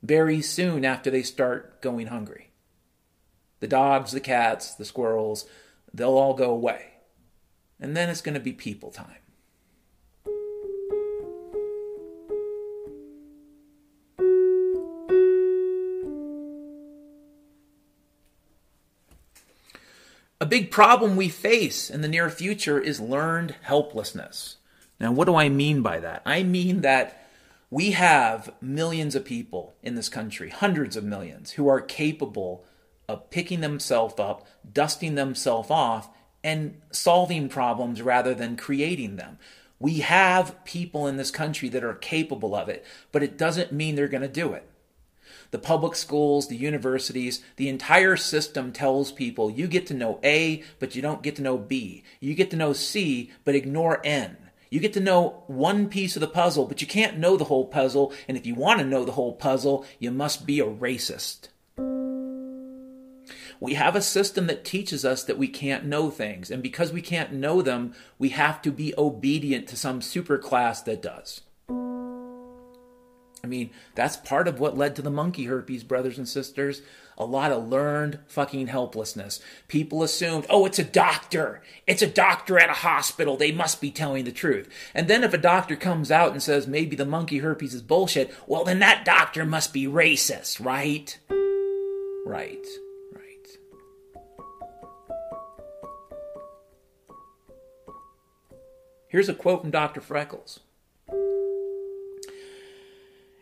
very 0.04 0.44
soon 0.44 0.86
after 0.86 1.10
they 1.10 1.24
start 1.24 1.82
going 1.82 2.06
hungry. 2.06 2.52
The 3.62 3.68
dogs, 3.68 4.12
the 4.12 4.20
cats, 4.20 4.76
the 4.76 4.86
squirrels, 4.86 5.48
they'll 5.92 6.10
all 6.10 6.36
go 6.36 6.52
away. 6.52 7.00
And 7.80 7.98
then 7.98 8.10
it's 8.10 8.22
going 8.22 8.36
to 8.36 8.40
be 8.40 8.54
people 8.54 8.92
time. 8.92 9.26
A 20.40 20.46
big 20.46 20.70
problem 20.70 21.16
we 21.16 21.30
face 21.30 21.90
in 21.90 22.02
the 22.02 22.08
near 22.08 22.30
future 22.30 22.80
is 22.80 23.00
learned 23.00 23.56
helplessness. 23.64 24.58
Now, 25.00 25.12
what 25.12 25.26
do 25.26 25.36
I 25.36 25.50
mean 25.50 25.82
by 25.82 26.00
that? 26.00 26.22
I 26.28 26.44
mean 26.44 26.82
that 26.82 27.28
we 27.72 27.92
have 27.92 28.54
millions 28.62 29.16
of 29.16 29.26
people 29.26 29.74
in 29.82 29.96
this 29.96 30.10
country, 30.10 30.52
hundreds 30.52 30.96
of 30.96 31.04
millions, 31.04 31.52
who 31.52 31.68
are 31.68 31.82
capable 31.82 32.64
of 33.10 33.32
picking 33.32 33.62
themselves 33.62 34.14
up, 34.20 34.46
dusting 34.72 35.16
themselves 35.16 35.72
off, 35.72 36.08
and 36.44 36.82
solving 36.92 37.50
problems 37.50 38.04
rather 38.04 38.36
than 38.36 38.58
creating 38.58 39.16
them. 39.16 39.40
We 39.80 40.00
have 40.02 40.64
people 40.66 41.08
in 41.08 41.18
this 41.18 41.32
country 41.32 41.68
that 41.70 41.84
are 41.84 41.96
capable 41.96 42.56
of 42.56 42.70
it, 42.70 42.86
but 43.12 43.24
it 43.24 43.40
doesn't 43.40 43.72
mean 43.72 43.96
they're 43.96 44.08
going 44.08 44.22
to 44.22 44.28
do 44.28 44.54
it 44.54 44.70
the 45.52 45.60
public 45.60 45.95
schools, 45.95 46.48
the 46.48 46.56
universities, 46.56 47.41
the 47.56 47.70
entire 47.70 48.18
system 48.18 48.72
tells 48.72 49.12
people 49.12 49.50
you 49.50 49.68
get 49.68 49.88
to 49.88 49.93
know 49.93 50.20
A, 50.24 50.64
but 50.80 50.95
you 50.95 51.02
don't 51.02 51.24
get 51.24 51.36
to 51.38 51.41
know 51.41 51.58
B. 51.58 52.04
You 52.20 52.34
get 52.36 52.52
to 52.52 52.58
know 52.58 52.74
C, 52.74 53.32
but 53.43 53.56
ignore 53.56 54.02
N. 54.04 54.38
You 54.70 54.80
get 54.80 54.93
to 54.93 55.00
know 55.00 55.43
one 55.48 55.88
piece 55.88 56.16
of 56.16 56.20
the 56.20 56.28
puzzle, 56.28 56.66
but 56.66 56.82
you 56.82 56.88
can't 56.88 57.18
know 57.18 57.38
the 57.38 57.45
whole 57.45 57.66
puzzle. 57.66 58.14
And 58.28 58.36
if 58.38 58.45
you 58.45 58.56
want 58.56 58.80
to 58.80 58.86
know 58.86 59.06
the 59.06 59.14
whole 59.14 59.34
puzzle, 59.34 59.86
you 60.00 60.12
must 60.12 60.45
be 60.45 60.60
a 60.60 60.66
racist. 60.66 61.48
We 63.60 63.74
have 63.74 63.95
a 63.95 64.02
system 64.02 64.48
that 64.48 64.66
teaches 64.66 65.04
us 65.04 65.24
that 65.24 65.38
we 65.38 65.48
can't 65.48 65.86
know 65.86 66.12
things. 66.12 66.52
And 66.52 66.62
because 66.62 66.91
we 66.91 67.02
can't 67.02 67.34
know 67.34 67.62
them, 67.62 67.93
we 68.20 68.30
have 68.30 68.62
to 68.64 68.72
be 68.72 68.93
obedient 68.98 69.68
to 69.70 69.78
some 69.78 70.02
superclass 70.02 70.84
that 70.86 71.02
does. 71.02 71.41
I 73.44 73.48
mean, 73.48 73.70
that's 73.96 74.18
part 74.18 74.48
of 74.48 74.60
what 74.60 74.78
led 74.78 74.96
to 74.96 75.02
the 75.02 75.10
monkey 75.10 75.46
herpes, 75.46 75.84
brothers 75.84 76.18
and 76.18 76.28
sisters. 76.28 76.82
A 77.18 77.26
lot 77.26 77.52
of 77.52 77.68
learned 77.68 78.20
fucking 78.28 78.68
helplessness. 78.68 79.40
People 79.68 80.04
assumed, 80.04 80.46
oh, 80.50 80.66
it's 80.66 80.80
a 80.80 80.84
doctor. 80.84 81.62
It's 81.88 82.02
a 82.02 82.08
doctor 82.08 82.60
at 82.60 82.70
a 82.70 82.74
hospital. 82.74 83.38
They 83.38 83.52
must 83.52 83.82
be 83.82 83.90
telling 83.90 84.26
the 84.26 84.32
truth. 84.32 84.70
And 84.94 85.08
then 85.08 85.24
if 85.24 85.34
a 85.34 85.40
doctor 85.40 85.76
comes 85.76 86.12
out 86.12 86.32
and 86.32 86.44
says 86.44 86.68
maybe 86.68 86.96
the 86.96 87.06
monkey 87.06 87.40
herpes 87.40 87.74
is 87.74 87.82
bullshit, 87.82 88.34
well, 88.46 88.64
then 88.64 88.80
that 88.80 89.06
doctor 89.06 89.46
must 89.46 89.74
be 89.74 89.88
racist, 89.88 90.64
right? 90.64 91.18
Right. 92.26 92.66
Right. 93.14 93.48
Here's 99.08 99.30
a 99.30 99.34
quote 99.34 99.62
from 99.62 99.72
Dr. 99.72 100.02
Freckles. 100.02 100.60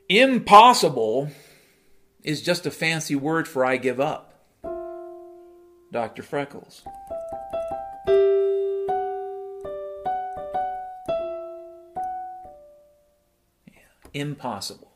Impossible 0.08 1.32
is 2.24 2.43
just 2.43 2.68
a 2.68 2.72
fancy 2.72 3.16
word 3.16 3.47
for 3.47 3.66
I 3.66 3.78
give 3.78 3.99
up. 3.99 4.34
Dr. 5.91 6.22
Freckles. 6.22 6.84
Impossible. 14.14 14.91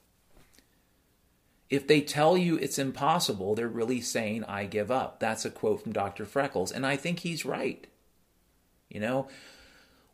If 1.71 1.87
they 1.87 2.01
tell 2.01 2.37
you 2.37 2.57
it's 2.57 2.77
impossible, 2.77 3.55
they're 3.55 3.67
really 3.67 4.01
saying, 4.01 4.43
I 4.43 4.65
give 4.65 4.91
up. 4.91 5.19
That's 5.19 5.43
a 5.43 5.49
quote 5.49 5.81
from 5.81 5.91
Dr. 5.91 6.25
Freckles. 6.25 6.71
And 6.71 6.85
I 6.85 6.95
think 6.95 7.19
he's 7.19 7.45
right. 7.45 7.87
You 8.89 8.99
know, 8.99 9.27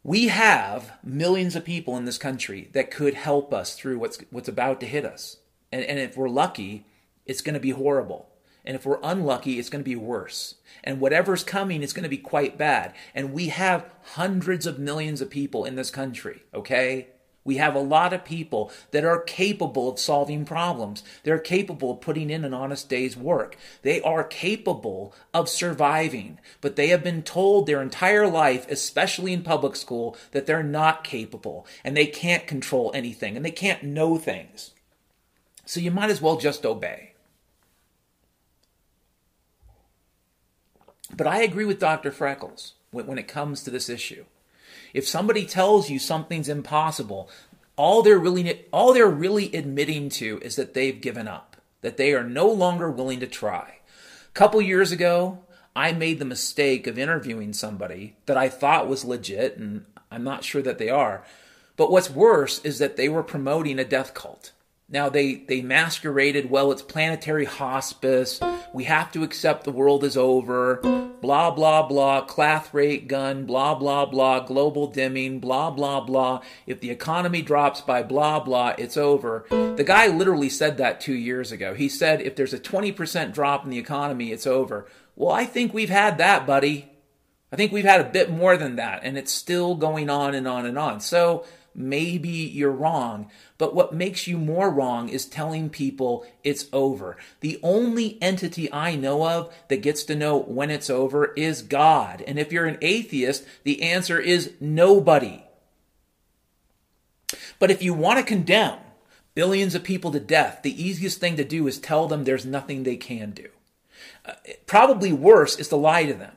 we 0.06 0.28
have 0.28 0.92
millions 1.04 1.56
of 1.56 1.66
people 1.66 1.98
in 1.98 2.06
this 2.06 2.20
country 2.20 2.70
that 2.74 2.92
could 2.92 3.16
help 3.16 3.52
us 3.52 3.76
through 3.76 3.98
what's 3.98 4.20
what's 4.30 4.48
about 4.48 4.80
to 4.80 4.86
hit 4.86 5.04
us. 5.04 5.38
And, 5.72 5.84
and 5.84 5.98
if 5.98 6.16
we're 6.16 6.30
lucky, 6.30 6.86
it's 7.26 7.42
going 7.42 7.56
to 7.56 7.60
be 7.60 7.72
horrible. 7.72 8.30
And 8.64 8.76
if 8.76 8.86
we're 8.86 9.00
unlucky, 9.02 9.58
it's 9.58 9.70
going 9.70 9.84
to 9.84 9.90
be 9.90 9.96
worse. 9.96 10.56
And 10.84 11.00
whatever's 11.00 11.44
coming 11.44 11.82
is 11.82 11.92
going 11.92 12.04
to 12.04 12.10
be 12.10 12.20
quite 12.20 12.56
bad. 12.56 12.94
And 13.16 13.34
we 13.34 13.48
have 13.48 13.90
hundreds 14.14 14.68
of 14.68 14.78
millions 14.78 15.22
of 15.22 15.32
people 15.32 15.66
in 15.66 15.74
this 15.76 15.90
country, 15.90 16.44
okay? 16.54 17.08
We 17.46 17.58
have 17.58 17.76
a 17.76 17.80
lot 17.80 18.12
of 18.12 18.26
people 18.26 18.72
that 18.90 19.06
are 19.06 19.22
capable 19.22 19.88
of 19.88 20.00
solving 20.00 20.46
problems. 20.46 21.04
They're 21.24 21.38
capable 21.38 21.92
of 21.92 22.02
putting 22.02 22.32
in 22.32 22.44
an 22.44 22.56
honest 22.56 22.90
day's 22.90 23.16
work. 23.16 23.56
They 23.84 24.02
are 24.02 24.24
capable 24.24 25.14
of 25.32 25.48
surviving, 25.48 26.40
but 26.60 26.76
they 26.76 26.88
have 26.88 27.04
been 27.04 27.22
told 27.22 27.68
their 27.68 27.84
entire 27.84 28.28
life, 28.28 28.66
especially 28.70 29.32
in 29.32 29.44
public 29.44 29.76
school, 29.76 30.18
that 30.32 30.48
they're 30.48 30.64
not 30.64 31.04
capable 31.04 31.68
and 31.84 31.96
they 31.96 32.08
can't 32.08 32.48
control 32.48 32.92
anything 32.96 33.38
and 33.38 33.46
they 33.46 33.52
can't 33.52 33.84
know 33.84 34.18
things. 34.18 34.72
So 35.66 35.80
you 35.80 35.92
might 35.92 36.10
as 36.10 36.22
well 36.22 36.38
just 36.38 36.66
obey. 36.66 37.14
But 41.16 41.28
I 41.28 41.44
agree 41.44 41.66
with 41.66 41.80
Dr. 41.80 42.12
Freckles 42.12 42.74
when 42.90 43.20
it 43.20 43.28
comes 43.28 43.64
to 43.64 43.70
this 43.70 43.88
issue. 43.88 44.26
If 44.96 45.06
somebody 45.06 45.46
tells 45.46 45.90
you 45.90 46.00
something's 46.00 46.48
impossible, 46.48 47.30
all 47.76 48.02
they're 48.02 48.18
really 48.18 48.66
all 48.72 48.94
they're 48.94 49.10
really 49.10 49.54
admitting 49.54 50.08
to 50.12 50.40
is 50.42 50.56
that 50.56 50.74
they've 50.74 51.02
given 51.02 51.28
up, 51.28 51.58
that 51.82 51.98
they 51.98 52.14
are 52.14 52.24
no 52.24 52.48
longer 52.48 52.90
willing 52.90 53.20
to 53.20 53.28
try. 53.28 53.80
A 54.30 54.32
couple 54.34 54.62
years 54.62 54.94
ago, 54.94 55.40
I 55.76 55.92
made 55.92 56.20
the 56.20 56.24
mistake 56.24 56.88
of 56.88 56.98
interviewing 56.98 57.52
somebody 57.52 58.16
that 58.26 58.38
I 58.38 58.48
thought 58.48 58.88
was 58.88 59.04
legit 59.04 59.58
and 59.58 59.84
I'm 60.10 60.24
not 60.24 60.46
sure 60.46 60.62
that 60.62 60.78
they 60.78 60.88
are. 60.88 61.26
But 61.76 61.92
what's 61.92 62.10
worse 62.10 62.64
is 62.64 62.80
that 62.80 62.96
they 62.96 63.10
were 63.10 63.22
promoting 63.22 63.80
a 63.80 63.84
death 63.84 64.14
cult. 64.14 64.54
Now 64.88 65.10
they 65.10 65.36
they 65.36 65.62
masqueraded 65.62 66.52
well 66.52 66.72
it's 66.72 66.84
planetary 66.84 67.46
hospice. 67.46 68.40
We 68.72 68.84
have 68.84 69.12
to 69.14 69.24
accept 69.24 69.64
the 69.64 69.72
world 69.72 70.04
is 70.04 70.16
over. 70.16 70.76
Blah 71.22 71.52
blah 71.52 71.88
blah. 71.88 72.22
Clathrate 72.22 73.08
gun. 73.08 73.46
Blah 73.46 73.76
blah 73.76 74.06
blah. 74.06 74.42
Global 74.42 74.86
dimming. 74.88 75.40
Blah 75.40 75.72
blah 75.72 76.02
blah. 76.02 76.42
If 76.68 76.82
the 76.82 76.92
economy 76.92 77.42
drops 77.42 77.82
by 77.82 78.04
blah 78.04 78.40
blah, 78.42 78.76
it's 78.78 78.96
over. 78.96 79.46
The 79.50 79.84
guy 79.84 80.08
literally 80.08 80.50
said 80.50 80.78
that 80.78 81.02
two 81.02 81.16
years 81.16 81.52
ago. 81.52 81.74
He 81.74 81.90
said 81.90 82.22
if 82.22 82.36
there's 82.36 82.54
a 82.54 82.60
20% 82.60 83.34
drop 83.34 83.64
in 83.64 83.72
the 83.72 83.80
economy, 83.80 84.32
it's 84.32 84.46
over. 84.46 84.86
Well, 85.16 85.32
I 85.32 85.46
think 85.46 85.74
we've 85.74 85.90
had 85.90 86.20
that, 86.20 86.46
buddy. 86.46 86.92
I 87.52 87.56
think 87.56 87.72
we've 87.72 87.86
had 87.86 88.02
a 88.02 88.10
bit 88.10 88.30
more 88.30 88.58
than 88.58 88.76
that, 88.76 89.02
and 89.04 89.18
it's 89.18 89.32
still 89.32 89.76
going 89.76 90.10
on 90.10 90.36
and 90.36 90.48
on 90.48 90.66
and 90.66 90.78
on. 90.78 91.00
So 91.00 91.46
maybe 91.76 92.30
you're 92.30 92.72
wrong. 92.72 93.30
But 93.58 93.76
what 93.76 93.94
makes 93.94 94.28
you 94.28 94.38
more 94.38 94.70
wrong 94.70 95.10
is 95.10 95.26
telling 95.26 95.70
people 95.70 96.26
it's 96.44 96.68
over. 96.74 97.18
The 97.42 97.60
only 97.62 98.18
entity 98.22 98.72
I 98.72 98.96
know 98.96 99.28
of 99.28 99.54
that 99.68 99.82
gets 99.82 100.04
to 100.06 100.16
know 100.16 100.38
when 100.38 100.72
it's 100.72 100.90
over 100.90 101.34
is 101.34 101.62
God. 101.62 102.24
And 102.26 102.40
if 102.40 102.52
you're 102.52 102.66
an 102.66 102.78
atheist, 102.82 103.46
the 103.64 103.84
answer 103.84 104.20
is 104.20 104.54
nobody. 104.60 105.44
But 107.60 107.72
if 107.72 107.82
you 107.82 107.94
want 107.94 108.20
to 108.20 108.26
condemn 108.26 108.80
billions 109.34 109.76
of 109.76 109.84
people 109.84 110.12
to 110.12 110.20
death, 110.20 110.62
the 110.64 110.82
easiest 110.82 111.20
thing 111.20 111.36
to 111.38 111.44
do 111.44 111.68
is 111.68 111.80
tell 111.80 112.08
them 112.08 112.24
there's 112.24 112.46
nothing 112.46 112.84
they 112.84 112.98
can 112.98 113.32
do. 113.32 113.50
Uh, 114.26 114.34
probably 114.66 115.12
worse 115.14 115.58
is 115.58 115.68
to 115.70 115.76
lie 115.76 116.06
to 116.06 116.14
them 116.14 116.34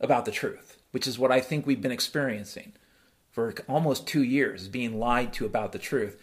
about 0.00 0.24
the 0.24 0.30
truth, 0.30 0.78
which 0.92 1.06
is 1.06 1.18
what 1.18 1.32
I 1.32 1.40
think 1.40 1.66
we've 1.66 1.82
been 1.82 1.92
experiencing 1.92 2.72
for 3.38 3.54
almost 3.68 4.04
two 4.04 4.24
years 4.24 4.66
being 4.66 4.98
lied 4.98 5.32
to 5.32 5.46
about 5.46 5.70
the 5.70 5.78
truth. 5.78 6.20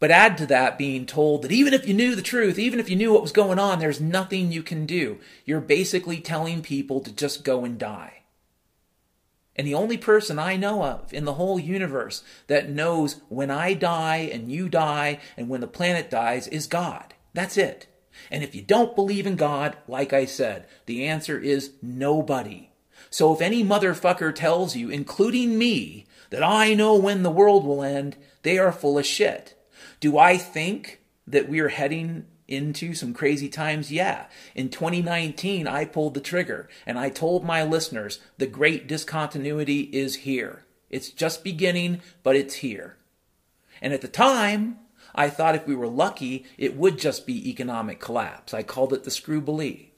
But 0.00 0.10
add 0.10 0.36
to 0.38 0.46
that 0.46 0.76
being 0.76 1.06
told 1.06 1.42
that 1.42 1.52
even 1.52 1.72
if 1.72 1.86
you 1.86 1.94
knew 1.94 2.16
the 2.16 2.20
truth, 2.20 2.58
even 2.58 2.80
if 2.80 2.90
you 2.90 2.96
knew 2.96 3.12
what 3.12 3.22
was 3.22 3.30
going 3.30 3.60
on, 3.60 3.78
there's 3.78 4.00
nothing 4.00 4.50
you 4.50 4.64
can 4.64 4.84
do. 4.84 5.20
You're 5.44 5.60
basically 5.60 6.20
telling 6.20 6.60
people 6.60 6.98
to 7.02 7.12
just 7.12 7.44
go 7.44 7.64
and 7.64 7.78
die. 7.78 8.24
And 9.54 9.68
the 9.68 9.74
only 9.74 9.96
person 9.96 10.36
I 10.36 10.56
know 10.56 10.82
of 10.82 11.12
in 11.12 11.26
the 11.26 11.34
whole 11.34 11.60
universe 11.60 12.24
that 12.48 12.68
knows 12.68 13.20
when 13.28 13.52
I 13.52 13.74
die 13.74 14.28
and 14.32 14.50
you 14.50 14.68
die 14.68 15.20
and 15.36 15.48
when 15.48 15.60
the 15.60 15.68
planet 15.68 16.10
dies 16.10 16.48
is 16.48 16.66
God. 16.66 17.14
That's 17.34 17.56
it. 17.56 17.86
And 18.32 18.42
if 18.42 18.52
you 18.52 18.62
don't 18.62 18.96
believe 18.96 19.28
in 19.28 19.36
God, 19.36 19.76
like 19.86 20.12
I 20.12 20.24
said, 20.24 20.66
the 20.86 21.06
answer 21.06 21.38
is 21.38 21.74
nobody. 21.80 22.70
So 23.10 23.32
if 23.32 23.40
any 23.40 23.62
motherfucker 23.62 24.34
tells 24.34 24.74
you, 24.74 24.90
including 24.90 25.56
me, 25.56 26.06
that 26.32 26.42
I 26.42 26.72
know 26.72 26.96
when 26.96 27.22
the 27.22 27.30
world 27.30 27.66
will 27.66 27.82
end, 27.82 28.16
they 28.42 28.58
are 28.58 28.72
full 28.72 28.98
of 28.98 29.04
shit. 29.04 29.54
Do 30.00 30.16
I 30.16 30.38
think 30.38 31.00
that 31.26 31.46
we 31.46 31.60
are 31.60 31.68
heading 31.68 32.24
into 32.48 32.94
some 32.94 33.12
crazy 33.12 33.50
times? 33.50 33.92
Yeah. 33.92 34.26
In 34.54 34.70
2019, 34.70 35.68
I 35.68 35.84
pulled 35.84 36.14
the 36.14 36.20
trigger 36.20 36.70
and 36.86 36.98
I 36.98 37.10
told 37.10 37.44
my 37.44 37.62
listeners 37.62 38.18
the 38.38 38.46
great 38.46 38.88
discontinuity 38.88 39.82
is 39.92 40.16
here. 40.16 40.64
It's 40.88 41.10
just 41.10 41.44
beginning, 41.44 42.00
but 42.22 42.34
it's 42.34 42.54
here. 42.54 42.96
And 43.82 43.92
at 43.92 44.00
the 44.00 44.08
time, 44.08 44.78
I 45.14 45.28
thought 45.28 45.54
if 45.54 45.66
we 45.66 45.74
were 45.74 45.86
lucky, 45.86 46.46
it 46.56 46.74
would 46.78 46.98
just 46.98 47.26
be 47.26 47.50
economic 47.50 48.00
collapse. 48.00 48.54
I 48.54 48.62
called 48.62 48.94
it 48.94 49.04
the 49.04 49.10
screwbally. 49.10 49.88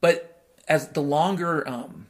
But 0.00 0.42
as 0.66 0.88
the 0.88 1.02
longer 1.02 1.66
um, 1.68 2.08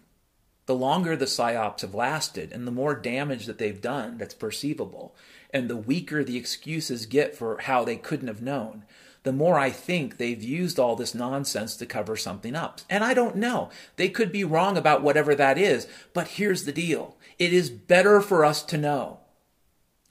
the 0.66 0.74
longer 0.74 1.16
the 1.16 1.24
psyops 1.24 1.80
have 1.80 1.94
lasted 1.94 2.52
and 2.52 2.66
the 2.66 2.72
more 2.72 2.94
damage 2.94 3.46
that 3.46 3.58
they've 3.58 3.80
done 3.80 4.18
that's 4.18 4.34
perceivable, 4.34 5.14
and 5.50 5.70
the 5.70 5.76
weaker 5.76 6.22
the 6.22 6.36
excuses 6.36 7.06
get 7.06 7.34
for 7.34 7.58
how 7.58 7.84
they 7.84 7.96
couldn't 7.96 8.28
have 8.28 8.42
known, 8.42 8.84
the 9.22 9.32
more 9.32 9.58
I 9.58 9.70
think 9.70 10.18
they've 10.18 10.42
used 10.42 10.78
all 10.78 10.94
this 10.94 11.14
nonsense 11.14 11.76
to 11.76 11.86
cover 11.86 12.16
something 12.16 12.54
up. 12.54 12.80
And 12.88 13.02
I 13.02 13.14
don't 13.14 13.36
know. 13.36 13.70
They 13.96 14.08
could 14.08 14.30
be 14.30 14.44
wrong 14.44 14.76
about 14.76 15.02
whatever 15.02 15.34
that 15.34 15.58
is, 15.58 15.88
but 16.12 16.28
here's 16.28 16.64
the 16.64 16.72
deal. 16.72 17.16
It 17.38 17.52
is 17.52 17.70
better 17.70 18.20
for 18.20 18.44
us 18.44 18.62
to 18.64 18.78
know. 18.78 19.18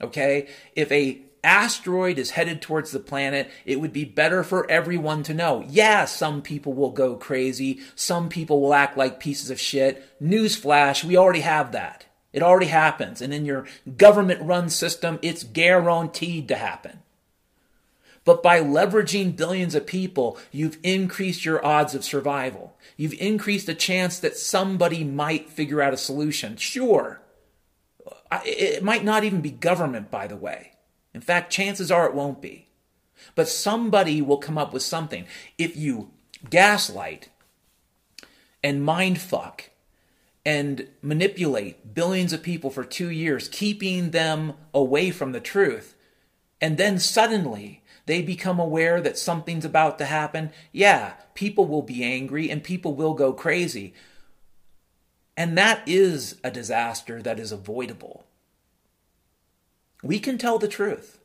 Okay? 0.02 0.48
If 0.74 0.92
a 0.92 1.25
asteroid 1.46 2.18
is 2.18 2.32
headed 2.32 2.60
towards 2.60 2.90
the 2.90 2.98
planet, 2.98 3.50
it 3.64 3.80
would 3.80 3.92
be 3.92 4.04
better 4.04 4.42
for 4.42 4.70
everyone 4.70 5.22
to 5.22 5.32
know. 5.32 5.64
Yeah, 5.68 6.04
some 6.04 6.42
people 6.42 6.74
will 6.74 6.90
go 6.90 7.14
crazy. 7.14 7.80
Some 7.94 8.28
people 8.28 8.60
will 8.60 8.74
act 8.74 8.98
like 8.98 9.20
pieces 9.20 9.48
of 9.48 9.60
shit. 9.60 10.04
Newsflash, 10.22 11.04
we 11.04 11.16
already 11.16 11.40
have 11.40 11.72
that. 11.72 12.06
It 12.32 12.42
already 12.42 12.66
happens. 12.66 13.22
And 13.22 13.32
in 13.32 13.46
your 13.46 13.66
government 13.96 14.42
run 14.42 14.68
system, 14.68 15.18
it's 15.22 15.44
guaranteed 15.44 16.48
to 16.48 16.56
happen. 16.56 16.98
But 18.24 18.42
by 18.42 18.60
leveraging 18.60 19.36
billions 19.36 19.76
of 19.76 19.86
people, 19.86 20.36
you've 20.50 20.78
increased 20.82 21.44
your 21.44 21.64
odds 21.64 21.94
of 21.94 22.04
survival. 22.04 22.76
You've 22.96 23.14
increased 23.20 23.66
the 23.66 23.74
chance 23.74 24.18
that 24.18 24.36
somebody 24.36 25.04
might 25.04 25.48
figure 25.48 25.80
out 25.80 25.94
a 25.94 25.96
solution. 25.96 26.56
Sure. 26.56 27.20
It 28.44 28.82
might 28.82 29.04
not 29.04 29.22
even 29.22 29.40
be 29.40 29.50
government, 29.50 30.10
by 30.10 30.26
the 30.26 30.36
way. 30.36 30.72
In 31.16 31.22
fact, 31.22 31.50
chances 31.50 31.90
are 31.90 32.04
it 32.04 32.14
won't 32.14 32.42
be. 32.42 32.68
But 33.34 33.48
somebody 33.48 34.20
will 34.20 34.36
come 34.36 34.58
up 34.58 34.74
with 34.74 34.82
something. 34.82 35.24
If 35.56 35.74
you 35.74 36.10
gaslight 36.50 37.30
and 38.62 38.86
mindfuck 38.86 39.62
and 40.44 40.88
manipulate 41.00 41.94
billions 41.94 42.34
of 42.34 42.42
people 42.42 42.68
for 42.68 42.84
two 42.84 43.08
years, 43.08 43.48
keeping 43.48 44.10
them 44.10 44.52
away 44.74 45.10
from 45.10 45.32
the 45.32 45.40
truth, 45.40 45.94
and 46.60 46.76
then 46.76 46.98
suddenly 46.98 47.82
they 48.04 48.20
become 48.20 48.60
aware 48.60 49.00
that 49.00 49.16
something's 49.16 49.64
about 49.64 49.96
to 49.96 50.04
happen, 50.04 50.50
yeah, 50.70 51.14
people 51.32 51.64
will 51.64 51.80
be 51.80 52.04
angry 52.04 52.50
and 52.50 52.62
people 52.62 52.94
will 52.94 53.14
go 53.14 53.32
crazy. 53.32 53.94
And 55.34 55.56
that 55.56 55.82
is 55.86 56.38
a 56.44 56.50
disaster 56.50 57.22
that 57.22 57.40
is 57.40 57.52
avoidable 57.52 58.26
we 60.06 60.18
can 60.18 60.38
tell 60.38 60.58
the 60.58 60.68
truth. 60.68 61.18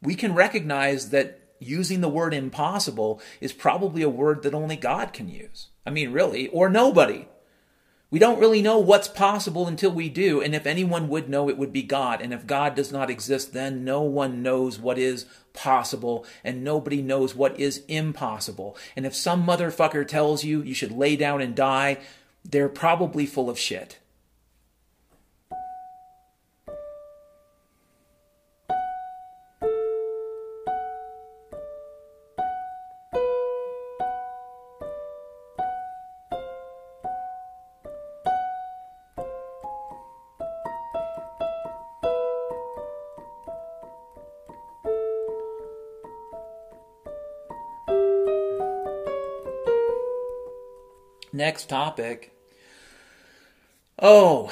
We 0.00 0.14
can 0.14 0.34
recognize 0.34 1.10
that 1.10 1.38
using 1.60 2.00
the 2.00 2.08
word 2.08 2.34
impossible 2.34 3.20
is 3.40 3.52
probably 3.52 4.02
a 4.02 4.08
word 4.08 4.42
that 4.42 4.54
only 4.54 4.76
God 4.76 5.12
can 5.12 5.28
use. 5.28 5.68
I 5.86 5.90
mean, 5.90 6.12
really, 6.12 6.48
or 6.48 6.68
nobody. 6.68 7.28
We 8.10 8.18
don't 8.18 8.40
really 8.40 8.60
know 8.60 8.78
what's 8.78 9.08
possible 9.08 9.66
until 9.66 9.90
we 9.90 10.10
do, 10.10 10.42
and 10.42 10.54
if 10.54 10.66
anyone 10.66 11.08
would 11.08 11.30
know, 11.30 11.48
it 11.48 11.56
would 11.56 11.72
be 11.72 11.82
God. 11.82 12.20
And 12.20 12.34
if 12.34 12.46
God 12.46 12.74
does 12.74 12.92
not 12.92 13.08
exist, 13.08 13.54
then 13.54 13.84
no 13.84 14.02
one 14.02 14.42
knows 14.42 14.78
what 14.78 14.98
is 14.98 15.24
possible, 15.54 16.26
and 16.44 16.62
nobody 16.62 17.00
knows 17.00 17.34
what 17.34 17.58
is 17.58 17.84
impossible. 17.88 18.76
And 18.96 19.06
if 19.06 19.14
some 19.14 19.46
motherfucker 19.46 20.06
tells 20.06 20.44
you 20.44 20.60
you 20.60 20.74
should 20.74 20.92
lay 20.92 21.16
down 21.16 21.40
and 21.40 21.54
die, 21.54 22.00
they're 22.44 22.68
probably 22.68 23.24
full 23.24 23.48
of 23.48 23.58
shit. 23.58 23.98
Next 51.52 51.68
topic. 51.68 52.34
Oh, 53.98 54.50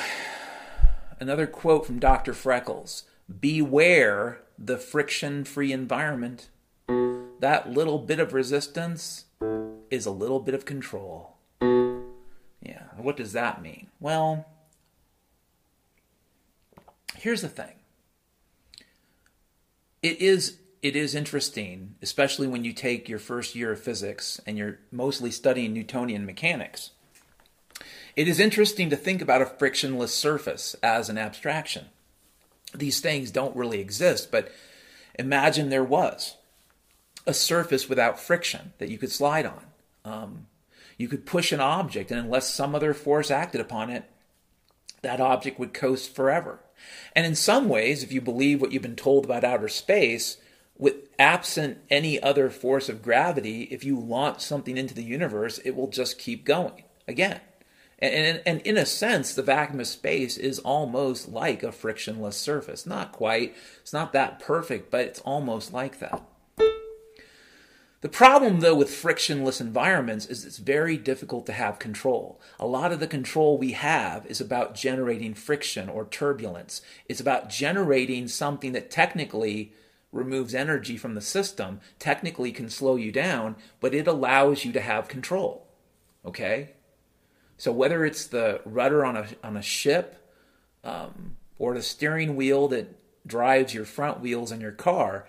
another 1.18 1.46
quote 1.46 1.86
from 1.86 1.98
Dr. 1.98 2.34
Freckles 2.34 3.04
Beware 3.40 4.42
the 4.58 4.76
friction 4.76 5.44
free 5.44 5.72
environment. 5.72 6.50
That 6.86 7.70
little 7.70 8.00
bit 8.00 8.20
of 8.20 8.34
resistance 8.34 9.24
is 9.90 10.04
a 10.04 10.10
little 10.10 10.40
bit 10.40 10.54
of 10.54 10.66
control. 10.66 11.38
Yeah, 11.62 12.82
what 12.98 13.16
does 13.16 13.32
that 13.32 13.62
mean? 13.62 13.86
Well, 13.98 14.44
here's 17.16 17.40
the 17.40 17.48
thing 17.48 17.76
it 20.02 20.20
is 20.20 20.58
it 20.82 20.96
is 20.96 21.14
interesting, 21.14 21.94
especially 22.00 22.46
when 22.46 22.64
you 22.64 22.72
take 22.72 23.08
your 23.08 23.18
first 23.18 23.54
year 23.54 23.72
of 23.72 23.80
physics 23.80 24.40
and 24.46 24.56
you're 24.56 24.78
mostly 24.90 25.30
studying 25.30 25.72
Newtonian 25.72 26.24
mechanics. 26.24 26.90
It 28.16 28.28
is 28.28 28.40
interesting 28.40 28.90
to 28.90 28.96
think 28.96 29.22
about 29.22 29.42
a 29.42 29.46
frictionless 29.46 30.14
surface 30.14 30.74
as 30.82 31.08
an 31.08 31.18
abstraction. 31.18 31.86
These 32.74 33.00
things 33.00 33.30
don't 33.30 33.56
really 33.56 33.80
exist, 33.80 34.30
but 34.30 34.50
imagine 35.18 35.68
there 35.68 35.84
was 35.84 36.36
a 37.26 37.34
surface 37.34 37.88
without 37.88 38.18
friction 38.18 38.72
that 38.78 38.88
you 38.88 38.98
could 38.98 39.12
slide 39.12 39.46
on. 39.46 39.66
Um, 40.04 40.46
you 40.96 41.08
could 41.08 41.26
push 41.26 41.52
an 41.52 41.60
object, 41.60 42.10
and 42.10 42.20
unless 42.20 42.52
some 42.52 42.74
other 42.74 42.94
force 42.94 43.30
acted 43.30 43.60
upon 43.60 43.90
it, 43.90 44.04
that 45.02 45.20
object 45.20 45.58
would 45.58 45.72
coast 45.72 46.14
forever. 46.14 46.60
And 47.14 47.26
in 47.26 47.34
some 47.34 47.68
ways, 47.68 48.02
if 48.02 48.12
you 48.12 48.20
believe 48.20 48.60
what 48.60 48.72
you've 48.72 48.82
been 48.82 48.96
told 48.96 49.24
about 49.24 49.44
outer 49.44 49.68
space, 49.68 50.36
with 50.80 51.08
absent 51.18 51.78
any 51.90 52.20
other 52.20 52.48
force 52.48 52.88
of 52.88 53.02
gravity, 53.02 53.64
if 53.64 53.84
you 53.84 54.00
launch 54.00 54.40
something 54.40 54.78
into 54.78 54.94
the 54.94 55.04
universe, 55.04 55.58
it 55.58 55.76
will 55.76 55.88
just 55.88 56.18
keep 56.18 56.44
going 56.44 56.84
again. 57.06 57.40
And, 57.98 58.40
and, 58.46 58.62
in 58.62 58.78
a 58.78 58.86
sense, 58.86 59.34
the 59.34 59.42
vacuum 59.42 59.78
of 59.78 59.86
space 59.86 60.38
is 60.38 60.58
almost 60.60 61.28
like 61.28 61.62
a 61.62 61.70
frictionless 61.70 62.38
surface. 62.38 62.86
Not 62.86 63.12
quite, 63.12 63.54
it's 63.82 63.92
not 63.92 64.14
that 64.14 64.40
perfect, 64.40 64.90
but 64.90 65.02
it's 65.02 65.20
almost 65.20 65.74
like 65.74 65.98
that. 65.98 66.22
The 68.00 68.08
problem, 68.08 68.60
though, 68.60 68.74
with 68.74 68.88
frictionless 68.88 69.60
environments 69.60 70.24
is 70.24 70.46
it's 70.46 70.56
very 70.56 70.96
difficult 70.96 71.44
to 71.44 71.52
have 71.52 71.78
control. 71.78 72.40
A 72.58 72.66
lot 72.66 72.92
of 72.92 73.00
the 73.00 73.06
control 73.06 73.58
we 73.58 73.72
have 73.72 74.24
is 74.24 74.40
about 74.40 74.74
generating 74.74 75.34
friction 75.34 75.90
or 75.90 76.06
turbulence. 76.06 76.80
It's 77.06 77.20
about 77.20 77.50
generating 77.50 78.26
something 78.28 78.72
that 78.72 78.90
technically 78.90 79.74
removes 80.12 80.54
energy 80.54 80.96
from 80.96 81.14
the 81.14 81.20
system, 81.20 81.80
technically 81.98 82.52
can 82.52 82.68
slow 82.68 82.96
you 82.96 83.12
down, 83.12 83.56
but 83.80 83.94
it 83.94 84.06
allows 84.06 84.64
you 84.64 84.72
to 84.72 84.80
have 84.80 85.08
control. 85.08 85.66
Okay? 86.24 86.70
So 87.56 87.72
whether 87.72 88.04
it's 88.04 88.26
the 88.26 88.60
rudder 88.64 89.04
on 89.04 89.16
a, 89.16 89.26
on 89.44 89.56
a 89.56 89.62
ship 89.62 90.16
um, 90.82 91.36
or 91.58 91.74
the 91.74 91.82
steering 91.82 92.34
wheel 92.34 92.68
that 92.68 92.96
drives 93.26 93.74
your 93.74 93.84
front 93.84 94.20
wheels 94.20 94.50
in 94.50 94.60
your 94.60 94.72
car, 94.72 95.26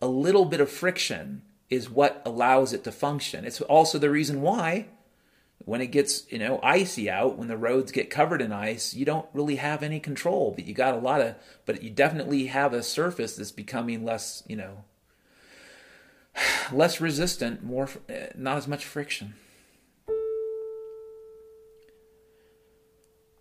a 0.00 0.08
little 0.08 0.44
bit 0.44 0.60
of 0.60 0.70
friction 0.70 1.42
is 1.70 1.90
what 1.90 2.22
allows 2.24 2.72
it 2.72 2.84
to 2.84 2.92
function. 2.92 3.44
It's 3.44 3.60
also 3.60 3.98
the 3.98 4.10
reason 4.10 4.42
why 4.42 4.86
when 5.58 5.80
it 5.80 5.88
gets 5.88 6.30
you 6.30 6.38
know 6.38 6.60
icy 6.62 7.08
out 7.08 7.38
when 7.38 7.48
the 7.48 7.56
roads 7.56 7.92
get 7.92 8.10
covered 8.10 8.42
in 8.42 8.52
ice 8.52 8.92
you 8.92 9.04
don't 9.04 9.26
really 9.32 9.56
have 9.56 9.82
any 9.82 9.98
control 9.98 10.52
but 10.54 10.66
you 10.66 10.74
got 10.74 10.94
a 10.94 10.98
lot 10.98 11.20
of 11.20 11.34
but 11.64 11.82
you 11.82 11.90
definitely 11.90 12.46
have 12.46 12.72
a 12.72 12.82
surface 12.82 13.36
that's 13.36 13.52
becoming 13.52 14.04
less 14.04 14.42
you 14.46 14.56
know 14.56 14.84
less 16.72 17.00
resistant 17.00 17.62
more 17.62 17.88
eh, 18.08 18.28
not 18.36 18.56
as 18.56 18.68
much 18.68 18.84
friction. 18.84 19.34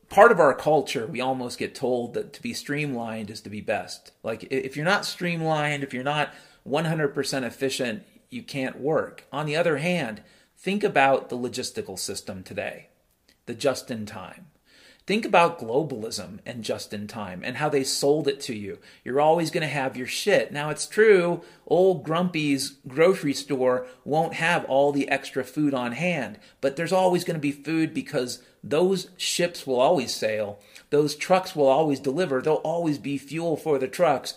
Part 0.10 0.32
of 0.32 0.40
our 0.40 0.54
culture 0.54 1.08
we 1.08 1.22
almost 1.22 1.58
get 1.58 1.74
told 1.74 2.14
that 2.14 2.34
to 2.34 2.42
be 2.42 2.54
streamlined 2.54 3.30
is 3.30 3.42
to 3.42 3.50
be 3.50 3.62
best. 3.62 4.12
Like 4.22 4.44
if 4.52 4.76
you're 4.76 4.86
not 4.86 5.06
streamlined 5.06 5.84
if 5.84 5.94
you're 5.94 6.04
not 6.04 6.34
100% 6.68 7.44
efficient 7.44 8.04
you 8.30 8.44
can't 8.44 8.80
work. 8.80 9.26
On 9.32 9.46
the 9.46 9.56
other 9.56 9.78
hand 9.78 10.22
Think 10.64 10.86
about 10.86 11.28
the 11.28 11.38
logistical 11.38 12.00
system 12.00 12.42
today, 12.42 12.88
the 13.48 13.54
just 13.54 13.92
in 13.92 14.06
time. 14.06 14.46
Think 15.06 15.26
about 15.26 15.60
globalism 15.60 16.40
and 16.46 16.64
just 16.64 16.94
in 16.94 17.06
time 17.06 17.42
and 17.44 17.58
how 17.58 17.68
they 17.68 17.84
sold 17.84 18.30
it 18.30 18.40
to 18.44 18.56
you. 18.56 18.80
You're 19.04 19.20
always 19.20 19.52
going 19.52 19.64
to 19.64 19.68
have 19.68 19.98
your 19.98 20.08
shit. 20.08 20.54
Now, 20.54 20.70
it's 20.70 20.88
true, 20.88 21.42
old 21.68 22.06
Grumpy's 22.06 22.78
grocery 22.88 23.34
store 23.34 23.88
won't 24.06 24.36
have 24.36 24.64
all 24.64 24.94
the 24.94 25.10
extra 25.10 25.44
food 25.44 25.74
on 25.74 25.92
hand, 25.92 26.40
but 26.62 26.78
there's 26.78 26.94
always 26.94 27.26
going 27.26 27.36
to 27.36 27.42
be 27.42 27.52
food 27.52 27.94
because 27.94 28.42
those 28.64 29.10
ships 29.18 29.68
will 29.68 29.82
always 29.82 30.16
sail. 30.16 30.60
Those 30.92 31.14
trucks 31.14 31.58
will 31.58 31.68
always 31.68 32.00
deliver. 32.00 32.42
There'll 32.42 32.60
always 32.60 33.00
be 33.00 33.18
fuel 33.18 33.58
for 33.58 33.78
the 33.80 33.90
trucks. 33.90 34.34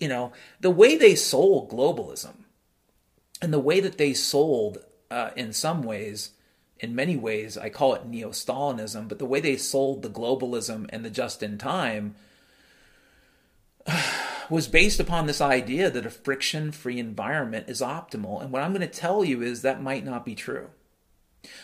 You 0.00 0.08
know, 0.08 0.32
the 0.58 0.70
way 0.70 0.96
they 0.96 1.14
sold 1.14 1.70
globalism 1.70 2.38
and 3.40 3.52
the 3.52 3.60
way 3.60 3.78
that 3.78 3.98
they 3.98 4.14
sold, 4.14 4.78
uh, 5.12 5.30
in 5.36 5.52
some 5.52 5.82
ways, 5.82 6.30
in 6.80 6.94
many 6.94 7.16
ways, 7.16 7.58
I 7.58 7.68
call 7.68 7.94
it 7.94 8.06
neo 8.06 8.30
Stalinism, 8.30 9.08
but 9.08 9.18
the 9.18 9.26
way 9.26 9.40
they 9.40 9.56
sold 9.56 10.02
the 10.02 10.08
globalism 10.08 10.86
and 10.88 11.04
the 11.04 11.10
just 11.10 11.42
in 11.42 11.58
time 11.58 12.14
was 14.50 14.68
based 14.68 14.98
upon 14.98 15.26
this 15.26 15.40
idea 15.40 15.90
that 15.90 16.06
a 16.06 16.10
friction 16.10 16.72
free 16.72 16.98
environment 16.98 17.68
is 17.68 17.82
optimal. 17.82 18.40
And 18.40 18.50
what 18.50 18.62
I'm 18.62 18.72
going 18.72 18.80
to 18.80 18.86
tell 18.86 19.22
you 19.24 19.42
is 19.42 19.62
that 19.62 19.82
might 19.82 20.04
not 20.04 20.24
be 20.24 20.34
true. 20.34 20.70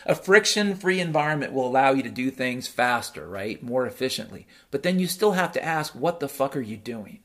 A 0.05 0.13
friction 0.13 0.75
free 0.75 0.99
environment 0.99 1.53
will 1.53 1.67
allow 1.67 1.91
you 1.91 2.03
to 2.03 2.09
do 2.09 2.29
things 2.29 2.67
faster, 2.67 3.27
right? 3.27 3.63
More 3.63 3.85
efficiently. 3.85 4.45
But 4.71 4.83
then 4.83 4.99
you 4.99 5.07
still 5.07 5.31
have 5.31 5.53
to 5.53 5.63
ask, 5.63 5.95
what 5.95 6.19
the 6.19 6.29
fuck 6.29 6.55
are 6.55 6.61
you 6.61 6.77
doing? 6.77 7.19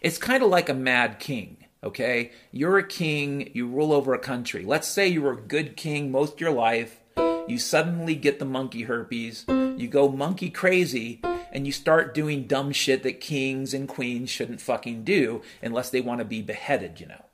It's 0.00 0.18
kind 0.18 0.42
of 0.42 0.50
like 0.50 0.68
a 0.68 0.74
mad 0.74 1.18
king, 1.18 1.59
okay? 1.82 2.32
You're 2.52 2.78
a 2.78 2.86
king, 2.86 3.50
you 3.54 3.66
rule 3.66 3.92
over 3.92 4.14
a 4.14 4.18
country. 4.18 4.64
Let's 4.64 4.88
say 4.88 5.08
you 5.08 5.22
were 5.22 5.32
a 5.32 5.40
good 5.40 5.76
king 5.76 6.10
most 6.10 6.34
of 6.34 6.40
your 6.40 6.52
life, 6.52 7.00
you 7.16 7.58
suddenly 7.58 8.14
get 8.14 8.38
the 8.38 8.44
monkey 8.44 8.82
herpes, 8.82 9.44
you 9.48 9.88
go 9.88 10.08
monkey 10.08 10.50
crazy, 10.50 11.20
and 11.52 11.66
you 11.66 11.72
start 11.72 12.14
doing 12.14 12.46
dumb 12.46 12.72
shit 12.72 13.02
that 13.02 13.20
kings 13.20 13.74
and 13.74 13.88
queens 13.88 14.30
shouldn't 14.30 14.60
fucking 14.60 15.04
do 15.04 15.42
unless 15.62 15.90
they 15.90 16.00
want 16.00 16.20
to 16.20 16.24
be 16.24 16.42
beheaded, 16.42 17.00
you 17.00 17.06
know. 17.06 17.24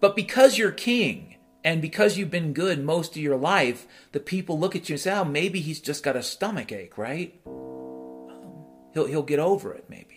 But 0.00 0.16
because 0.16 0.58
you're 0.58 0.72
king 0.72 1.36
and 1.62 1.80
because 1.80 2.18
you've 2.18 2.30
been 2.30 2.52
good 2.52 2.82
most 2.82 3.12
of 3.12 3.22
your 3.22 3.36
life, 3.36 3.86
the 4.10 4.18
people 4.18 4.58
look 4.58 4.74
at 4.74 4.88
you 4.88 4.94
and 4.94 5.00
say, 5.00 5.12
oh, 5.12 5.24
maybe 5.24 5.60
he's 5.60 5.80
just 5.80 6.02
got 6.02 6.16
a 6.16 6.22
stomach 6.22 6.72
ache, 6.72 6.98
right? 6.98 7.40
Um, 7.46 8.64
he'll, 8.92 9.06
he'll 9.06 9.22
get 9.22 9.38
over 9.38 9.72
it, 9.72 9.84
maybe. 9.88 10.16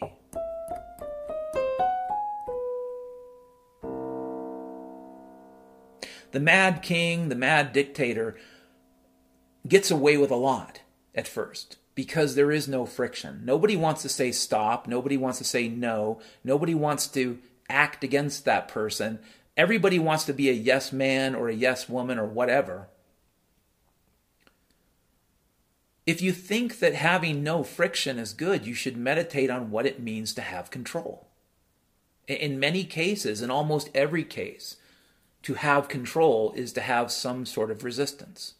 The 6.36 6.42
mad 6.42 6.82
king, 6.82 7.30
the 7.30 7.36
mad 7.36 7.72
dictator, 7.72 8.36
gets 9.66 9.90
away 9.90 10.18
with 10.18 10.32
a 10.32 10.36
lot 10.36 10.82
at 11.16 11.30
first 11.30 11.78
because 11.96 12.36
there 12.36 12.52
is 12.52 12.68
no 12.68 12.86
friction. 12.86 13.44
Nobody 13.46 13.78
wants 13.78 14.02
to 14.02 14.10
say 14.10 14.34
stop. 14.34 14.86
Nobody 14.86 15.16
wants 15.16 15.38
to 15.38 15.46
say 15.46 15.70
no. 15.70 16.20
Nobody 16.44 16.76
wants 16.76 17.08
to 17.08 17.40
act 17.70 18.04
against 18.04 18.44
that 18.44 18.68
person. 18.68 19.20
Everybody 19.56 19.98
wants 19.98 20.26
to 20.26 20.34
be 20.34 20.50
a 20.50 20.52
yes 20.52 20.92
man 20.92 21.36
or 21.36 21.48
a 21.48 21.56
yes 21.56 21.88
woman 21.88 22.20
or 22.20 22.26
whatever. 22.26 22.90
If 26.06 26.22
you 26.22 26.34
think 26.34 26.80
that 26.80 26.96
having 26.96 27.44
no 27.44 27.64
friction 27.64 28.20
is 28.20 28.34
good, 28.34 28.68
you 28.68 28.74
should 28.74 28.98
meditate 28.98 29.50
on 29.50 29.72
what 29.72 29.86
it 29.86 30.02
means 30.02 30.34
to 30.34 30.42
have 30.42 30.70
control. 30.70 31.30
In 32.28 32.60
many 32.60 32.84
cases, 32.84 33.42
in 33.42 33.50
almost 33.50 33.90
every 33.96 34.26
case, 34.26 34.76
to 35.46 35.54
have 35.54 35.88
control 35.88 36.52
is 36.56 36.74
to 36.74 36.82
have 36.82 37.12
some 37.12 37.46
sort 37.46 37.70
of 37.70 37.84
resistance. 37.84 38.56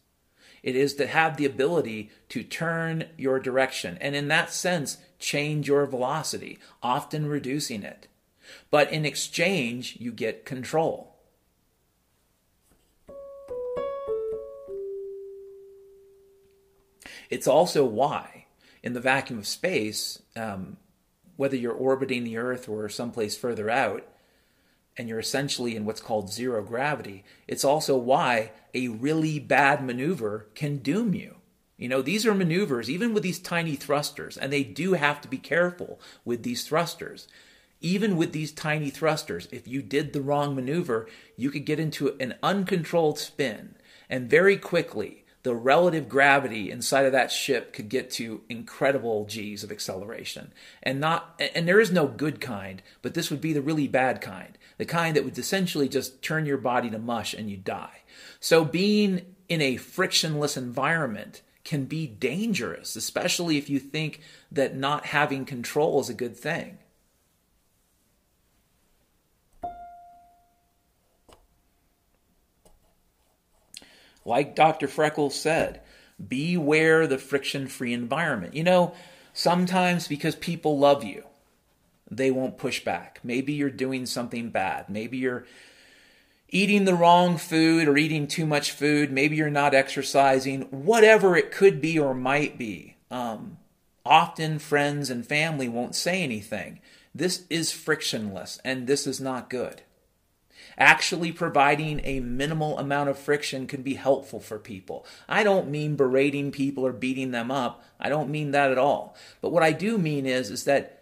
It 0.62 0.76
is 0.76 0.94
to 0.96 1.08
have 1.08 1.36
the 1.36 1.46
ability 1.46 2.12
to 2.30 2.44
turn 2.44 3.06
your 3.18 3.40
direction 3.40 3.98
and, 4.00 4.16
in 4.16 4.28
that 4.28 4.54
sense, 4.54 4.98
change 5.18 5.68
your 5.68 5.88
velocity, 5.88 6.60
often 6.84 7.26
reducing 7.26 7.82
it. 7.82 8.08
But 8.70 8.92
in 8.92 9.04
exchange, 9.04 9.98
you 10.00 10.12
get 10.12 10.46
control. 10.46 11.16
It's 17.32 17.48
also 17.48 17.84
why, 17.84 18.46
in 18.84 18.94
the 18.94 19.00
vacuum 19.00 19.40
of 19.40 19.48
space, 19.48 20.22
um, 20.36 20.78
whether 21.36 21.56
you're 21.56 21.74
orbiting 21.74 22.24
the 22.24 22.38
Earth 22.38 22.70
or 22.70 22.88
someplace 22.90 23.36
further 23.36 23.72
out, 23.72 24.08
and 24.98 25.10
you're 25.10 25.20
essentially 25.20 25.76
in 25.76 25.86
what's 25.86 26.02
called 26.02 26.32
zero 26.32 26.64
gravity, 26.64 27.24
it's 27.48 27.66
also 27.66 27.98
why 27.98 28.52
a 28.74 28.88
really 28.88 29.40
bad 29.40 29.84
maneuver 29.84 30.48
can 30.56 30.78
doom 30.78 31.14
you. 31.14 31.36
You 31.78 31.90
know, 31.90 32.02
these 32.02 32.26
are 32.26 32.34
maneuvers, 32.34 32.90
even 32.90 33.14
with 33.14 33.24
these 33.24 33.40
tiny 33.40 33.76
thrusters, 33.76 34.38
and 34.38 34.52
they 34.52 34.64
do 34.64 34.94
have 34.94 35.20
to 35.22 35.28
be 35.28 35.38
careful 35.38 36.00
with 36.24 36.44
these 36.44 36.66
thrusters. 36.66 37.28
Even 37.82 38.16
with 38.16 38.32
these 38.32 38.54
tiny 38.54 38.90
thrusters, 38.90 39.50
if 39.52 39.68
you 39.68 39.82
did 39.82 40.14
the 40.14 40.22
wrong 40.22 40.56
maneuver, 40.56 41.08
you 41.36 41.52
could 41.52 41.66
get 41.66 41.80
into 41.80 42.16
an 42.20 42.36
uncontrolled 42.42 43.20
spin, 43.20 43.76
and 44.10 44.30
very 44.30 44.56
quickly, 44.56 45.26
the 45.46 45.54
relative 45.54 46.10
gravity 46.10 46.72
inside 46.72 47.06
of 47.06 47.12
that 47.12 47.32
ship 47.32 47.72
could 47.72 47.88
get 47.88 48.10
to 48.10 48.42
incredible 48.50 49.26
g's 49.26 49.64
of 49.64 49.72
acceleration 49.72 50.52
and 50.82 51.00
not 51.00 51.40
and 51.54 51.68
there 51.68 51.80
is 51.80 51.92
no 51.92 52.08
good 52.08 52.42
kind 52.42 52.82
but 53.04 53.14
this 53.14 53.30
would 53.30 53.42
be 53.42 53.54
the 53.54 53.62
really 53.62 53.88
bad 53.88 54.22
kind 54.22 54.58
the 54.78 54.86
kind 54.86 55.16
that 55.16 55.24
would 55.24 55.38
essentially 55.38 55.88
just 55.88 56.22
turn 56.22 56.46
your 56.46 56.58
body 56.58 56.90
to 56.90 57.00
mush 57.00 57.34
and 57.34 57.50
you 57.50 57.58
die. 57.58 58.02
So 58.40 58.66
being 58.66 59.36
in 59.48 59.62
a 59.62 59.78
frictionless 59.78 60.58
environment 60.58 61.42
can 61.64 61.86
be 61.86 62.08
dangerous, 62.08 62.96
especially 62.96 63.58
if 63.58 63.70
you 63.70 63.80
think 63.80 64.22
that 64.52 64.76
not 64.76 65.08
having 65.08 65.46
control 65.46 66.00
is 66.00 66.10
a 66.10 66.14
good 66.14 66.38
thing. 66.38 66.78
Like 74.24 74.56
Dr. 74.56 74.88
Freckles 74.88 75.40
said, 75.40 75.82
beware 76.28 77.06
the 77.06 77.18
friction 77.18 77.68
free 77.68 77.94
environment. 77.94 78.56
You 78.56 78.64
know, 78.64 78.94
sometimes 79.34 80.08
because 80.08 80.36
people 80.36 80.80
love 80.80 81.04
you, 81.04 81.24
they 82.10 82.32
won't 82.32 82.58
push 82.58 82.84
back. 82.84 83.20
Maybe 83.24 83.54
you're 83.54 83.70
doing 83.70 84.06
something 84.06 84.50
bad. 84.50 84.90
Maybe 84.90 85.18
you're 85.18 85.46
eating 86.50 86.86
the 86.86 86.96
wrong 86.96 87.38
food 87.38 87.88
or 87.88 87.98
eating 87.98 88.28
too 88.28 88.46
much 88.46 88.72
food. 88.72 89.12
Maybe 89.12 89.36
you're 89.36 89.50
not 89.50 89.74
exercising. 89.74 90.64
Whatever 90.64 91.36
it 91.36 91.52
could 91.52 91.82
be 91.82 91.98
or 91.98 92.14
might 92.14 92.58
be. 92.58 92.98
Um, 93.10 93.58
often 94.06 94.60
friends 94.60 95.10
and 95.10 95.26
family 95.26 95.68
won't 95.68 95.96
say 95.96 96.22
anything. 96.22 96.80
This 97.14 97.46
is 97.50 97.72
frictionless 97.72 98.60
and 98.64 98.88
this 98.88 99.08
is 99.08 99.20
not 99.20 99.50
good. 99.50 99.82
Actually, 100.78 101.32
providing 101.32 102.02
a 102.04 102.20
minimal 102.20 102.78
amount 102.78 103.10
of 103.10 103.18
friction 103.18 103.66
can 103.66 103.82
be 103.82 103.94
helpful 103.94 104.40
for 104.40 104.60
people. 104.60 105.06
I 105.28 105.44
don't 105.44 105.70
mean 105.70 105.96
berating 105.96 106.52
people 106.52 106.86
or 106.86 106.92
beating 106.92 107.32
them 107.32 107.50
up. 107.50 107.84
I 108.00 108.10
don't 108.10 108.30
mean 108.30 108.52
that 108.52 108.72
at 108.72 108.78
all. 108.78 109.16
But 109.42 109.52
what 109.52 109.64
I 109.64 109.72
do 109.72 109.98
mean 109.98 110.26
is, 110.26 110.50
is 110.50 110.66
that 110.66 110.95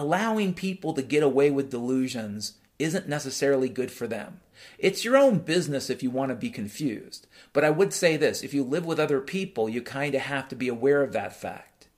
allowing 0.00 0.54
people 0.54 0.94
to 0.94 1.02
get 1.02 1.22
away 1.22 1.50
with 1.50 1.70
delusions 1.70 2.54
isn't 2.78 3.06
necessarily 3.06 3.68
good 3.68 3.90
for 3.90 4.06
them. 4.06 4.40
It's 4.78 5.04
your 5.04 5.18
own 5.18 5.40
business 5.40 5.90
if 5.90 6.02
you 6.02 6.10
want 6.10 6.30
to 6.30 6.34
be 6.34 6.48
confused. 6.48 7.26
But 7.52 7.64
I 7.64 7.70
would 7.70 7.92
say 7.92 8.16
this 8.16 8.42
if 8.42 8.54
you 8.54 8.64
live 8.64 8.86
with 8.86 8.98
other 8.98 9.20
people, 9.20 9.68
you 9.68 9.82
kind 9.82 10.14
of 10.14 10.22
have 10.22 10.48
to 10.48 10.56
be 10.56 10.68
aware 10.68 11.02
of 11.02 11.12
that 11.12 11.36
fact. 11.36 11.88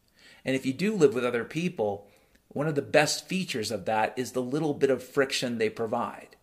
And 0.44 0.56
if 0.56 0.66
you 0.66 0.72
do 0.72 0.96
live 0.96 1.14
with 1.14 1.24
other 1.24 1.44
people, 1.44 2.08
one 2.48 2.66
of 2.66 2.74
the 2.74 2.82
best 2.82 3.28
features 3.28 3.70
of 3.70 3.84
that 3.84 4.12
is 4.16 4.32
the 4.32 4.42
little 4.42 4.74
bit 4.74 4.90
of 4.90 5.04
friction 5.04 5.58
they 5.58 5.70
provide. 5.70 6.34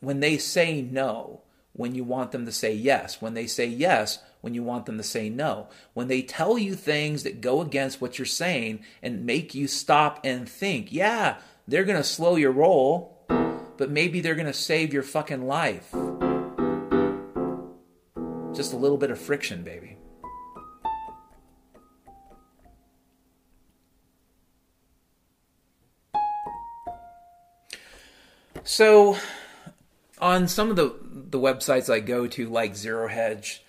When 0.00 0.18
they 0.18 0.36
say 0.36 0.82
no, 0.82 1.42
when 1.78 1.94
you 1.94 2.02
want 2.02 2.32
them 2.32 2.44
to 2.44 2.50
say 2.50 2.74
yes, 2.74 3.22
when 3.22 3.34
they 3.34 3.46
say 3.46 3.64
yes, 3.64 4.18
when 4.40 4.52
you 4.52 4.64
want 4.64 4.84
them 4.84 4.96
to 4.96 5.02
say 5.04 5.30
no. 5.30 5.68
When 5.94 6.08
they 6.08 6.22
tell 6.22 6.58
you 6.58 6.74
things 6.74 7.22
that 7.22 7.40
go 7.40 7.60
against 7.60 8.00
what 8.00 8.18
you're 8.18 8.26
saying 8.26 8.80
and 9.00 9.24
make 9.24 9.54
you 9.54 9.68
stop 9.68 10.18
and 10.24 10.48
think, 10.48 10.90
yeah, 10.90 11.36
they're 11.68 11.84
going 11.84 11.96
to 11.96 12.02
slow 12.02 12.34
your 12.34 12.50
roll, 12.50 13.16
but 13.76 13.92
maybe 13.92 14.20
they're 14.20 14.34
going 14.34 14.48
to 14.48 14.52
save 14.52 14.92
your 14.92 15.04
fucking 15.04 15.46
life. 15.46 15.92
Just 18.52 18.72
a 18.72 18.76
little 18.76 18.98
bit 18.98 19.12
of 19.12 19.20
friction, 19.20 19.62
baby. 19.62 19.98
So, 28.64 29.16
on 30.20 30.48
some 30.48 30.70
of 30.70 30.76
the 30.76 30.94
the 31.28 31.38
websites 31.38 31.92
I 31.92 32.00
go 32.00 32.26
to, 32.26 32.48
like 32.48 32.74
Zero 32.74 33.08
Hedge, 33.08 33.62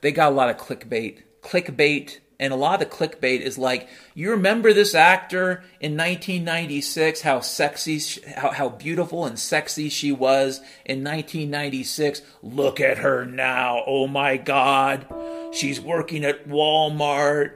they 0.00 0.12
got 0.12 0.32
a 0.32 0.34
lot 0.34 0.50
of 0.50 0.56
clickbait. 0.56 1.22
Clickbait 1.42 2.18
and 2.40 2.52
a 2.52 2.56
lot 2.56 2.80
of 2.80 2.88
the 2.88 2.94
clickbait 2.94 3.40
is 3.40 3.58
like, 3.58 3.88
you 4.14 4.30
remember 4.30 4.72
this 4.72 4.94
actor 4.94 5.64
in 5.80 5.96
1996, 5.96 7.22
how 7.22 7.40
sexy, 7.40 8.00
how, 8.36 8.52
how 8.52 8.68
beautiful 8.68 9.24
and 9.24 9.38
sexy 9.38 9.88
she 9.88 10.12
was 10.12 10.58
in 10.84 11.02
1996? 11.02 12.22
Look 12.42 12.80
at 12.80 12.98
her 12.98 13.24
now. 13.24 13.82
Oh 13.86 14.06
my 14.06 14.36
God. 14.36 15.06
She's 15.52 15.80
working 15.80 16.24
at 16.24 16.48
Walmart. 16.48 17.54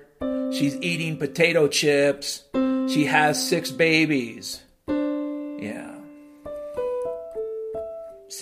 She's 0.53 0.77
eating 0.77 1.17
potato 1.17 1.69
chips. 1.69 2.43
She 2.89 3.05
has 3.05 3.49
six 3.49 3.71
babies. 3.71 4.63
Yeah. 4.89 5.92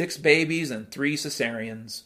Six 0.00 0.16
babies 0.16 0.70
and 0.70 0.90
three 0.90 1.14
cesareans. 1.14 2.04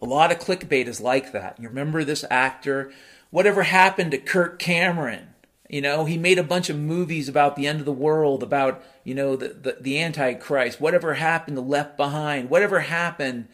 A 0.00 0.06
lot 0.06 0.32
of 0.32 0.38
clickbait 0.38 0.86
is 0.86 1.02
like 1.02 1.32
that. 1.32 1.58
You 1.60 1.68
remember 1.68 2.02
this 2.02 2.24
actor? 2.30 2.90
Whatever 3.28 3.64
happened 3.64 4.12
to 4.12 4.16
Kirk 4.16 4.58
Cameron? 4.58 5.34
You 5.68 5.82
know, 5.82 6.06
he 6.06 6.16
made 6.16 6.38
a 6.38 6.42
bunch 6.42 6.70
of 6.70 6.78
movies 6.78 7.28
about 7.28 7.56
the 7.56 7.66
end 7.66 7.80
of 7.80 7.84
the 7.84 7.92
world, 7.92 8.42
about, 8.42 8.82
you 9.04 9.14
know, 9.14 9.36
the, 9.36 9.48
the, 9.48 9.76
the 9.78 10.00
Antichrist. 10.00 10.80
Whatever 10.80 11.12
happened 11.12 11.58
to 11.58 11.60
Left 11.60 11.98
Behind? 11.98 12.48
Whatever 12.48 12.80
happened, 12.80 13.48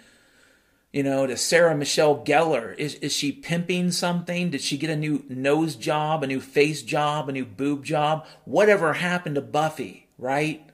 you 0.94 1.02
know, 1.02 1.26
to 1.26 1.36
Sarah 1.36 1.76
Michelle 1.76 2.24
Gellar? 2.24 2.78
Is, 2.78 2.94
is 2.94 3.12
she 3.12 3.32
pimping 3.32 3.90
something? 3.90 4.50
Did 4.50 4.60
she 4.60 4.78
get 4.78 4.90
a 4.90 4.96
new 4.96 5.24
nose 5.28 5.74
job, 5.74 6.22
a 6.22 6.28
new 6.28 6.40
face 6.40 6.82
job, 6.82 7.28
a 7.28 7.32
new 7.32 7.44
boob 7.44 7.84
job? 7.84 8.24
Whatever 8.44 8.92
happened 8.92 9.34
to 9.34 9.40
Buffy, 9.40 10.06
right? 10.16 10.64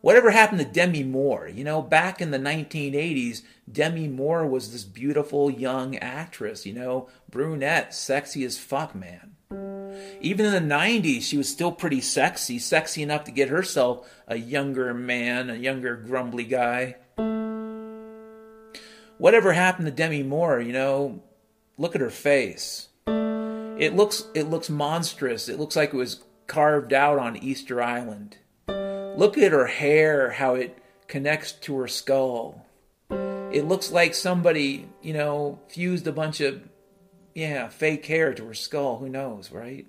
Whatever 0.00 0.30
happened 0.30 0.60
to 0.60 0.64
Demi 0.64 1.02
Moore? 1.02 1.48
You 1.48 1.64
know, 1.64 1.82
back 1.82 2.20
in 2.20 2.30
the 2.30 2.38
1980s, 2.38 3.42
Demi 3.70 4.06
Moore 4.06 4.46
was 4.46 4.70
this 4.70 4.84
beautiful 4.84 5.50
young 5.50 5.96
actress, 5.96 6.64
you 6.64 6.72
know, 6.72 7.08
brunette, 7.28 7.96
sexy 7.96 8.44
as 8.44 8.58
fuck, 8.58 8.94
man. 8.94 9.75
Even 10.20 10.46
in 10.46 10.52
the 10.52 10.74
90s, 10.74 11.22
she 11.22 11.36
was 11.36 11.48
still 11.48 11.72
pretty 11.72 12.00
sexy, 12.00 12.58
sexy 12.58 13.02
enough 13.02 13.24
to 13.24 13.30
get 13.30 13.48
herself 13.48 14.08
a 14.26 14.36
younger 14.36 14.92
man, 14.94 15.50
a 15.50 15.54
younger 15.54 15.96
grumbly 15.96 16.44
guy. 16.44 16.96
Whatever 19.18 19.52
happened 19.52 19.86
to 19.86 19.92
Demi 19.92 20.22
Moore, 20.22 20.60
you 20.60 20.72
know, 20.72 21.22
look 21.78 21.94
at 21.94 22.00
her 22.00 22.10
face. 22.10 22.88
It 23.06 23.94
looks 23.94 24.24
it 24.34 24.48
looks 24.48 24.70
monstrous. 24.70 25.48
It 25.48 25.58
looks 25.58 25.76
like 25.76 25.92
it 25.92 25.96
was 25.96 26.22
carved 26.46 26.92
out 26.92 27.18
on 27.18 27.36
Easter 27.36 27.82
Island. 27.82 28.38
Look 28.68 29.38
at 29.38 29.52
her 29.52 29.66
hair, 29.66 30.30
how 30.30 30.54
it 30.54 30.78
connects 31.08 31.52
to 31.52 31.78
her 31.78 31.88
skull. 31.88 32.66
It 33.10 33.64
looks 33.64 33.90
like 33.90 34.14
somebody, 34.14 34.88
you 35.02 35.14
know, 35.14 35.60
fused 35.68 36.06
a 36.06 36.12
bunch 36.12 36.40
of, 36.40 36.62
yeah, 37.36 37.68
fake 37.68 38.06
hair 38.06 38.32
to 38.32 38.46
her 38.46 38.54
skull. 38.54 38.96
Who 38.96 39.10
knows, 39.10 39.52
right? 39.52 39.86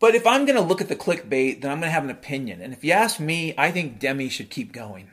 But 0.00 0.16
if 0.16 0.26
I'm 0.26 0.46
going 0.46 0.56
to 0.56 0.62
look 0.62 0.80
at 0.80 0.88
the 0.88 0.96
clickbait, 0.96 1.60
then 1.60 1.70
I'm 1.70 1.78
going 1.78 1.88
to 1.88 1.92
have 1.92 2.02
an 2.02 2.10
opinion. 2.10 2.60
And 2.60 2.72
if 2.72 2.82
you 2.82 2.90
ask 2.90 3.20
me, 3.20 3.54
I 3.56 3.70
think 3.70 4.00
Demi 4.00 4.28
should 4.28 4.50
keep 4.50 4.72
going. 4.72 5.08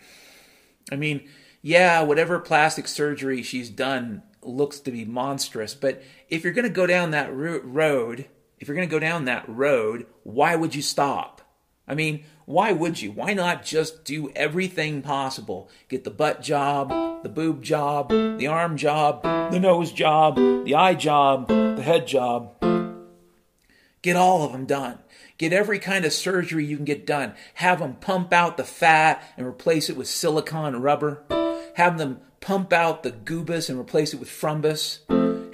I 0.91 0.95
mean, 0.95 1.29
yeah, 1.61 2.01
whatever 2.01 2.39
plastic 2.39 2.87
surgery 2.87 3.43
she's 3.43 3.69
done 3.69 4.23
looks 4.41 4.79
to 4.79 4.91
be 4.91 5.05
monstrous. 5.05 5.75
But 5.75 6.01
if 6.27 6.43
you're 6.43 6.53
going 6.53 6.67
to 6.67 6.73
go 6.73 6.87
down 6.87 7.11
that 7.11 7.29
road, 7.31 8.25
if 8.59 8.67
you're 8.67 8.75
going 8.75 8.89
to 8.89 8.95
go 8.95 8.99
down 8.99 9.25
that 9.25 9.47
road, 9.47 10.07
why 10.23 10.55
would 10.55 10.73
you 10.73 10.81
stop? 10.81 11.41
I 11.87 11.93
mean, 11.93 12.25
why 12.45 12.71
would 12.71 13.01
you? 13.01 13.11
Why 13.11 13.33
not 13.33 13.65
just 13.65 14.05
do 14.05 14.31
everything 14.35 15.01
possible? 15.01 15.69
Get 15.89 16.03
the 16.03 16.11
butt 16.11 16.43
job, 16.43 16.89
the 17.23 17.29
boob 17.29 17.63
job, 17.63 18.09
the 18.09 18.45
arm 18.45 18.77
job, 18.77 19.23
the 19.23 19.59
nose 19.59 19.91
job, 19.91 20.35
the 20.35 20.75
eye 20.75 20.93
job, 20.93 21.47
the 21.47 21.81
head 21.81 22.05
job. 22.05 22.53
Get 24.03 24.15
all 24.15 24.43
of 24.43 24.51
them 24.51 24.65
done. 24.65 24.99
Get 25.39 25.53
every 25.53 25.79
kind 25.79 26.05
of 26.05 26.13
surgery 26.13 26.63
you 26.63 26.75
can 26.75 26.85
get 26.85 27.07
done. 27.07 27.33
Have 27.55 27.79
them 27.79 27.95
pump 27.95 28.31
out 28.31 28.57
the 28.57 28.63
fat 28.63 29.23
and 29.35 29.47
replace 29.47 29.89
it 29.89 29.97
with 29.97 30.07
silicone 30.07 30.75
rubber. 30.75 31.23
Have 31.75 31.97
them 31.97 32.21
pump 32.41 32.71
out 32.71 33.01
the 33.01 33.11
goobus 33.11 33.71
and 33.71 33.79
replace 33.79 34.13
it 34.13 34.19
with 34.19 34.29
frumbus. 34.29 34.99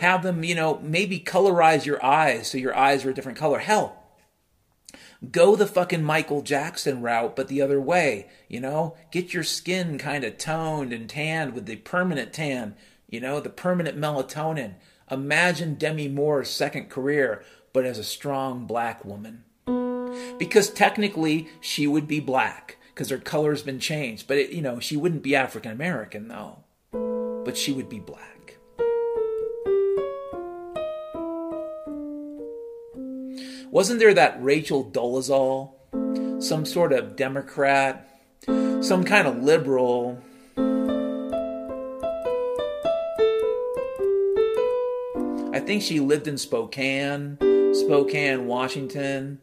Have 0.01 0.23
them, 0.23 0.43
you 0.43 0.55
know, 0.55 0.79
maybe 0.83 1.19
colorize 1.19 1.85
your 1.85 2.03
eyes 2.03 2.49
so 2.49 2.57
your 2.57 2.75
eyes 2.75 3.05
are 3.05 3.11
a 3.11 3.13
different 3.13 3.37
color. 3.37 3.59
Hell, 3.59 4.00
go 5.29 5.55
the 5.55 5.67
fucking 5.67 6.03
Michael 6.03 6.41
Jackson 6.41 7.01
route, 7.01 7.35
but 7.35 7.47
the 7.47 7.61
other 7.61 7.79
way, 7.79 8.29
you 8.47 8.59
know? 8.59 8.95
Get 9.11 9.33
your 9.33 9.43
skin 9.43 9.97
kind 9.97 10.23
of 10.23 10.37
toned 10.37 10.93
and 10.93 11.09
tanned 11.09 11.53
with 11.53 11.65
the 11.65 11.75
permanent 11.75 12.33
tan, 12.33 12.75
you 13.07 13.19
know, 13.19 13.39
the 13.39 13.49
permanent 13.49 13.97
melatonin. 13.97 14.75
Imagine 15.09 15.75
Demi 15.75 16.07
Moore's 16.07 16.49
second 16.49 16.89
career, 16.89 17.43
but 17.73 17.85
as 17.85 17.97
a 17.97 18.03
strong 18.03 18.65
black 18.65 19.05
woman. 19.05 19.43
Because 20.37 20.69
technically, 20.69 21.49
she 21.59 21.85
would 21.85 22.07
be 22.07 22.19
black 22.19 22.77
because 22.93 23.09
her 23.09 23.17
color's 23.17 23.63
been 23.63 23.79
changed. 23.79 24.27
But, 24.27 24.37
it, 24.37 24.49
you 24.51 24.61
know, 24.61 24.79
she 24.79 24.97
wouldn't 24.97 25.23
be 25.23 25.35
African 25.35 25.71
American, 25.71 26.27
though 26.27 26.63
but 27.43 27.57
she 27.57 27.71
would 27.71 27.89
be 27.89 27.99
black. 27.99 28.30
Wasn't 33.71 33.99
there 33.99 34.13
that 34.13 34.43
Rachel 34.43 34.83
Dolezal, 34.83 35.71
some 36.43 36.65
sort 36.65 36.91
of 36.91 37.15
Democrat, 37.15 38.19
some 38.45 39.05
kind 39.05 39.25
of 39.25 39.41
liberal? 39.41 40.21
I 45.53 45.59
think 45.61 45.81
she 45.81 46.01
lived 46.01 46.27
in 46.27 46.37
Spokane, 46.37 47.37
Spokane, 47.73 48.45
Washington. 48.45 49.39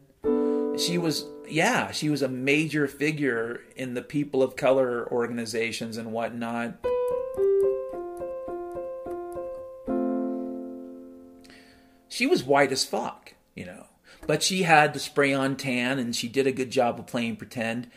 She 0.76 0.98
was, 0.98 1.24
yeah, 1.48 1.90
she 1.90 2.10
was 2.10 2.20
a 2.20 2.28
major 2.28 2.86
figure 2.86 3.62
in 3.76 3.94
the 3.94 4.02
people 4.02 4.42
of 4.42 4.56
color 4.56 5.10
organizations 5.10 5.96
and 5.96 6.12
whatnot. 6.12 6.74
she 12.08 12.26
was 12.26 12.42
white 12.42 12.72
as 12.72 12.84
fuck, 12.84 13.34
you 13.54 13.64
know. 13.64 13.86
But 14.28 14.42
she 14.42 14.64
had 14.64 14.92
the 14.92 15.00
spray 15.00 15.32
on 15.32 15.56
tan 15.56 15.98
and 15.98 16.14
she 16.14 16.28
did 16.28 16.46
a 16.46 16.52
good 16.52 16.70
job 16.70 17.00
of 17.00 17.06
playing 17.06 17.36
pretend. 17.36 17.90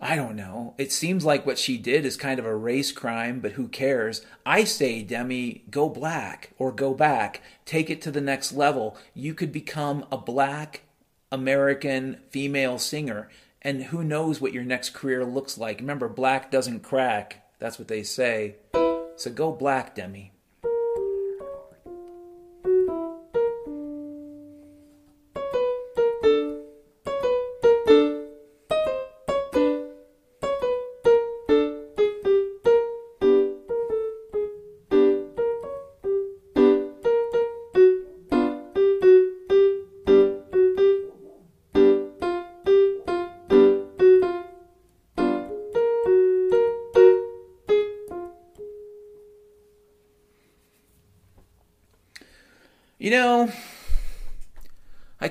I 0.00 0.16
don't 0.16 0.34
know. 0.34 0.74
It 0.78 0.90
seems 0.90 1.26
like 1.26 1.44
what 1.44 1.58
she 1.58 1.76
did 1.76 2.06
is 2.06 2.16
kind 2.16 2.38
of 2.38 2.46
a 2.46 2.56
race 2.56 2.90
crime, 2.90 3.40
but 3.40 3.52
who 3.52 3.68
cares? 3.68 4.24
I 4.46 4.64
say, 4.64 5.02
Demi, 5.02 5.64
go 5.70 5.90
black 5.90 6.52
or 6.56 6.72
go 6.72 6.94
back. 6.94 7.42
Take 7.66 7.90
it 7.90 8.00
to 8.02 8.10
the 8.10 8.22
next 8.22 8.52
level. 8.52 8.96
You 9.12 9.34
could 9.34 9.52
become 9.52 10.06
a 10.10 10.16
black 10.16 10.84
American 11.30 12.16
female 12.30 12.78
singer, 12.78 13.28
and 13.60 13.84
who 13.84 14.02
knows 14.02 14.40
what 14.40 14.54
your 14.54 14.64
next 14.64 14.94
career 14.94 15.22
looks 15.22 15.58
like. 15.58 15.80
Remember, 15.80 16.08
black 16.08 16.50
doesn't 16.50 16.80
crack. 16.80 17.46
That's 17.58 17.78
what 17.78 17.88
they 17.88 18.04
say. 18.04 18.56
So 18.72 19.30
go 19.34 19.52
black, 19.52 19.94
Demi. 19.94 20.32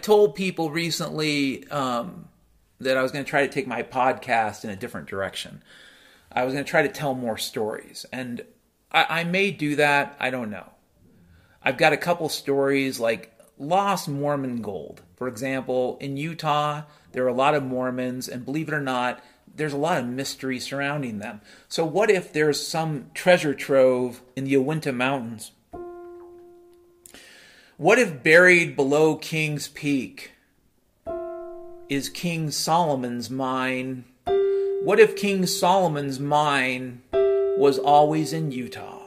Told 0.05 0.35
people 0.35 0.69
recently 0.69 1.67
um, 1.69 2.27
that 2.79 2.95
I 2.95 3.01
was 3.01 3.11
going 3.11 3.25
to 3.25 3.29
try 3.29 3.41
to 3.47 3.51
take 3.51 3.65
my 3.65 3.81
podcast 3.81 4.63
in 4.63 4.69
a 4.69 4.75
different 4.75 5.07
direction. 5.07 5.63
I 6.31 6.45
was 6.45 6.53
going 6.53 6.63
to 6.63 6.69
try 6.69 6.83
to 6.83 6.89
tell 6.89 7.15
more 7.15 7.39
stories. 7.39 8.05
And 8.13 8.43
I, 8.91 9.21
I 9.21 9.23
may 9.23 9.49
do 9.49 9.77
that. 9.77 10.15
I 10.19 10.29
don't 10.29 10.51
know. 10.51 10.69
I've 11.63 11.77
got 11.77 11.91
a 11.91 11.97
couple 11.97 12.29
stories 12.29 12.99
like 12.99 13.35
lost 13.57 14.07
Mormon 14.07 14.61
gold. 14.61 15.01
For 15.15 15.27
example, 15.27 15.97
in 15.99 16.17
Utah, 16.17 16.83
there 17.13 17.23
are 17.23 17.29
a 17.29 17.33
lot 17.33 17.55
of 17.55 17.63
Mormons, 17.63 18.27
and 18.27 18.45
believe 18.45 18.67
it 18.67 18.75
or 18.75 18.81
not, 18.81 19.23
there's 19.55 19.73
a 19.73 19.77
lot 19.77 19.97
of 19.97 20.05
mystery 20.05 20.59
surrounding 20.59 21.17
them. 21.17 21.41
So, 21.67 21.83
what 21.83 22.11
if 22.11 22.31
there's 22.31 22.67
some 22.67 23.09
treasure 23.15 23.55
trove 23.55 24.21
in 24.35 24.43
the 24.43 24.51
Uinta 24.51 24.91
Mountains 24.91 25.51
what 27.77 27.99
if 27.99 28.23
buried 28.23 28.75
below 28.75 29.15
King's 29.15 29.67
Peak 29.67 30.31
is 31.89 32.07
King 32.09 32.49
Solomon's 32.49 33.29
mine? 33.29 34.05
What 34.83 34.99
if 34.99 35.17
King 35.17 35.45
Solomon's 35.45 36.19
mine 36.19 37.01
was 37.11 37.77
always 37.77 38.31
in 38.31 38.51
Utah? 38.51 39.01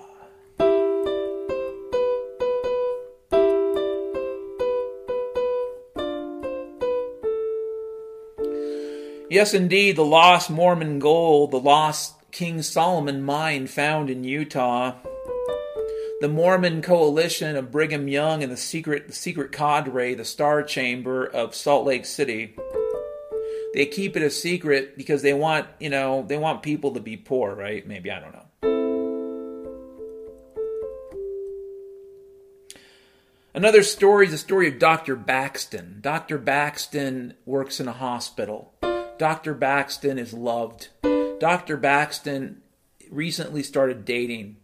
Yes, 9.30 9.52
indeed, 9.52 9.96
the 9.96 10.04
lost 10.04 10.50
Mormon 10.50 10.98
gold, 10.98 11.50
the 11.52 11.60
lost 11.60 12.14
King 12.32 12.62
Solomon 12.62 13.22
mine 13.22 13.66
found 13.66 14.10
in 14.10 14.24
Utah. 14.24 14.94
The 16.20 16.28
Mormon 16.28 16.82
coalition 16.82 17.54
of 17.54 17.70
Brigham 17.70 18.08
Young 18.08 18.42
and 18.42 18.50
the 18.50 18.56
secret, 18.56 19.06
the 19.06 19.12
secret 19.12 19.52
cadre, 19.52 20.14
the 20.14 20.24
Star 20.24 20.64
Chamber 20.64 21.24
of 21.24 21.54
Salt 21.54 21.86
Lake 21.86 22.04
City. 22.04 22.56
They 23.72 23.86
keep 23.86 24.16
it 24.16 24.22
a 24.24 24.30
secret 24.30 24.96
because 24.96 25.22
they 25.22 25.32
want, 25.32 25.68
you 25.78 25.90
know, 25.90 26.24
they 26.26 26.36
want 26.36 26.64
people 26.64 26.94
to 26.94 27.00
be 27.00 27.16
poor, 27.16 27.54
right? 27.54 27.86
Maybe, 27.86 28.10
I 28.10 28.18
don't 28.18 28.32
know. 28.32 28.46
Another 33.54 33.84
story 33.84 34.26
is 34.26 34.32
the 34.32 34.38
story 34.38 34.66
of 34.66 34.80
Dr. 34.80 35.16
Baxton. 35.16 36.02
Dr. 36.02 36.36
Baxton 36.36 37.34
works 37.46 37.78
in 37.78 37.86
a 37.86 37.92
hospital. 37.92 38.72
Dr. 39.18 39.54
Baxton 39.54 40.18
is 40.18 40.34
loved. 40.34 40.88
Dr. 41.38 41.78
Baxton 41.78 42.56
recently 43.08 43.62
started 43.62 44.04
dating. 44.04 44.56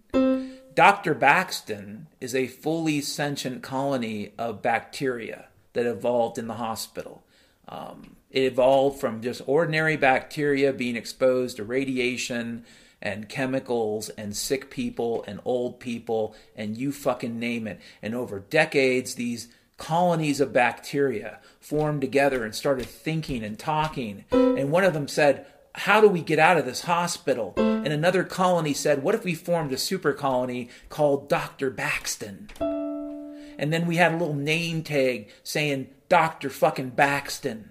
Dr. 0.74 1.14
Baxton 1.14 2.06
is 2.20 2.34
a 2.34 2.48
fully 2.48 3.00
sentient 3.00 3.62
colony 3.62 4.32
of 4.36 4.62
bacteria 4.62 5.46
that 5.72 5.86
evolved 5.86 6.38
in 6.38 6.48
the 6.48 6.54
hospital. 6.54 7.24
Um, 7.68 8.16
it 8.30 8.42
evolved 8.42 9.00
from 9.00 9.22
just 9.22 9.42
ordinary 9.46 9.96
bacteria 9.96 10.72
being 10.72 10.96
exposed 10.96 11.56
to 11.56 11.64
radiation 11.64 12.64
and 13.00 13.28
chemicals 13.28 14.08
and 14.10 14.36
sick 14.36 14.70
people 14.70 15.24
and 15.28 15.40
old 15.44 15.78
people 15.78 16.34
and 16.56 16.76
you 16.76 16.90
fucking 16.90 17.38
name 17.38 17.68
it. 17.68 17.80
And 18.02 18.14
over 18.14 18.40
decades, 18.40 19.14
these 19.14 19.48
colonies 19.76 20.40
of 20.40 20.52
bacteria 20.52 21.40
formed 21.60 22.00
together 22.00 22.44
and 22.44 22.54
started 22.54 22.86
thinking 22.86 23.44
and 23.44 23.58
talking. 23.58 24.24
And 24.30 24.70
one 24.70 24.84
of 24.84 24.94
them 24.94 25.08
said, 25.08 25.46
How 25.76 26.00
do 26.00 26.08
we 26.08 26.22
get 26.22 26.38
out 26.38 26.56
of 26.56 26.66
this 26.66 26.82
hospital? 26.82 27.52
And 27.56 27.88
another 27.88 28.22
colony 28.22 28.72
said, 28.72 29.02
What 29.02 29.16
if 29.16 29.24
we 29.24 29.34
formed 29.34 29.72
a 29.72 29.78
super 29.78 30.12
colony 30.12 30.68
called 30.88 31.28
Dr. 31.28 31.70
Baxton? 31.70 32.50
And 33.58 33.72
then 33.72 33.86
we 33.86 33.96
had 33.96 34.12
a 34.12 34.16
little 34.16 34.34
name 34.34 34.82
tag 34.82 35.30
saying 35.42 35.88
Dr. 36.08 36.48
fucking 36.48 36.92
Baxton. 36.92 37.70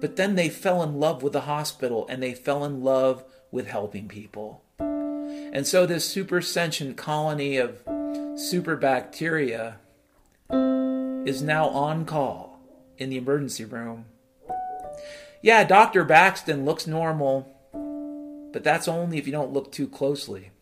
But 0.00 0.16
then 0.16 0.34
they 0.34 0.48
fell 0.48 0.82
in 0.82 0.98
love 0.98 1.22
with 1.22 1.32
the 1.32 1.42
hospital 1.42 2.06
and 2.08 2.20
they 2.20 2.34
fell 2.34 2.64
in 2.64 2.82
love 2.82 3.24
with 3.52 3.68
helping 3.68 4.08
people. 4.08 4.64
And 4.80 5.64
so 5.64 5.86
this 5.86 6.08
super 6.08 6.42
sentient 6.42 6.96
colony 6.96 7.56
of 7.56 7.82
super 8.34 8.74
bacteria 8.74 9.76
is 10.50 11.40
now 11.40 11.68
on 11.68 12.04
call 12.04 12.58
in 12.98 13.10
the 13.10 13.16
emergency 13.16 13.64
room. 13.64 14.06
Yeah, 15.42 15.64
Dr. 15.64 16.04
Baxton 16.04 16.64
looks 16.64 16.86
normal, 16.86 17.48
but 18.52 18.62
that's 18.62 18.86
only 18.86 19.18
if 19.18 19.26
you 19.26 19.32
don't 19.32 19.52
look 19.52 19.72
too 19.72 19.88
closely. 19.88 20.52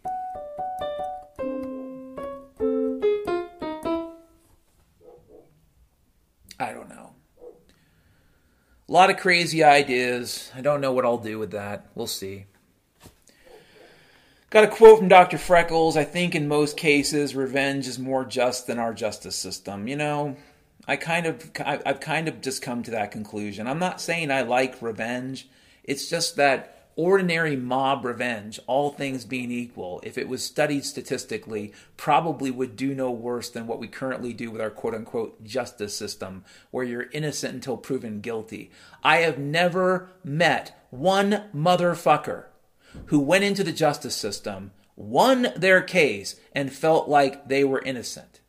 I 6.59 6.73
don't 6.73 6.89
know. 6.89 7.13
A 8.89 8.93
lot 8.93 9.11
of 9.11 9.19
crazy 9.19 9.63
ideas. 9.63 10.51
I 10.57 10.63
don't 10.63 10.81
know 10.81 10.93
what 10.93 11.05
I'll 11.05 11.19
do 11.19 11.39
with 11.39 11.51
that. 11.51 11.87
We'll 11.95 12.07
see. 12.07 12.47
Got 14.49 14.65
a 14.65 14.69
quote 14.69 14.99
from 14.99 15.09
Dr. 15.09 15.37
Freckles. 15.37 15.97
I 15.97 16.05
think 16.05 16.35
in 16.35 16.49
most 16.49 16.79
cases, 16.79 17.37
revenge 17.37 17.87
is 17.87 17.99
more 17.99 18.25
just 18.25 18.67
than 18.67 18.79
our 18.79 18.95
justice 18.95 19.37
system. 19.37 19.87
You 19.87 19.97
know, 19.97 20.37
I 20.91 20.97
kind 20.97 21.27
of, 21.27 21.53
I've 21.65 22.01
kind 22.01 22.27
of 22.27 22.41
just 22.41 22.63
come 22.63 22.83
to 22.83 22.91
that 22.91 23.13
conclusion. 23.13 23.69
I'm 23.69 23.79
not 23.79 24.01
saying 24.01 24.33
I 24.33 24.43
like 24.43 24.83
revenge. 24.83 25.49
It's 25.85 26.11
just 26.11 26.35
that 26.35 26.89
ordinary 26.97 27.55
mob 27.55 28.05
revenge, 28.05 28.59
all 28.67 28.91
things 28.91 29.25
being 29.25 29.53
equal, 29.53 30.01
if 30.03 30.19
it 30.19 30.27
was 30.27 30.43
studied 30.43 30.85
statistically, 30.85 31.73
probably 31.97 32.51
would 32.51 32.75
do 32.75 32.93
no 32.93 33.09
worse 33.09 33.51
than 33.51 33.69
what 33.69 33.79
we 33.79 33.87
currently 33.87 34.33
do 34.33 34.51
with 34.51 34.61
our 34.61 34.69
quote 34.69 34.93
unquote 34.93 35.45
justice 35.45 35.95
system, 35.95 36.45
where 36.73 36.85
you're 36.85 37.09
innocent 37.13 37.55
until 37.55 37.77
proven 37.77 38.21
guilty. 38.21 38.73
I 39.05 39.19
have 39.19 39.39
never 39.39 40.11
met 40.25 40.77
one 40.91 41.45
motherfucker 41.55 42.47
who 43.07 43.21
went 43.21 43.45
into 43.45 43.63
the 43.63 43.71
justice 43.71 44.17
system, 44.17 44.73
won 44.97 45.53
their 45.55 45.83
case, 45.83 46.35
and 46.53 46.73
felt 46.73 47.09
like 47.09 47.47
they 47.47 47.63
were 47.63 47.81
innocent. 47.81 48.40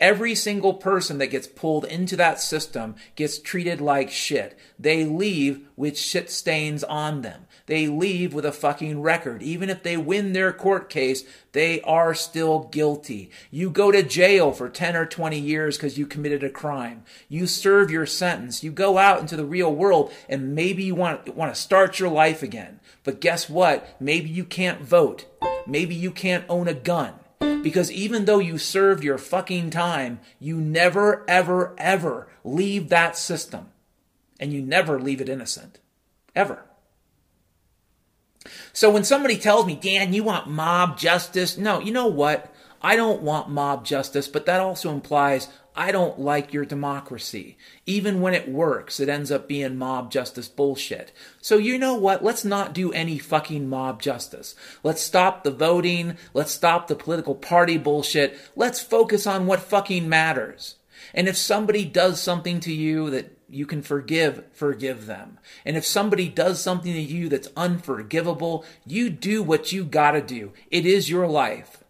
Every 0.00 0.36
single 0.36 0.74
person 0.74 1.18
that 1.18 1.26
gets 1.26 1.48
pulled 1.48 1.84
into 1.84 2.14
that 2.16 2.40
system 2.40 2.94
gets 3.16 3.40
treated 3.40 3.80
like 3.80 4.12
shit. 4.12 4.56
They 4.78 5.04
leave 5.04 5.66
with 5.74 5.98
shit 5.98 6.30
stains 6.30 6.84
on 6.84 7.22
them. 7.22 7.46
They 7.66 7.88
leave 7.88 8.32
with 8.32 8.44
a 8.44 8.52
fucking 8.52 9.02
record. 9.02 9.42
Even 9.42 9.68
if 9.68 9.82
they 9.82 9.96
win 9.96 10.34
their 10.34 10.52
court 10.52 10.88
case, 10.88 11.24
they 11.50 11.80
are 11.80 12.14
still 12.14 12.60
guilty. 12.60 13.32
You 13.50 13.70
go 13.70 13.90
to 13.90 14.04
jail 14.04 14.52
for 14.52 14.68
10 14.68 14.94
or 14.94 15.04
20 15.04 15.36
years 15.36 15.76
because 15.76 15.98
you 15.98 16.06
committed 16.06 16.44
a 16.44 16.50
crime. 16.50 17.02
You 17.28 17.48
serve 17.48 17.90
your 17.90 18.06
sentence. 18.06 18.62
You 18.62 18.70
go 18.70 18.98
out 18.98 19.20
into 19.20 19.34
the 19.34 19.44
real 19.44 19.74
world 19.74 20.12
and 20.28 20.54
maybe 20.54 20.84
you 20.84 20.94
want, 20.94 21.34
want 21.34 21.52
to 21.52 21.60
start 21.60 21.98
your 21.98 22.08
life 22.08 22.44
again. 22.44 22.78
But 23.02 23.20
guess 23.20 23.50
what? 23.50 24.00
Maybe 24.00 24.30
you 24.30 24.44
can't 24.44 24.80
vote. 24.80 25.26
Maybe 25.66 25.96
you 25.96 26.12
can't 26.12 26.44
own 26.48 26.68
a 26.68 26.74
gun. 26.74 27.14
Because 27.62 27.90
even 27.90 28.24
though 28.24 28.38
you 28.38 28.58
served 28.58 29.04
your 29.04 29.18
fucking 29.18 29.70
time, 29.70 30.20
you 30.38 30.60
never, 30.60 31.24
ever, 31.28 31.74
ever 31.78 32.28
leave 32.44 32.88
that 32.88 33.16
system. 33.16 33.68
And 34.40 34.52
you 34.52 34.62
never 34.62 35.00
leave 35.00 35.20
it 35.20 35.28
innocent. 35.28 35.80
Ever. 36.34 36.64
So 38.72 38.90
when 38.90 39.04
somebody 39.04 39.36
tells 39.36 39.66
me, 39.66 39.74
Dan, 39.74 40.12
you 40.12 40.22
want 40.22 40.48
mob 40.48 40.98
justice? 40.98 41.58
No, 41.58 41.80
you 41.80 41.92
know 41.92 42.06
what? 42.06 42.52
I 42.80 42.96
don't 42.96 43.22
want 43.22 43.50
mob 43.50 43.84
justice, 43.84 44.28
but 44.28 44.46
that 44.46 44.60
also 44.60 44.92
implies 44.92 45.48
I 45.74 45.92
don't 45.92 46.18
like 46.18 46.52
your 46.52 46.64
democracy. 46.64 47.56
Even 47.86 48.20
when 48.20 48.34
it 48.34 48.48
works, 48.48 48.98
it 48.98 49.08
ends 49.08 49.30
up 49.30 49.46
being 49.46 49.76
mob 49.76 50.10
justice 50.10 50.48
bullshit. 50.48 51.12
So 51.40 51.56
you 51.56 51.78
know 51.78 51.94
what? 51.94 52.24
Let's 52.24 52.44
not 52.44 52.72
do 52.72 52.92
any 52.92 53.18
fucking 53.18 53.68
mob 53.68 54.02
justice. 54.02 54.56
Let's 54.82 55.00
stop 55.00 55.44
the 55.44 55.52
voting. 55.52 56.16
Let's 56.34 56.50
stop 56.50 56.88
the 56.88 56.96
political 56.96 57.36
party 57.36 57.78
bullshit. 57.78 58.36
Let's 58.56 58.80
focus 58.80 59.24
on 59.24 59.46
what 59.46 59.60
fucking 59.60 60.08
matters. 60.08 60.74
And 61.14 61.28
if 61.28 61.36
somebody 61.36 61.84
does 61.84 62.20
something 62.20 62.58
to 62.60 62.72
you 62.72 63.10
that 63.10 63.38
you 63.48 63.64
can 63.64 63.82
forgive, 63.82 64.44
forgive 64.52 65.06
them. 65.06 65.38
And 65.64 65.76
if 65.76 65.86
somebody 65.86 66.28
does 66.28 66.60
something 66.60 66.92
to 66.92 67.00
you 67.00 67.28
that's 67.28 67.48
unforgivable, 67.56 68.64
you 68.84 69.10
do 69.10 69.42
what 69.42 69.72
you 69.72 69.84
gotta 69.84 70.20
do. 70.20 70.52
It 70.70 70.84
is 70.84 71.08
your 71.08 71.28
life. 71.28 71.84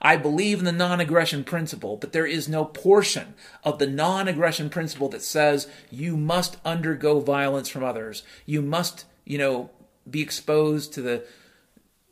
I 0.00 0.16
believe 0.16 0.58
in 0.58 0.64
the 0.64 0.72
non 0.72 1.00
aggression 1.00 1.44
principle, 1.44 1.96
but 1.96 2.12
there 2.12 2.26
is 2.26 2.48
no 2.48 2.64
portion 2.64 3.34
of 3.64 3.78
the 3.78 3.86
non 3.86 4.28
aggression 4.28 4.70
principle 4.70 5.08
that 5.10 5.22
says 5.22 5.68
you 5.90 6.16
must 6.16 6.56
undergo 6.64 7.20
violence 7.20 7.68
from 7.68 7.84
others. 7.84 8.22
You 8.46 8.62
must, 8.62 9.04
you 9.24 9.38
know, 9.38 9.70
be 10.08 10.22
exposed 10.22 10.92
to 10.94 11.02
the 11.02 11.24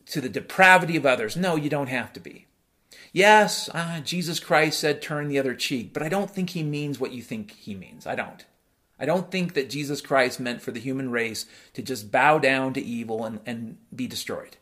to 0.07 0.21
the 0.21 0.29
depravity 0.29 0.97
of 0.97 1.07
others. 1.07 1.37
No, 1.37 1.57
you 1.57 1.69
don't 1.69 1.89
have 1.89 2.13
to 2.15 2.21
be. 2.21 2.47
Yes, 3.13 3.69
uh, 3.73 4.01
Jesus 4.01 4.41
Christ 4.41 4.79
said 4.79 5.01
turn 5.01 5.29
the 5.29 5.39
other 5.39 5.55
cheek, 5.55 5.93
but 5.93 6.03
I 6.03 6.09
don't 6.09 6.31
think 6.31 6.51
he 6.51 6.63
means 6.63 7.01
what 7.01 7.13
you 7.13 7.23
think 7.23 7.53
he 7.53 7.75
means. 7.75 8.07
I 8.07 8.15
don't. 8.15 8.45
I 8.99 9.05
don't 9.05 9.31
think 9.31 9.55
that 9.55 9.71
Jesus 9.71 10.01
Christ 10.01 10.41
meant 10.41 10.63
for 10.63 10.71
the 10.71 10.81
human 10.81 11.11
race 11.11 11.47
to 11.75 11.83
just 11.83 12.11
bow 12.11 12.39
down 12.39 12.73
to 12.75 12.83
evil 12.83 13.25
and, 13.25 13.41
and 13.45 13.77
be 13.95 14.07
destroyed. 14.07 14.57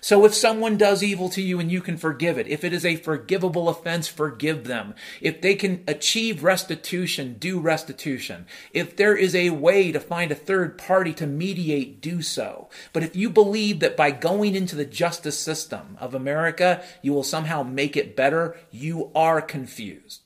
So 0.00 0.24
if 0.24 0.34
someone 0.34 0.76
does 0.76 1.02
evil 1.02 1.28
to 1.30 1.42
you 1.42 1.60
and 1.60 1.70
you 1.70 1.80
can 1.80 1.96
forgive 1.96 2.38
it, 2.38 2.48
if 2.48 2.64
it 2.64 2.72
is 2.72 2.84
a 2.84 2.96
forgivable 2.96 3.68
offense, 3.68 4.08
forgive 4.08 4.64
them. 4.64 4.94
If 5.20 5.40
they 5.40 5.54
can 5.54 5.84
achieve 5.86 6.42
restitution, 6.42 7.36
do 7.38 7.58
restitution. 7.58 8.46
If 8.72 8.96
there 8.96 9.16
is 9.16 9.34
a 9.34 9.50
way 9.50 9.92
to 9.92 10.00
find 10.00 10.30
a 10.30 10.36
third 10.36 10.78
party 10.78 11.12
to 11.14 11.26
mediate, 11.26 12.00
do 12.00 12.22
so. 12.22 12.68
But 12.92 13.02
if 13.02 13.16
you 13.16 13.30
believe 13.30 13.80
that 13.80 13.96
by 13.96 14.10
going 14.10 14.54
into 14.54 14.76
the 14.76 14.84
justice 14.84 15.38
system 15.38 15.96
of 16.00 16.14
America, 16.14 16.82
you 17.02 17.12
will 17.12 17.24
somehow 17.24 17.62
make 17.62 17.96
it 17.96 18.16
better, 18.16 18.56
you 18.70 19.10
are 19.14 19.40
confused. 19.40 20.25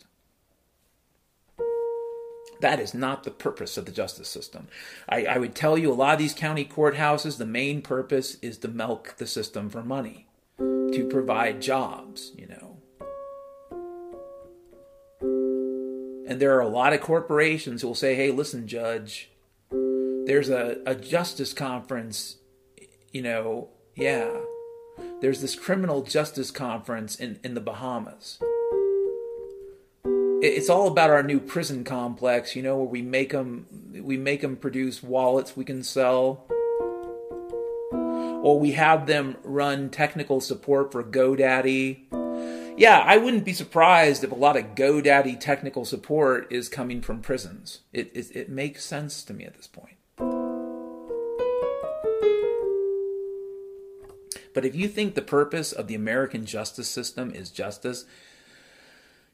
That 2.60 2.78
is 2.78 2.92
not 2.92 3.24
the 3.24 3.30
purpose 3.30 3.76
of 3.78 3.86
the 3.86 3.92
justice 3.92 4.28
system. 4.28 4.68
I, 5.08 5.24
I, 5.24 5.38
would 5.38 5.54
tell 5.54 5.78
you 5.78 5.90
a 5.90 5.94
lot 5.94 6.12
of 6.12 6.18
these 6.18 6.34
county 6.34 6.64
courthouses, 6.64 7.38
the 7.38 7.46
main 7.46 7.80
purpose 7.80 8.36
is 8.42 8.58
to 8.58 8.68
milk 8.68 9.14
the 9.16 9.26
system 9.26 9.70
for 9.70 9.82
money, 9.82 10.26
to 10.58 11.08
provide 11.10 11.62
jobs, 11.62 12.32
you 12.36 12.46
know. 12.46 12.76
And 16.30 16.40
there 16.40 16.54
are 16.54 16.60
a 16.60 16.68
lot 16.68 16.92
of 16.92 17.00
corporations 17.00 17.82
who 17.82 17.88
will 17.88 17.94
say, 17.94 18.14
hey, 18.14 18.30
listen, 18.30 18.68
judge, 18.68 19.30
there's 19.70 20.50
a, 20.50 20.76
a 20.86 20.94
justice 20.94 21.52
conference, 21.52 22.36
you 23.10 23.22
know, 23.22 23.70
yeah. 23.96 24.30
There's 25.20 25.40
this 25.40 25.54
criminal 25.54 26.02
justice 26.02 26.50
conference 26.50 27.16
in, 27.16 27.40
in 27.42 27.54
the 27.54 27.60
Bahamas. 27.60 28.38
It's 30.42 30.70
all 30.70 30.88
about 30.88 31.10
our 31.10 31.22
new 31.22 31.38
prison 31.38 31.84
complex, 31.84 32.56
you 32.56 32.62
know, 32.62 32.78
where 32.78 32.86
we 32.86 33.02
make 33.02 33.32
them 33.32 33.66
we 33.92 34.16
make 34.16 34.40
them 34.40 34.56
produce 34.56 35.02
wallets 35.02 35.54
we 35.54 35.66
can 35.66 35.82
sell 35.82 36.46
or 38.42 38.58
we 38.58 38.72
have 38.72 39.06
them 39.06 39.36
run 39.42 39.90
technical 39.90 40.40
support 40.40 40.92
for 40.92 41.04
GoDaddy. 41.04 42.78
Yeah, 42.78 43.04
I 43.04 43.18
wouldn't 43.18 43.44
be 43.44 43.52
surprised 43.52 44.24
if 44.24 44.32
a 44.32 44.34
lot 44.34 44.56
of 44.56 44.74
GoDaddy 44.74 45.38
technical 45.38 45.84
support 45.84 46.50
is 46.50 46.70
coming 46.70 47.02
from 47.02 47.20
prisons. 47.20 47.80
It, 47.92 48.10
it, 48.14 48.34
it 48.34 48.48
makes 48.48 48.82
sense 48.82 49.22
to 49.24 49.34
me 49.34 49.44
at 49.44 49.54
this 49.54 49.66
point. 49.66 49.96
But 54.54 54.64
if 54.64 54.74
you 54.74 54.88
think 54.88 55.14
the 55.14 55.22
purpose 55.22 55.70
of 55.70 55.86
the 55.86 55.94
American 55.94 56.46
justice 56.46 56.88
system 56.88 57.30
is 57.30 57.50
justice, 57.50 58.06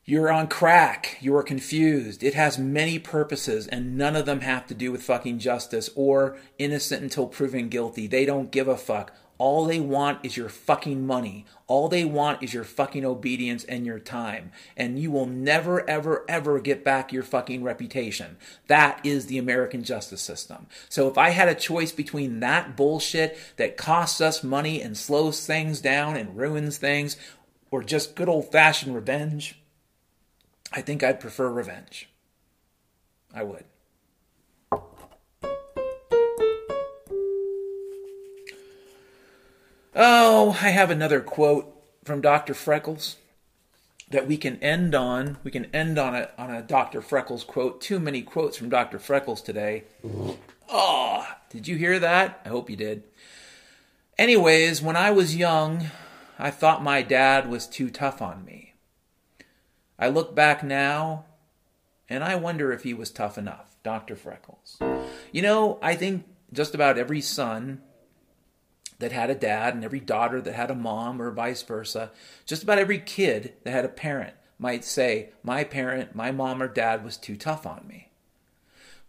you're 0.09 0.30
on 0.30 0.46
crack. 0.46 1.18
You 1.20 1.34
are 1.34 1.42
confused. 1.42 2.22
It 2.22 2.34
has 2.34 2.59
many 2.59 3.00
purposes, 3.00 3.66
and 3.66 3.98
none 3.98 4.14
of 4.14 4.24
them 4.24 4.40
have 4.42 4.64
to 4.68 4.74
do 4.74 4.92
with 4.92 5.02
fucking 5.02 5.40
justice 5.40 5.90
or 5.96 6.36
innocent 6.59 7.02
until 7.02 7.26
proven 7.26 7.68
guilty. 7.68 8.07
They 8.07 8.24
don't 8.24 8.52
give 8.52 8.68
a 8.68 8.76
fuck. 8.76 9.12
All 9.38 9.64
they 9.64 9.80
want 9.80 10.24
is 10.24 10.36
your 10.36 10.48
fucking 10.48 11.04
money. 11.04 11.44
All 11.66 11.88
they 11.88 12.04
want 12.04 12.40
is 12.40 12.54
your 12.54 12.62
fucking 12.62 13.04
obedience 13.04 13.64
and 13.64 13.84
your 13.84 13.98
time. 13.98 14.52
And 14.76 14.96
you 14.96 15.11
will 15.11 15.26
never, 15.26 15.88
ever, 15.90 16.24
ever 16.28 16.61
get 16.61 16.84
back 16.84 17.12
your 17.12 17.24
fucking 17.24 17.64
reputation. 17.64 18.36
That 18.68 19.04
is 19.04 19.26
the 19.26 19.38
American 19.38 19.82
justice 19.82 20.22
system. 20.22 20.68
So 20.88 21.09
if 21.09 21.18
I 21.18 21.30
had 21.30 21.48
a 21.48 21.54
choice 21.54 21.90
between 21.90 22.38
that 22.40 22.76
bullshit 22.76 23.36
that 23.57 23.76
costs 23.76 24.20
us 24.20 24.44
money 24.44 24.80
and 24.80 24.96
slows 24.96 25.44
things 25.44 25.80
down 25.80 26.16
and 26.16 26.36
ruins 26.36 26.78
things, 26.78 27.16
or 27.72 27.82
just 27.82 28.14
good 28.14 28.28
old 28.28 28.52
fashioned 28.52 28.94
revenge, 28.94 29.61
I 30.72 30.80
think 30.80 31.02
I'd 31.02 31.20
prefer 31.20 31.48
revenge. 31.48 32.08
I 33.34 33.42
would. 33.42 33.64
Oh, 39.98 40.58
I 40.60 40.68
have 40.68 40.90
another 40.90 41.20
quote 41.20 41.74
from 42.04 42.20
Dr. 42.20 42.52
Freckles 42.52 43.16
that 44.10 44.26
we 44.26 44.36
can 44.36 44.62
end 44.62 44.94
on. 44.94 45.38
We 45.42 45.50
can 45.50 45.66
end 45.74 45.98
on 45.98 46.14
a 46.14 46.28
on 46.36 46.50
a 46.50 46.62
Dr. 46.62 47.00
Freckles 47.00 47.44
quote. 47.44 47.80
Too 47.80 47.98
many 47.98 48.22
quotes 48.22 48.56
from 48.56 48.68
Dr. 48.68 48.98
Freckles 48.98 49.40
today. 49.40 49.84
Oh, 50.68 51.26
did 51.50 51.66
you 51.66 51.76
hear 51.76 51.98
that? 51.98 52.40
I 52.44 52.48
hope 52.50 52.68
you 52.68 52.76
did. 52.76 53.04
Anyways, 54.18 54.82
when 54.82 54.96
I 54.96 55.10
was 55.10 55.36
young, 55.36 55.86
I 56.38 56.50
thought 56.50 56.82
my 56.82 57.02
dad 57.02 57.48
was 57.48 57.66
too 57.66 57.90
tough 57.90 58.20
on 58.20 58.44
me. 58.44 58.65
I 59.99 60.09
look 60.09 60.34
back 60.34 60.62
now 60.62 61.24
and 62.09 62.22
I 62.22 62.36
wonder 62.36 62.72
if 62.72 62.82
he 62.82 62.94
was 62.94 63.11
tough 63.11 63.36
enough, 63.38 63.76
Dr. 63.82 64.16
Freckles. 64.16 64.78
You 65.32 65.42
know, 65.42 65.78
I 65.82 65.94
think 65.94 66.24
just 66.53 66.74
about 66.74 66.99
every 66.99 67.20
son 67.20 67.80
that 68.99 69.12
had 69.12 69.30
a 69.30 69.34
dad 69.34 69.74
and 69.74 69.84
every 69.84 70.01
daughter 70.01 70.40
that 70.40 70.55
had 70.55 70.70
a 70.70 70.74
mom 70.74 71.20
or 71.20 71.30
vice 71.30 71.62
versa, 71.62 72.11
just 72.44 72.62
about 72.62 72.78
every 72.78 72.99
kid 72.99 73.55
that 73.64 73.72
had 73.72 73.84
a 73.84 73.88
parent 73.88 74.34
might 74.59 74.84
say, 74.84 75.30
My 75.42 75.64
parent, 75.64 76.14
my 76.14 76.30
mom 76.30 76.62
or 76.62 76.68
dad 76.68 77.05
was 77.05 77.16
too 77.16 77.36
tough 77.36 77.66
on 77.66 77.86
me. 77.86 78.09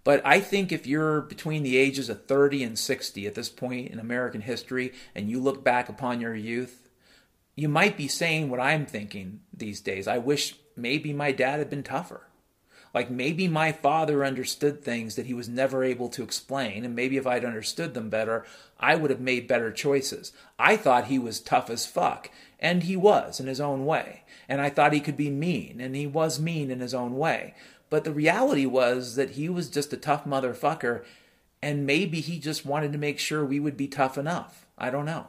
But 0.03 0.21
I 0.25 0.39
think 0.39 0.71
if 0.71 0.87
you're 0.87 1.21
between 1.21 1.63
the 1.63 1.77
ages 1.77 2.09
of 2.09 2.25
30 2.25 2.63
and 2.63 2.79
60 2.79 3.27
at 3.27 3.35
this 3.35 3.49
point 3.49 3.91
in 3.91 3.99
American 3.99 4.41
history 4.41 4.93
and 5.13 5.29
you 5.29 5.39
look 5.39 5.63
back 5.63 5.89
upon 5.89 6.21
your 6.21 6.35
youth, 6.35 6.86
you 7.57 7.67
might 7.67 7.97
be 7.97 8.07
saying 8.07 8.49
what 8.49 8.59
I'm 8.59 8.85
thinking 8.85 9.41
these 9.51 9.81
days. 9.81 10.07
I 10.07 10.19
wish 10.19 10.55
maybe 10.75 11.11
my 11.11 11.31
dad 11.31 11.57
had 11.57 11.71
been 11.71 11.83
tougher. 11.83 12.21
Like 12.93 13.09
maybe 13.09 13.47
my 13.47 13.71
father 13.71 14.23
understood 14.23 14.83
things 14.83 15.15
that 15.15 15.25
he 15.25 15.33
was 15.33 15.49
never 15.49 15.83
able 15.83 16.07
to 16.09 16.23
explain, 16.23 16.85
and 16.85 16.95
maybe 16.95 17.17
if 17.17 17.25
I'd 17.25 17.43
understood 17.43 17.95
them 17.95 18.09
better, 18.09 18.45
I 18.79 18.95
would 18.95 19.09
have 19.09 19.19
made 19.19 19.47
better 19.47 19.71
choices. 19.71 20.31
I 20.57 20.77
thought 20.77 21.05
he 21.05 21.17
was 21.19 21.39
tough 21.39 21.71
as 21.71 21.87
fuck, 21.87 22.29
and 22.59 22.83
he 22.83 22.95
was 22.95 23.39
in 23.39 23.47
his 23.47 23.59
own 23.59 23.85
way. 23.85 24.23
And 24.47 24.61
I 24.61 24.69
thought 24.69 24.93
he 24.93 24.99
could 24.99 25.17
be 25.17 25.31
mean, 25.31 25.81
and 25.81 25.95
he 25.95 26.07
was 26.07 26.39
mean 26.39 26.69
in 26.69 26.79
his 26.79 26.93
own 26.93 27.17
way. 27.17 27.55
But 27.89 28.03
the 28.03 28.13
reality 28.13 28.67
was 28.67 29.15
that 29.15 29.31
he 29.31 29.49
was 29.49 29.67
just 29.69 29.93
a 29.93 29.97
tough 29.97 30.25
motherfucker, 30.25 31.03
and 31.61 31.87
maybe 31.87 32.21
he 32.21 32.39
just 32.39 32.67
wanted 32.67 32.91
to 32.93 32.99
make 32.99 33.17
sure 33.17 33.43
we 33.43 33.59
would 33.59 33.77
be 33.77 33.87
tough 33.87 34.17
enough. 34.17 34.67
I 34.77 34.91
don't 34.91 35.05
know. 35.05 35.27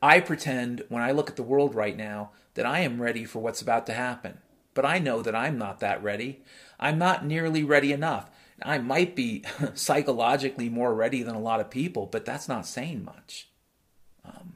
I 0.00 0.20
pretend 0.20 0.84
when 0.88 1.02
I 1.02 1.10
look 1.10 1.28
at 1.28 1.36
the 1.36 1.42
world 1.42 1.74
right 1.74 1.96
now 1.96 2.30
that 2.54 2.66
I 2.66 2.80
am 2.80 3.02
ready 3.02 3.24
for 3.24 3.40
what's 3.40 3.62
about 3.62 3.86
to 3.86 3.92
happen. 3.92 4.38
But 4.74 4.84
I 4.84 4.98
know 4.98 5.22
that 5.22 5.34
I'm 5.34 5.58
not 5.58 5.80
that 5.80 6.02
ready. 6.02 6.42
I'm 6.78 6.98
not 6.98 7.24
nearly 7.24 7.64
ready 7.64 7.92
enough. 7.92 8.30
I 8.62 8.78
might 8.78 9.16
be 9.16 9.44
psychologically 9.74 10.68
more 10.68 10.94
ready 10.94 11.22
than 11.22 11.34
a 11.34 11.40
lot 11.40 11.60
of 11.60 11.70
people, 11.70 12.06
but 12.06 12.24
that's 12.24 12.48
not 12.48 12.66
saying 12.66 13.04
much. 13.04 13.48
Um, 14.24 14.54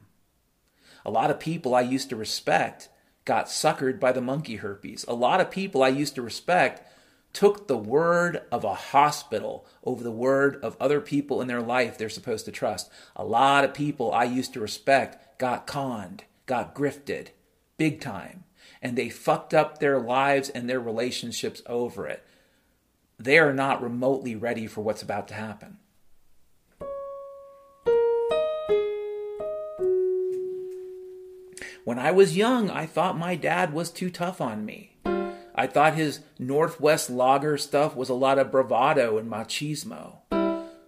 a 1.05 1.11
lot 1.11 1.31
of 1.31 1.39
people 1.39 1.75
I 1.75 1.81
used 1.81 2.09
to 2.09 2.15
respect 2.15 2.89
got 3.25 3.47
suckered 3.47 3.99
by 3.99 4.11
the 4.11 4.21
monkey 4.21 4.57
herpes. 4.57 5.05
A 5.07 5.13
lot 5.13 5.41
of 5.41 5.51
people 5.51 5.83
I 5.83 5.89
used 5.89 6.15
to 6.15 6.21
respect 6.21 6.89
took 7.31 7.67
the 7.67 7.77
word 7.77 8.41
of 8.51 8.63
a 8.63 8.75
hospital 8.75 9.65
over 9.83 10.03
the 10.03 10.11
word 10.11 10.57
of 10.61 10.77
other 10.79 11.01
people 11.01 11.41
in 11.41 11.47
their 11.47 11.61
life 11.61 11.97
they're 11.97 12.09
supposed 12.09 12.45
to 12.45 12.51
trust. 12.51 12.91
A 13.15 13.25
lot 13.25 13.63
of 13.63 13.73
people 13.73 14.13
I 14.13 14.25
used 14.25 14.53
to 14.53 14.59
respect 14.59 15.32
got 15.43 15.67
conned, 15.67 16.23
got 16.45 16.73
grifted, 16.73 17.27
big 17.75 17.99
time. 17.99 18.45
And 18.81 18.97
they 18.97 19.09
fucked 19.09 19.53
up 19.53 19.79
their 19.79 19.99
lives 19.99 20.47
and 20.47 20.69
their 20.69 20.79
relationships 20.79 21.61
over 21.65 22.07
it. 22.07 22.25
They 23.19 23.37
are 23.37 23.51
not 23.51 23.83
remotely 23.83 24.37
ready 24.37 24.67
for 24.67 24.79
what's 24.79 25.01
about 25.01 25.27
to 25.27 25.33
happen. 25.33 25.79
When 31.83 31.99
I 31.99 32.11
was 32.11 32.37
young, 32.37 32.69
I 32.69 32.85
thought 32.85 33.17
my 33.17 33.35
dad 33.35 33.73
was 33.73 33.91
too 33.91 34.09
tough 34.09 34.39
on 34.39 34.63
me. 34.63 34.95
I 35.53 35.67
thought 35.67 35.95
his 35.95 36.21
Northwest 36.39 37.09
lager 37.09 37.57
stuff 37.57 37.97
was 37.97 38.07
a 38.07 38.13
lot 38.13 38.39
of 38.39 38.49
bravado 38.49 39.17
and 39.17 39.29
machismo. 39.29 40.19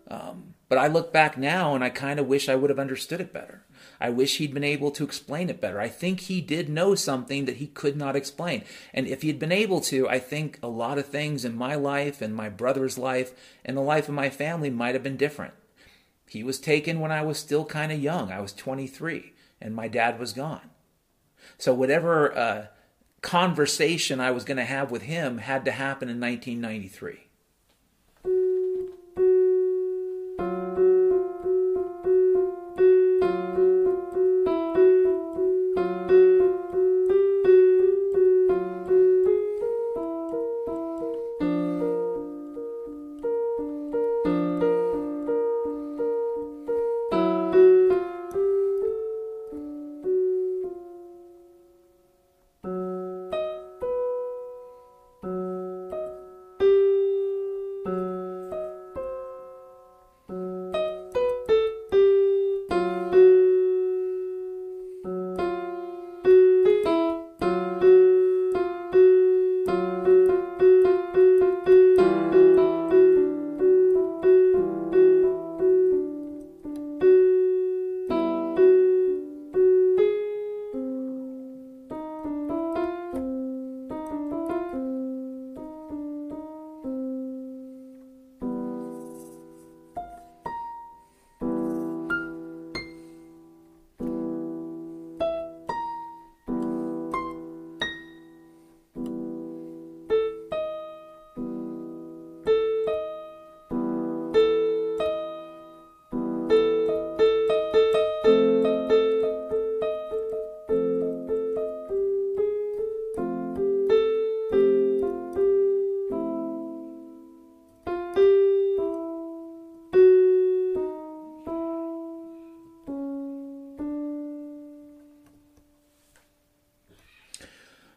Um, 0.07 0.53
but 0.69 0.77
I 0.77 0.88
look 0.88 1.11
back 1.11 1.38
now 1.38 1.76
and 1.76 1.84
I 1.84 1.90
kind 1.90 2.22
of 2.22 2.27
wish 2.27 2.48
I 2.48 2.56
would 2.56 2.69
have 2.69 2.80
understood 2.80 3.19
it 3.19 3.34
better. 3.34 3.65
I 4.00 4.10
wish 4.10 4.38
he'd 4.38 4.54
been 4.54 4.64
able 4.64 4.92
to 4.92 5.04
explain 5.04 5.50
it 5.50 5.62
better. 5.62 5.80
I 5.80 5.88
think 5.88 6.22
he 6.22 6.42
did 6.42 6.70
know 6.70 6.96
something 6.96 7.46
that 7.46 7.58
he 7.58 7.68
could 7.68 7.96
not 7.96 8.16
explain. 8.16 8.64
And 8.94 9.08
if 9.08 9.22
he 9.22 9.28
had 9.30 9.40
been 9.40 9.52
able 9.52 9.82
to, 9.82 10.08
I 10.10 10.20
think 10.20 10.60
a 10.62 10.68
lot 10.68 10.98
of 10.98 11.06
things 11.06 11.46
in 11.46 11.56
my 11.56 11.76
life 11.76 12.22
and 12.22 12.36
my 12.36 12.50
brother's 12.50 12.98
life 12.98 13.34
and 13.64 13.76
the 13.76 13.82
life 13.82 14.08
of 14.08 14.16
my 14.16 14.30
family 14.30 14.70
might 14.70 14.96
have 14.96 15.04
been 15.04 15.18
different. 15.18 15.54
He 16.28 16.44
was 16.44 16.60
taken 16.60 17.00
when 17.00 17.12
I 17.12 17.22
was 17.22 17.38
still 17.38 17.66
kind 17.66 17.92
of 17.92 18.02
young. 18.02 18.32
I 18.32 18.42
was 18.42 18.54
23 18.54 19.34
and 19.62 19.76
my 19.76 19.88
dad 19.88 20.20
was 20.20 20.34
gone. 20.34 20.70
So 21.58 21.74
whatever 21.74 22.36
uh, 22.38 22.66
conversation 23.22 24.20
I 24.20 24.32
was 24.32 24.44
going 24.44 24.58
to 24.58 24.66
have 24.66 24.92
with 24.92 25.04
him 25.04 25.40
had 25.40 25.66
to 25.66 25.72
happen 25.72 26.10
in 26.10 26.20
1993. 26.20 27.24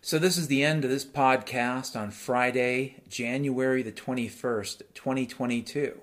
So, 0.09 0.19
this 0.19 0.39
is 0.39 0.49
the 0.49 0.65
end 0.65 0.87
of 0.87 0.91
this 0.91 1.05
podcast 1.05 1.95
on 1.95 2.13
Friday, 2.13 3.03
January 3.11 3.83
the 3.83 3.93
21st, 3.93 4.85
2022. 4.95 6.01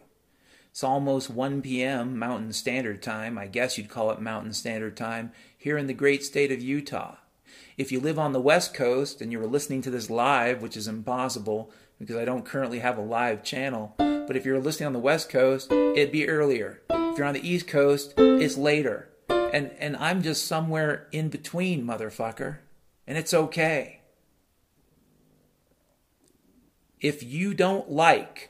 It's 0.70 0.84
almost 0.84 1.32
1 1.32 1.64
p.m. 1.64 2.20
Mountain 2.20 2.54
Standard 2.54 3.02
Time. 3.02 3.40
I 3.40 3.48
guess 3.48 3.80
you'd 3.80 3.90
call 3.90 4.12
it 4.12 4.22
Mountain 4.22 4.54
Standard 4.54 4.96
Time 4.96 5.32
here 5.58 5.76
in 5.76 5.88
the 5.88 5.94
great 5.96 6.24
state 6.24 6.52
of 6.52 6.62
Utah. 6.62 7.16
If 7.78 7.92
you 7.92 8.00
live 8.00 8.20
on 8.20 8.32
the 8.32 8.40
West 8.40 8.76
Coast 8.76 9.22
and 9.22 9.32
you 9.32 9.40
were 9.40 9.48
listening 9.48 9.82
to 9.82 9.90
this 9.90 10.12
live, 10.12 10.62
which 10.62 10.78
is 10.78 10.88
impossible 10.88 11.72
because 11.98 12.18
I 12.18 12.26
don't 12.26 12.46
currently 12.46 12.82
have 12.82 13.00
a 13.00 13.02
live 13.02 13.44
channel, 13.44 13.96
but 13.98 14.38
if 14.38 14.46
you're 14.46 14.60
listening 14.60 14.86
on 14.86 14.94
the 14.94 15.00
West 15.00 15.30
Coast, 15.30 15.72
it'd 15.72 16.12
be 16.12 16.30
earlier. 16.30 16.80
If 16.92 17.18
you're 17.18 17.26
on 17.26 17.34
the 17.34 17.50
East 17.50 17.68
Coast, 17.68 18.14
it's 18.18 18.56
later. 18.56 19.10
And 19.30 19.72
and 19.80 19.98
I'm 19.98 20.22
just 20.22 20.46
somewhere 20.46 21.08
in 21.12 21.30
between, 21.30 21.84
motherfucker. 21.84 22.58
And 23.08 23.18
it's 23.18 23.34
okay. 23.34 23.95
If 27.06 27.22
you 27.22 27.54
don't 27.54 27.92
like 27.92 28.50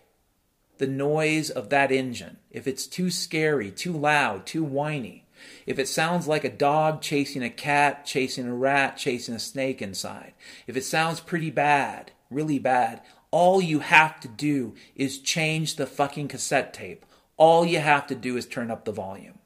the 0.77 0.88
noise 0.88 1.49
of 1.49 1.69
that 1.72 1.91
engine, 1.91 2.38
if 2.49 2.68
it's 2.68 2.88
too 2.88 3.11
scary, 3.11 3.69
too 3.69 3.91
loud, 3.91 4.45
too 4.45 4.64
whiny, 4.64 5.26
if 5.65 5.77
it 5.77 5.90
sounds 5.90 6.26
like 6.26 6.45
a 6.45 6.49
dog 6.49 7.02
chasing 7.02 7.44
a 7.44 7.49
cat, 7.49 8.06
chasing 8.06 8.48
a 8.48 8.56
rat, 8.56 8.95
chasing 8.95 9.36
a 9.36 9.40
snake 9.40 9.82
inside, 9.82 10.36
if 10.68 10.77
it 10.77 10.86
sounds 10.86 11.19
pretty 11.19 11.52
bad, 11.52 12.14
really 12.30 12.57
bad, 12.57 13.02
all 13.30 13.60
you 13.60 13.80
have 13.80 14.22
to 14.22 14.30
do 14.30 14.73
is 14.95 15.19
change 15.19 15.76
the 15.76 15.86
fucking 15.86 16.30
cassette 16.30 16.73
tape. 16.73 17.06
All 17.36 17.65
you 17.65 17.80
have 17.80 18.07
to 18.07 18.15
do 18.15 18.38
is 18.38 18.45
turn 18.45 18.72
up 18.72 18.86
the 18.86 18.94
volume. 18.94 19.40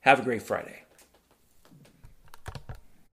Have 0.00 0.18
a 0.18 0.24
great 0.24 0.42
Friday. 0.42 0.83